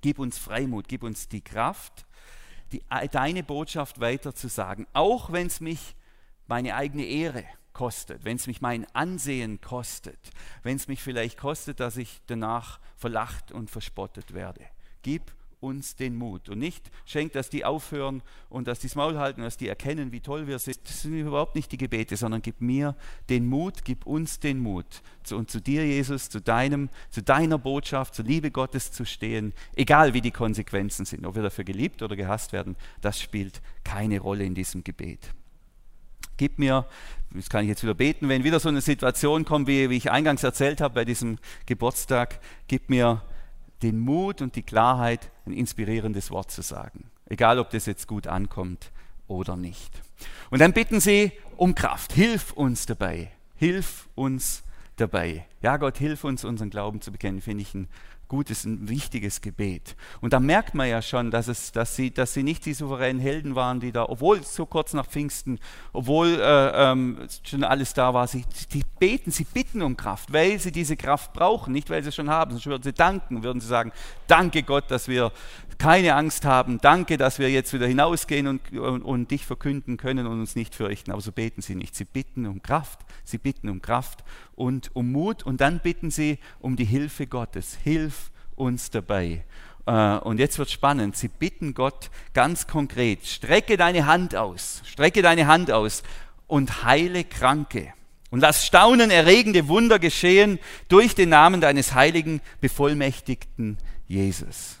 Gib 0.00 0.18
uns 0.18 0.38
Freimut, 0.38 0.88
gib 0.88 1.02
uns 1.02 1.28
die 1.28 1.42
Kraft, 1.42 2.06
die, 2.72 2.82
deine 3.12 3.42
Botschaft 3.42 4.00
weiter 4.00 4.34
zu 4.34 4.48
sagen, 4.48 4.86
auch 4.94 5.32
wenn 5.32 5.48
es 5.48 5.60
mich 5.60 5.94
meine 6.46 6.76
eigene 6.76 7.04
Ehre 7.04 7.44
kostet, 7.72 8.24
wenn 8.24 8.36
es 8.36 8.46
mich 8.46 8.60
mein 8.60 8.86
Ansehen 8.94 9.60
kostet, 9.60 10.18
wenn 10.62 10.76
es 10.76 10.88
mich 10.88 11.02
vielleicht 11.02 11.38
kostet, 11.38 11.80
dass 11.80 11.96
ich 11.96 12.20
danach 12.26 12.80
verlacht 12.96 13.52
und 13.52 13.70
verspottet 13.70 14.34
werde. 14.34 14.64
Gib 15.02 15.32
uns 15.60 15.94
den 15.94 16.16
Mut 16.16 16.48
und 16.48 16.58
nicht 16.58 16.90
schenkt, 17.04 17.34
dass 17.36 17.50
die 17.50 17.64
aufhören 17.64 18.22
und 18.48 18.66
dass 18.66 18.80
die 18.80 18.88
das 18.88 18.96
Maul 18.96 19.18
halten, 19.18 19.42
dass 19.42 19.56
die 19.56 19.68
erkennen, 19.68 20.10
wie 20.10 20.20
toll 20.20 20.46
wir 20.46 20.58
sind. 20.58 20.78
Das 20.84 21.02
sind 21.02 21.14
überhaupt 21.14 21.54
nicht 21.54 21.70
die 21.70 21.76
Gebete, 21.76 22.16
sondern 22.16 22.42
gib 22.42 22.60
mir 22.60 22.96
den 23.28 23.46
Mut, 23.46 23.84
gib 23.84 24.06
uns 24.06 24.40
den 24.40 24.58
Mut, 24.58 25.02
zu, 25.22 25.36
und 25.36 25.50
zu 25.50 25.60
dir, 25.60 25.86
Jesus, 25.86 26.30
zu 26.30 26.40
deinem, 26.40 26.88
zu 27.10 27.22
deiner 27.22 27.58
Botschaft, 27.58 28.14
zur 28.14 28.24
Liebe 28.24 28.50
Gottes 28.50 28.90
zu 28.90 29.04
stehen, 29.04 29.52
egal 29.74 30.14
wie 30.14 30.22
die 30.22 30.30
Konsequenzen 30.30 31.04
sind. 31.04 31.26
Ob 31.26 31.34
wir 31.34 31.42
dafür 31.42 31.64
geliebt 31.64 32.02
oder 32.02 32.16
gehasst 32.16 32.52
werden, 32.52 32.76
das 33.00 33.20
spielt 33.20 33.60
keine 33.84 34.20
Rolle 34.20 34.44
in 34.44 34.54
diesem 34.54 34.82
Gebet. 34.82 35.34
Gib 36.40 36.58
mir, 36.58 36.86
das 37.34 37.50
kann 37.50 37.64
ich 37.64 37.68
jetzt 37.68 37.82
wieder 37.82 37.92
beten, 37.92 38.30
wenn 38.30 38.44
wieder 38.44 38.60
so 38.60 38.70
eine 38.70 38.80
Situation 38.80 39.44
kommt, 39.44 39.68
wie, 39.68 39.90
wie 39.90 39.98
ich 39.98 40.10
eingangs 40.10 40.42
erzählt 40.42 40.80
habe 40.80 40.94
bei 40.94 41.04
diesem 41.04 41.36
Geburtstag, 41.66 42.40
gib 42.66 42.88
mir 42.88 43.22
den 43.82 43.98
Mut 43.98 44.40
und 44.40 44.56
die 44.56 44.62
Klarheit, 44.62 45.30
ein 45.44 45.52
inspirierendes 45.52 46.30
Wort 46.30 46.50
zu 46.50 46.62
sagen. 46.62 47.10
Egal, 47.26 47.58
ob 47.58 47.68
das 47.68 47.84
jetzt 47.84 48.08
gut 48.08 48.26
ankommt 48.26 48.90
oder 49.28 49.54
nicht. 49.54 50.00
Und 50.48 50.60
dann 50.62 50.72
bitten 50.72 50.98
sie 50.98 51.32
um 51.58 51.74
Kraft. 51.74 52.14
Hilf 52.14 52.54
uns 52.54 52.86
dabei. 52.86 53.30
Hilf 53.56 54.08
uns 54.14 54.62
dabei. 54.96 55.44
Ja, 55.60 55.76
Gott, 55.76 55.98
hilf 55.98 56.24
uns, 56.24 56.42
unseren 56.42 56.70
Glauben 56.70 57.02
zu 57.02 57.12
bekennen, 57.12 57.42
finde 57.42 57.60
ich 57.60 57.74
ein 57.74 57.86
gutes, 58.30 58.64
ein 58.64 58.88
wichtiges 58.88 59.40
Gebet. 59.40 59.96
Und 60.20 60.32
da 60.32 60.38
merkt 60.40 60.74
man 60.74 60.88
ja 60.88 61.02
schon, 61.02 61.32
dass, 61.32 61.48
es, 61.48 61.72
dass, 61.72 61.96
sie, 61.96 62.12
dass 62.12 62.32
sie 62.32 62.44
nicht 62.44 62.64
die 62.64 62.74
souveränen 62.74 63.20
Helden 63.20 63.56
waren, 63.56 63.80
die 63.80 63.90
da, 63.90 64.08
obwohl 64.08 64.42
so 64.44 64.66
kurz 64.66 64.94
nach 64.94 65.06
Pfingsten, 65.06 65.58
obwohl 65.92 66.40
äh, 66.40 66.90
ähm, 66.92 67.18
schon 67.42 67.64
alles 67.64 67.92
da 67.92 68.14
war, 68.14 68.28
sie, 68.28 68.44
sie 68.70 68.84
beten, 69.00 69.32
sie 69.32 69.44
bitten 69.44 69.82
um 69.82 69.96
Kraft, 69.96 70.32
weil 70.32 70.60
sie 70.60 70.70
diese 70.70 70.96
Kraft 70.96 71.32
brauchen, 71.32 71.72
nicht 71.72 71.90
weil 71.90 72.04
sie 72.04 72.12
schon 72.12 72.30
haben, 72.30 72.52
sonst 72.52 72.66
würden 72.66 72.84
sie 72.84 72.92
danken, 72.92 73.42
würden 73.42 73.60
sie 73.60 73.66
sagen, 73.66 73.90
danke 74.28 74.62
Gott, 74.62 74.90
dass 74.92 75.08
wir 75.08 75.32
keine 75.80 76.14
Angst 76.14 76.44
haben, 76.44 76.78
danke, 76.80 77.16
dass 77.16 77.38
wir 77.38 77.50
jetzt 77.50 77.72
wieder 77.72 77.86
hinausgehen 77.86 78.46
und, 78.46 78.70
und, 78.78 79.02
und 79.02 79.30
dich 79.30 79.46
verkünden 79.46 79.96
können 79.96 80.26
und 80.26 80.38
uns 80.38 80.54
nicht 80.54 80.74
fürchten. 80.74 81.10
Aber 81.10 81.22
so 81.22 81.32
beten 81.32 81.62
sie 81.62 81.74
nicht. 81.74 81.96
Sie 81.96 82.04
bitten 82.04 82.46
um 82.46 82.62
Kraft, 82.62 83.00
sie 83.24 83.38
bitten 83.38 83.70
um 83.70 83.80
Kraft 83.80 84.22
und 84.54 84.94
um 84.94 85.10
Mut 85.10 85.42
und 85.42 85.62
dann 85.62 85.80
bitten 85.80 86.10
sie 86.10 86.38
um 86.60 86.76
die 86.76 86.84
Hilfe 86.84 87.26
Gottes. 87.26 87.78
Hilf 87.82 88.19
uns 88.60 88.90
dabei. 88.90 89.44
Äh, 89.86 90.18
und 90.18 90.38
jetzt 90.38 90.58
wird 90.58 90.70
spannend. 90.70 91.16
Sie 91.16 91.28
bitten 91.28 91.74
Gott 91.74 92.10
ganz 92.34 92.66
konkret, 92.66 93.26
strecke 93.26 93.76
deine 93.76 94.06
Hand 94.06 94.36
aus, 94.36 94.82
strecke 94.84 95.22
deine 95.22 95.46
Hand 95.46 95.72
aus 95.72 96.02
und 96.46 96.84
heile 96.84 97.24
Kranke. 97.24 97.92
Und 98.30 98.40
lass 98.40 98.64
staunenerregende 98.64 99.66
Wunder 99.66 99.98
geschehen 99.98 100.60
durch 100.88 101.16
den 101.16 101.30
Namen 101.30 101.60
deines 101.60 101.94
heiligen, 101.94 102.40
bevollmächtigten 102.60 103.78
Jesus. 104.06 104.78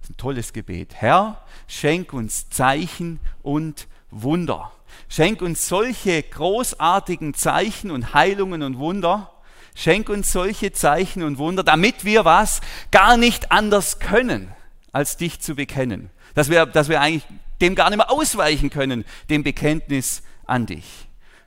Das 0.00 0.10
ist 0.10 0.10
ein 0.10 0.16
tolles 0.16 0.52
Gebet. 0.52 0.94
Herr, 0.94 1.42
schenk 1.66 2.12
uns 2.12 2.48
Zeichen 2.50 3.18
und 3.42 3.88
Wunder. 4.10 4.70
Schenk 5.08 5.42
uns 5.42 5.66
solche 5.66 6.22
großartigen 6.22 7.34
Zeichen 7.34 7.90
und 7.90 8.14
Heilungen 8.14 8.62
und 8.62 8.78
Wunder. 8.78 9.33
Schenk 9.74 10.08
uns 10.08 10.30
solche 10.32 10.72
Zeichen 10.72 11.22
und 11.22 11.38
Wunder, 11.38 11.64
damit 11.64 12.04
wir 12.04 12.24
was 12.24 12.60
gar 12.90 13.16
nicht 13.16 13.50
anders 13.50 13.98
können, 13.98 14.52
als 14.92 15.16
dich 15.16 15.40
zu 15.40 15.56
bekennen. 15.56 16.10
Dass 16.34 16.48
wir, 16.48 16.66
dass 16.66 16.88
wir 16.88 17.00
eigentlich 17.00 17.24
dem 17.60 17.74
gar 17.74 17.90
nicht 17.90 17.98
mehr 17.98 18.10
ausweichen 18.10 18.70
können, 18.70 19.04
dem 19.30 19.42
Bekenntnis 19.42 20.22
an 20.46 20.66
dich. 20.66 20.84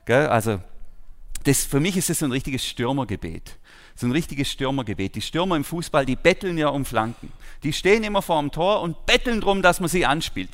Also 0.06 0.60
das, 1.44 1.64
für 1.64 1.80
mich 1.80 1.96
ist 1.96 2.10
es 2.10 2.20
so 2.20 2.26
ein 2.26 2.32
richtiges 2.32 2.66
Stürmergebet 2.66 3.58
so 3.98 4.06
ein 4.06 4.12
richtiges 4.12 4.50
Stürmergebet. 4.50 5.16
Die 5.16 5.20
Stürmer 5.20 5.56
im 5.56 5.64
Fußball, 5.64 6.06
die 6.06 6.14
betteln 6.14 6.56
ja 6.56 6.68
um 6.68 6.84
Flanken. 6.84 7.32
Die 7.64 7.72
stehen 7.72 8.04
immer 8.04 8.22
vor 8.22 8.40
dem 8.40 8.52
Tor 8.52 8.80
und 8.80 9.06
betteln 9.06 9.40
darum, 9.40 9.60
dass 9.60 9.80
man 9.80 9.88
sie 9.88 10.06
anspielt. 10.06 10.50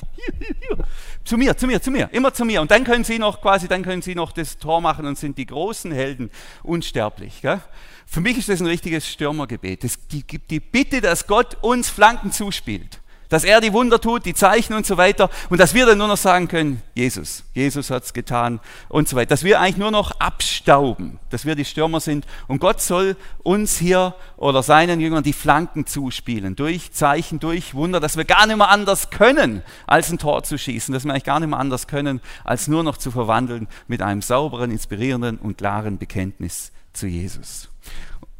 zu 1.23 1.37
mir, 1.37 1.55
zu 1.55 1.67
mir, 1.67 1.79
zu 1.79 1.91
mir, 1.91 2.09
immer 2.11 2.33
zu 2.33 2.43
mir. 2.43 2.61
Und 2.61 2.71
dann 2.71 2.83
können 2.83 3.03
sie 3.03 3.19
noch 3.19 3.41
quasi, 3.41 3.67
dann 3.67 3.83
können 3.83 4.01
sie 4.01 4.15
noch 4.15 4.31
das 4.31 4.57
Tor 4.57 4.81
machen 4.81 5.05
und 5.05 5.17
sind 5.17 5.37
die 5.37 5.45
großen 5.45 5.91
Helden 5.91 6.31
unsterblich. 6.63 7.41
Gell? 7.41 7.61
Für 8.07 8.21
mich 8.21 8.37
ist 8.37 8.49
das 8.49 8.61
ein 8.61 8.67
richtiges 8.67 9.07
Stürmergebet. 9.07 9.83
Es 9.83 9.99
gibt 10.07 10.49
die 10.49 10.59
Bitte, 10.59 11.01
dass 11.01 11.27
Gott 11.27 11.57
uns 11.61 11.89
Flanken 11.89 12.31
zuspielt 12.31 12.99
dass 13.35 13.43
er 13.43 13.59
die 13.59 13.73
Wunder 13.73 13.99
tut, 13.99 14.25
die 14.25 14.33
Zeichen 14.33 14.73
und 14.75 14.85
so 14.85 14.95
weiter 14.95 15.29
und 15.49 15.59
dass 15.59 15.73
wir 15.73 15.85
dann 15.85 15.97
nur 15.97 16.07
noch 16.07 16.15
sagen 16.15 16.47
können, 16.47 16.81
Jesus, 16.93 17.43
Jesus 17.53 17.89
hat 17.89 18.05
es 18.05 18.13
getan 18.13 18.61
und 18.87 19.09
so 19.09 19.17
weiter. 19.17 19.27
Dass 19.27 19.43
wir 19.43 19.59
eigentlich 19.59 19.75
nur 19.75 19.91
noch 19.91 20.11
abstauben, 20.21 21.19
dass 21.31 21.45
wir 21.45 21.55
die 21.55 21.65
Stürmer 21.65 21.99
sind 21.99 22.25
und 22.47 22.59
Gott 22.59 22.79
soll 22.79 23.17
uns 23.43 23.77
hier 23.77 24.15
oder 24.37 24.63
seinen 24.63 25.01
Jüngern 25.01 25.21
die 25.21 25.33
Flanken 25.33 25.85
zuspielen, 25.85 26.55
durch 26.55 26.93
Zeichen, 26.93 27.41
durch 27.41 27.75
Wunder, 27.75 27.99
dass 27.99 28.15
wir 28.15 28.23
gar 28.23 28.47
nicht 28.47 28.55
mehr 28.55 28.69
anders 28.69 29.09
können, 29.09 29.63
als 29.85 30.09
ein 30.09 30.17
Tor 30.17 30.43
zu 30.43 30.57
schießen, 30.57 30.93
dass 30.93 31.03
wir 31.03 31.11
eigentlich 31.11 31.25
gar 31.25 31.41
nicht 31.41 31.49
mehr 31.49 31.59
anders 31.59 31.87
können, 31.87 32.21
als 32.45 32.69
nur 32.69 32.83
noch 32.83 32.95
zu 32.95 33.11
verwandeln 33.11 33.67
mit 33.89 34.01
einem 34.01 34.21
sauberen, 34.21 34.71
inspirierenden 34.71 35.39
und 35.39 35.57
klaren 35.57 35.97
Bekenntnis 35.97 36.71
zu 36.93 37.05
Jesus. 37.05 37.67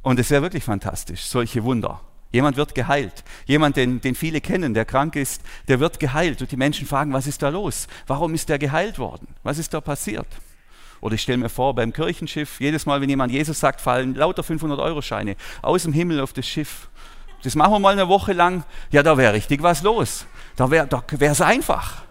Und 0.03 0.21
es 0.21 0.29
wäre 0.29 0.43
wirklich 0.43 0.63
fantastisch, 0.63 1.25
solche 1.25 1.65
Wunder. 1.65 1.99
Jemand 2.32 2.57
wird 2.57 2.76
geheilt. 2.76 3.23
Jemand, 3.45 3.78
den, 3.78 4.01
den 4.01 4.15
viele 4.15 4.41
kennen, 4.41 4.73
der 4.73 4.86
krank 4.86 5.15
ist, 5.15 5.41
der 5.67 5.80
wird 5.80 5.99
geheilt. 5.99 6.41
Und 6.41 6.51
die 6.51 6.57
Menschen 6.57 6.88
fragen, 6.88 7.13
was 7.13 7.28
ist 7.28 7.41
da 7.41 7.49
los? 7.49 7.88
Warum 8.07 8.34
ist 8.34 8.49
der 8.49 8.59
geheilt 8.59 8.99
worden? 8.99 9.28
Was 9.43 9.57
ist 9.57 9.73
da 9.73 9.82
passiert? 9.82 10.28
Oder 11.01 11.15
ich 11.15 11.21
stelle 11.21 11.38
mir 11.38 11.49
vor, 11.49 11.76
beim 11.76 11.93
Kirchenschiff, 11.93 12.59
jedes 12.59 12.86
Mal, 12.86 12.99
wenn 12.99 13.09
jemand 13.09 13.32
Jesus 13.32 13.59
sagt, 13.59 13.80
fallen 13.80 14.15
lauter 14.15 14.41
500-Euro-Scheine 14.41 15.36
aus 15.61 15.84
dem 15.84 15.93
Himmel 15.93 16.19
auf 16.19 16.34
das 16.34 16.47
Schiff. 16.47 16.89
Das 17.43 17.55
machen 17.55 17.73
wir 17.73 17.80
mal 17.80 17.93
eine 17.93 18.07
Woche 18.07 18.34
lang. 18.34 18.63
Ja, 18.91 19.03
da 19.03 19.17
wäre 19.17 19.34
richtig 19.34 19.61
was 19.61 19.84
los. 19.84 20.26
Da 20.55 20.71
wäre 20.71 20.88
es 21.19 21.41
einfach. 21.41 22.04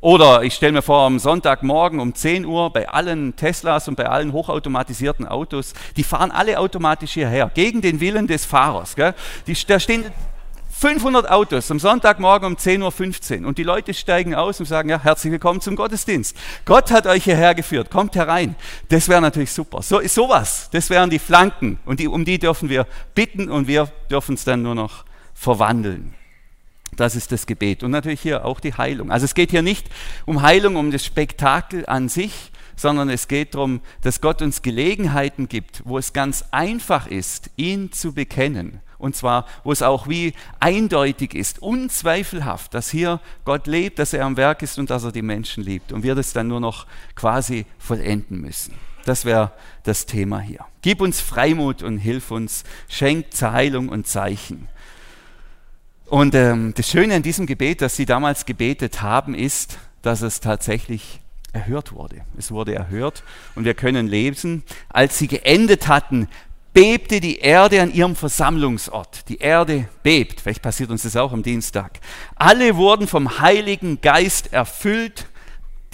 Oder 0.00 0.42
ich 0.44 0.54
stelle 0.54 0.72
mir 0.72 0.82
vor, 0.82 1.02
am 1.02 1.18
Sonntagmorgen 1.18 2.00
um 2.00 2.14
10 2.14 2.46
Uhr 2.46 2.72
bei 2.72 2.88
allen 2.88 3.36
Teslas 3.36 3.86
und 3.86 3.96
bei 3.96 4.08
allen 4.08 4.32
hochautomatisierten 4.32 5.28
Autos, 5.28 5.74
die 5.96 6.04
fahren 6.04 6.30
alle 6.30 6.58
automatisch 6.58 7.12
hierher, 7.12 7.50
gegen 7.52 7.82
den 7.82 8.00
Willen 8.00 8.26
des 8.26 8.46
Fahrers. 8.46 8.96
Gell? 8.96 9.14
Die, 9.46 9.54
da 9.66 9.78
stehen 9.78 10.06
500 10.70 11.30
Autos 11.30 11.70
am 11.70 11.78
Sonntagmorgen 11.78 12.46
um 12.46 12.54
10.15 12.54 13.42
Uhr 13.42 13.48
und 13.48 13.58
die 13.58 13.62
Leute 13.62 13.92
steigen 13.92 14.34
aus 14.34 14.58
und 14.58 14.64
sagen, 14.64 14.88
ja, 14.88 14.98
herzlich 15.02 15.32
willkommen 15.32 15.60
zum 15.60 15.76
Gottesdienst. 15.76 16.34
Gott 16.64 16.90
hat 16.90 17.06
euch 17.06 17.24
hierher 17.24 17.54
geführt, 17.54 17.90
kommt 17.90 18.16
herein. 18.16 18.56
Das 18.88 19.06
wäre 19.10 19.20
natürlich 19.20 19.52
super. 19.52 19.82
So, 19.82 20.00
sowas, 20.06 20.70
das 20.72 20.88
wären 20.88 21.10
die 21.10 21.18
Flanken 21.18 21.78
und 21.84 22.00
die, 22.00 22.08
um 22.08 22.24
die 22.24 22.38
dürfen 22.38 22.70
wir 22.70 22.86
bitten 23.14 23.50
und 23.50 23.68
wir 23.68 23.88
dürfen 24.10 24.36
es 24.36 24.44
dann 24.44 24.62
nur 24.62 24.74
noch 24.74 25.04
verwandeln. 25.34 26.14
Das 26.96 27.16
ist 27.16 27.32
das 27.32 27.46
Gebet. 27.46 27.82
Und 27.82 27.92
natürlich 27.92 28.20
hier 28.20 28.44
auch 28.44 28.60
die 28.60 28.74
Heilung. 28.74 29.10
Also 29.10 29.24
es 29.24 29.34
geht 29.34 29.50
hier 29.50 29.62
nicht 29.62 29.88
um 30.26 30.42
Heilung, 30.42 30.76
um 30.76 30.90
das 30.90 31.04
Spektakel 31.04 31.86
an 31.86 32.08
sich, 32.08 32.50
sondern 32.76 33.10
es 33.10 33.28
geht 33.28 33.54
darum, 33.54 33.80
dass 34.02 34.20
Gott 34.20 34.42
uns 34.42 34.62
Gelegenheiten 34.62 35.48
gibt, 35.48 35.82
wo 35.84 35.98
es 35.98 36.12
ganz 36.12 36.44
einfach 36.50 37.06
ist, 37.06 37.50
ihn 37.56 37.92
zu 37.92 38.12
bekennen. 38.12 38.80
Und 38.98 39.16
zwar, 39.16 39.46
wo 39.64 39.72
es 39.72 39.82
auch 39.82 40.08
wie 40.08 40.34
eindeutig 40.60 41.34
ist, 41.34 41.62
unzweifelhaft, 41.62 42.74
dass 42.74 42.90
hier 42.90 43.20
Gott 43.44 43.66
lebt, 43.66 43.98
dass 43.98 44.12
er 44.12 44.26
am 44.26 44.36
Werk 44.36 44.62
ist 44.62 44.78
und 44.78 44.90
dass 44.90 45.04
er 45.04 45.12
die 45.12 45.22
Menschen 45.22 45.64
liebt. 45.64 45.92
Und 45.92 46.02
wir 46.02 46.14
das 46.14 46.34
dann 46.34 46.48
nur 46.48 46.60
noch 46.60 46.86
quasi 47.14 47.64
vollenden 47.78 48.40
müssen. 48.42 48.74
Das 49.06 49.24
wäre 49.24 49.52
das 49.84 50.04
Thema 50.04 50.40
hier. 50.40 50.66
Gib 50.82 51.00
uns 51.00 51.20
Freimut 51.20 51.82
und 51.82 51.98
hilf 51.98 52.30
uns, 52.30 52.64
schenk 52.88 53.26
Heilung 53.40 53.88
und 53.88 54.06
Zeichen. 54.06 54.68
Und 56.10 56.34
ähm, 56.34 56.74
das 56.76 56.90
Schöne 56.90 57.14
an 57.14 57.22
diesem 57.22 57.46
Gebet, 57.46 57.80
das 57.80 57.94
Sie 57.94 58.04
damals 58.04 58.44
gebetet 58.44 59.00
haben, 59.00 59.32
ist, 59.32 59.78
dass 60.02 60.22
es 60.22 60.40
tatsächlich 60.40 61.20
erhört 61.52 61.92
wurde. 61.92 62.22
Es 62.36 62.50
wurde 62.50 62.74
erhört 62.74 63.22
und 63.54 63.64
wir 63.64 63.74
können 63.74 64.08
lesen, 64.08 64.64
als 64.88 65.18
sie 65.18 65.28
geendet 65.28 65.86
hatten, 65.86 66.26
bebte 66.72 67.20
die 67.20 67.38
Erde 67.38 67.80
an 67.80 67.94
ihrem 67.94 68.16
Versammlungsort. 68.16 69.28
Die 69.28 69.38
Erde 69.38 69.88
bebt. 70.02 70.40
Vielleicht 70.40 70.62
passiert 70.62 70.90
uns 70.90 71.04
das 71.04 71.14
auch 71.14 71.32
am 71.32 71.44
Dienstag. 71.44 72.00
Alle 72.34 72.74
wurden 72.74 73.06
vom 73.06 73.38
Heiligen 73.38 74.00
Geist 74.00 74.52
erfüllt. 74.52 75.26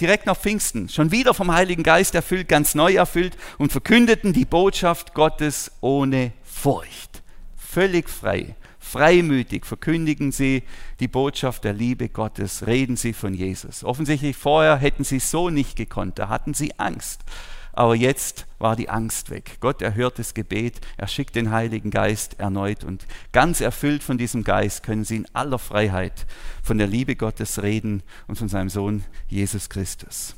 Direkt 0.01 0.25
nach 0.25 0.37
Pfingsten, 0.37 0.89
schon 0.89 1.11
wieder 1.11 1.35
vom 1.35 1.51
Heiligen 1.51 1.83
Geist 1.83 2.15
erfüllt, 2.15 2.47
ganz 2.47 2.73
neu 2.73 2.93
erfüllt 2.95 3.37
und 3.59 3.71
verkündeten 3.71 4.33
die 4.33 4.45
Botschaft 4.45 5.13
Gottes 5.13 5.71
ohne 5.81 6.33
Furcht. 6.43 7.21
Völlig 7.55 8.09
frei. 8.09 8.55
Freimütig 8.87 9.65
verkündigen 9.65 10.31
sie 10.31 10.63
die 11.01 11.09
Botschaft 11.09 11.65
der 11.65 11.73
Liebe 11.73 12.07
Gottes, 12.07 12.67
reden 12.67 12.95
sie 12.95 13.11
von 13.11 13.33
Jesus. 13.33 13.83
Offensichtlich 13.83 14.37
vorher 14.37 14.77
hätten 14.77 15.03
sie 15.03 15.19
so 15.19 15.49
nicht 15.49 15.75
gekonnt, 15.75 16.19
da 16.19 16.29
hatten 16.29 16.53
sie 16.53 16.79
Angst. 16.79 17.25
Aber 17.73 17.95
jetzt 17.95 18.47
war 18.59 18.77
die 18.77 18.87
Angst 18.87 19.29
weg. 19.29 19.57
Gott 19.59 19.81
erhört 19.81 20.19
das 20.19 20.33
Gebet, 20.33 20.79
er 20.95 21.09
schickt 21.09 21.35
den 21.35 21.51
Heiligen 21.51 21.91
Geist 21.91 22.39
erneut 22.39 22.85
und 22.85 23.05
ganz 23.33 23.59
erfüllt 23.59 24.03
von 24.03 24.17
diesem 24.17 24.45
Geist 24.45 24.83
können 24.83 25.03
sie 25.03 25.17
in 25.17 25.27
aller 25.35 25.59
Freiheit 25.59 26.25
von 26.63 26.77
der 26.77 26.87
Liebe 26.87 27.17
Gottes 27.17 27.61
reden 27.61 28.03
und 28.27 28.37
von 28.37 28.47
seinem 28.47 28.69
Sohn 28.69 29.03
Jesus 29.27 29.69
Christus. 29.69 30.33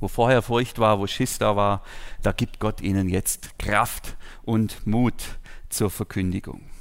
Wo 0.00 0.08
vorher 0.08 0.42
Furcht 0.42 0.80
war, 0.80 0.98
wo 0.98 1.06
Schiss 1.06 1.38
da 1.38 1.54
war, 1.54 1.84
da 2.20 2.32
gibt 2.32 2.58
Gott 2.58 2.80
ihnen 2.80 3.08
jetzt 3.08 3.56
Kraft 3.60 4.16
und 4.42 4.88
Mut 4.88 5.38
zur 5.68 5.88
Verkündigung. 5.88 6.73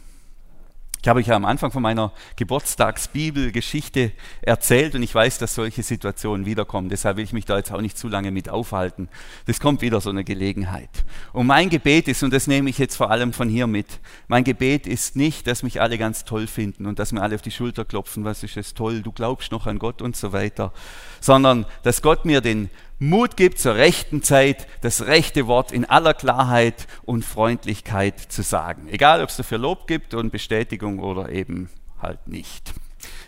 Ich 1.04 1.10
habe 1.10 1.20
euch 1.20 1.28
ja 1.28 1.36
am 1.36 1.44
Anfang 1.44 1.70
von 1.70 1.84
meiner 1.84 2.14
Geburtstagsbibelgeschichte 2.38 4.14
erzählt 4.42 4.96
und 4.96 5.04
ich 5.04 5.14
weiß, 5.14 5.38
dass 5.38 5.54
solche 5.54 5.84
Situationen 5.84 6.46
wiederkommen. 6.46 6.88
Deshalb 6.88 7.18
will 7.18 7.26
ich 7.26 7.34
mich 7.34 7.44
da 7.44 7.58
jetzt 7.58 7.74
auch 7.74 7.82
nicht 7.82 7.98
zu 7.98 8.08
lange 8.08 8.32
mit 8.32 8.48
aufhalten. 8.48 9.10
Das 9.46 9.60
kommt 9.60 9.82
wieder 9.82 10.00
so 10.00 10.12
eine 10.12 10.24
Gelegenheit. 10.24 11.04
Und 11.34 11.48
mein 11.48 11.70
Gebet 11.70 12.08
ist, 12.08 12.24
und 12.24 12.32
das 12.32 12.48
nehme 12.48 12.70
ich 12.70 12.78
jetzt 12.78 12.96
vor 12.96 13.12
allem 13.12 13.34
von 13.34 13.50
hier 13.50 13.68
mit, 13.68 14.00
mein 14.30 14.46
Gebet 14.46 14.88
ist 14.88 15.18
nicht, 15.18 15.46
dass 15.46 15.62
mich 15.62 15.82
alle 15.82 15.98
ganz 15.98 16.24
toll 16.24 16.48
finden 16.48 16.86
und 16.86 17.00
dass 17.00 17.12
mir 17.12 17.22
alle 17.22 17.36
auf 17.36 17.42
die 17.42 17.52
Schulter 17.52 17.84
klopfen, 17.84 18.24
was 18.24 18.42
ist 18.42 18.56
das 18.56 18.74
toll, 18.74 19.02
du 19.02 19.12
glaubst 19.12 19.52
noch 19.52 19.68
an 19.68 19.80
Gott 19.80 20.02
und 20.02 20.16
so 20.16 20.32
weiter, 20.32 20.72
sondern 21.20 21.66
dass 21.84 22.02
Gott 22.02 22.24
mir 22.24 22.40
den 22.40 22.70
Mut 23.04 23.36
gibt, 23.36 23.60
zur 23.60 23.76
rechten 23.76 24.24
Zeit 24.24 24.66
das 24.80 25.06
rechte 25.06 25.46
Wort 25.46 25.74
in 25.74 25.84
aller 25.84 26.14
Klarheit 26.14 26.88
und 27.04 27.26
Freundlichkeit 27.26 28.18
zu 28.18 28.44
sagen. 28.44 28.88
Egal, 28.88 29.22
ob 29.22 29.28
es 29.28 29.36
dafür 29.36 29.58
Lob 29.58 29.88
gibt 29.88 30.14
und 30.14 30.32
Bestätigung 30.32 31.00
oder 31.00 31.30
eben 31.30 31.70
halt 32.02 32.30
nicht. 32.30 32.74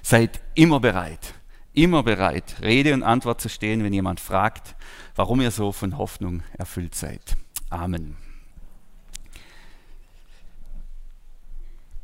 Seid 0.01 0.39
immer 0.53 0.79
bereit, 0.79 1.33
immer 1.73 2.03
bereit, 2.03 2.55
Rede 2.61 2.93
und 2.93 3.03
Antwort 3.03 3.41
zu 3.41 3.49
stehen, 3.49 3.83
wenn 3.83 3.91
jemand 3.91 4.21
fragt, 4.21 4.75
warum 5.13 5.41
ihr 5.41 5.51
so 5.51 5.73
von 5.73 5.97
Hoffnung 5.97 6.41
erfüllt 6.57 6.95
seid. 6.95 7.35
Amen. 7.69 8.15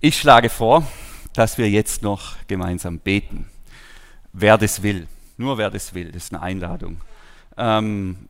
Ich 0.01 0.19
schlage 0.19 0.49
vor, 0.49 0.86
dass 1.32 1.57
wir 1.57 1.69
jetzt 1.69 2.01
noch 2.01 2.36
gemeinsam 2.47 2.99
beten. 2.99 3.49
Wer 4.34 4.57
das 4.57 4.84
will, 4.84 5.07
nur 5.38 5.57
wer 5.57 5.69
das 5.69 5.93
will, 5.93 6.11
das 6.11 6.26
ist 6.26 6.34
eine 6.34 6.41
Einladung 6.41 6.99
ähm, 7.58 8.30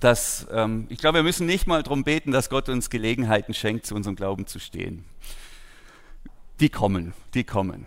dass, 0.00 0.46
ähm, 0.52 0.86
ich 0.88 0.98
glaube, 0.98 1.18
wir 1.18 1.22
müssen 1.22 1.46
nicht 1.46 1.66
mal 1.66 1.82
darum 1.82 2.04
beten, 2.04 2.32
dass 2.32 2.50
Gott 2.50 2.68
uns 2.68 2.90
Gelegenheiten 2.90 3.54
schenkt, 3.54 3.86
zu 3.86 3.94
unserem 3.94 4.16
Glauben 4.16 4.46
zu 4.46 4.58
stehen. 4.58 5.04
Die 6.60 6.68
kommen, 6.68 7.12
die 7.34 7.44
kommen. 7.44 7.86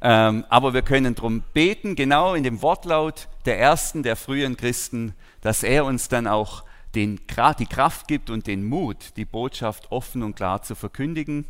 Ähm, 0.00 0.44
aber 0.48 0.74
wir 0.74 0.82
können 0.82 1.14
darum 1.14 1.42
beten, 1.52 1.96
genau 1.96 2.34
in 2.34 2.42
dem 2.42 2.62
Wortlaut 2.62 3.28
der 3.46 3.58
ersten, 3.58 4.02
der 4.02 4.16
frühen 4.16 4.56
Christen, 4.56 5.14
dass 5.40 5.62
er 5.62 5.84
uns 5.84 6.08
dann 6.08 6.26
auch 6.26 6.64
den, 6.94 7.20
die 7.58 7.66
Kraft 7.66 8.08
gibt 8.08 8.30
und 8.30 8.46
den 8.46 8.64
Mut, 8.64 9.16
die 9.16 9.24
Botschaft 9.24 9.90
offen 9.90 10.22
und 10.22 10.36
klar 10.36 10.62
zu 10.62 10.74
verkündigen 10.74 11.46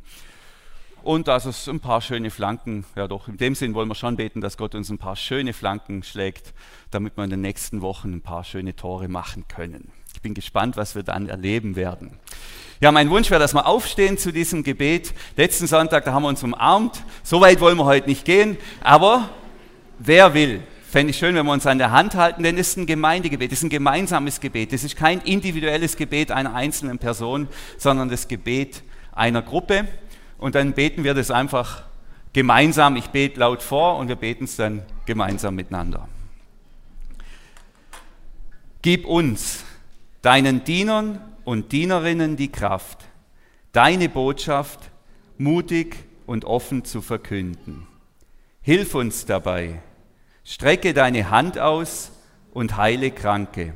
und 1.08 1.26
dass 1.26 1.46
es 1.46 1.66
ein 1.70 1.80
paar 1.80 2.02
schöne 2.02 2.30
Flanken, 2.30 2.84
ja 2.94 3.08
doch, 3.08 3.28
in 3.28 3.38
dem 3.38 3.54
Sinn 3.54 3.72
wollen 3.72 3.88
wir 3.88 3.94
schon 3.94 4.16
beten, 4.16 4.42
dass 4.42 4.58
Gott 4.58 4.74
uns 4.74 4.90
ein 4.90 4.98
paar 4.98 5.16
schöne 5.16 5.54
Flanken 5.54 6.02
schlägt, 6.02 6.52
damit 6.90 7.16
wir 7.16 7.24
in 7.24 7.30
den 7.30 7.40
nächsten 7.40 7.80
Wochen 7.80 8.12
ein 8.12 8.20
paar 8.20 8.44
schöne 8.44 8.76
Tore 8.76 9.08
machen 9.08 9.46
können. 9.48 9.90
Ich 10.12 10.20
bin 10.20 10.34
gespannt, 10.34 10.76
was 10.76 10.94
wir 10.94 11.02
dann 11.02 11.26
erleben 11.26 11.76
werden. 11.76 12.18
Ja, 12.82 12.92
mein 12.92 13.08
Wunsch 13.08 13.30
wäre, 13.30 13.40
dass 13.40 13.54
wir 13.54 13.66
aufstehen 13.66 14.18
zu 14.18 14.34
diesem 14.34 14.62
Gebet. 14.62 15.14
Letzten 15.34 15.66
Sonntag, 15.66 16.04
da 16.04 16.12
haben 16.12 16.24
wir 16.24 16.28
uns 16.28 16.42
umarmt. 16.42 17.02
So 17.22 17.40
weit 17.40 17.60
wollen 17.60 17.78
wir 17.78 17.86
heute 17.86 18.06
nicht 18.06 18.26
gehen, 18.26 18.58
aber 18.82 19.30
wer 19.98 20.34
will, 20.34 20.62
fände 20.90 21.12
ich 21.12 21.16
schön, 21.16 21.34
wenn 21.34 21.46
wir 21.46 21.52
uns 21.52 21.66
an 21.66 21.78
der 21.78 21.90
Hand 21.90 22.16
halten, 22.16 22.42
denn 22.42 22.58
es 22.58 22.68
ist 22.68 22.76
ein 22.76 22.86
Gemeindegebet, 22.86 23.50
es 23.50 23.60
ist 23.60 23.64
ein 23.64 23.70
gemeinsames 23.70 24.40
Gebet. 24.40 24.74
Es 24.74 24.84
ist 24.84 24.94
kein 24.94 25.22
individuelles 25.22 25.96
Gebet 25.96 26.30
einer 26.32 26.54
einzelnen 26.54 26.98
Person, 26.98 27.48
sondern 27.78 28.10
das 28.10 28.28
Gebet 28.28 28.82
einer 29.12 29.40
Gruppe 29.40 29.88
und 30.38 30.54
dann 30.54 30.72
beten 30.72 31.04
wir 31.04 31.14
das 31.14 31.30
einfach 31.30 31.84
gemeinsam. 32.32 32.96
Ich 32.96 33.08
bete 33.08 33.40
laut 33.40 33.62
vor 33.62 33.98
und 33.98 34.08
wir 34.08 34.16
beten 34.16 34.44
es 34.44 34.56
dann 34.56 34.82
gemeinsam 35.06 35.54
miteinander. 35.54 36.08
Gib 38.80 39.04
uns, 39.04 39.64
deinen 40.22 40.64
Dienern 40.64 41.20
und 41.44 41.72
Dienerinnen, 41.72 42.36
die 42.36 42.50
Kraft, 42.50 43.04
deine 43.72 44.08
Botschaft 44.08 44.90
mutig 45.36 45.96
und 46.26 46.44
offen 46.44 46.84
zu 46.84 47.00
verkünden. 47.00 47.86
Hilf 48.62 48.94
uns 48.94 49.26
dabei. 49.26 49.82
Strecke 50.44 50.94
deine 50.94 51.30
Hand 51.30 51.58
aus 51.58 52.12
und 52.52 52.76
heile 52.76 53.10
Kranke. 53.10 53.74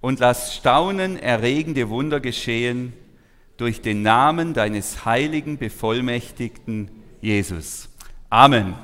Und 0.00 0.20
lass 0.20 0.54
staunen 0.54 1.18
erregende 1.18 1.88
Wunder 1.88 2.20
geschehen 2.20 2.92
durch 3.58 3.82
den 3.82 4.02
Namen 4.02 4.54
deines 4.54 5.04
heiligen, 5.04 5.58
bevollmächtigten 5.58 6.90
Jesus. 7.20 7.90
Amen. 8.30 8.74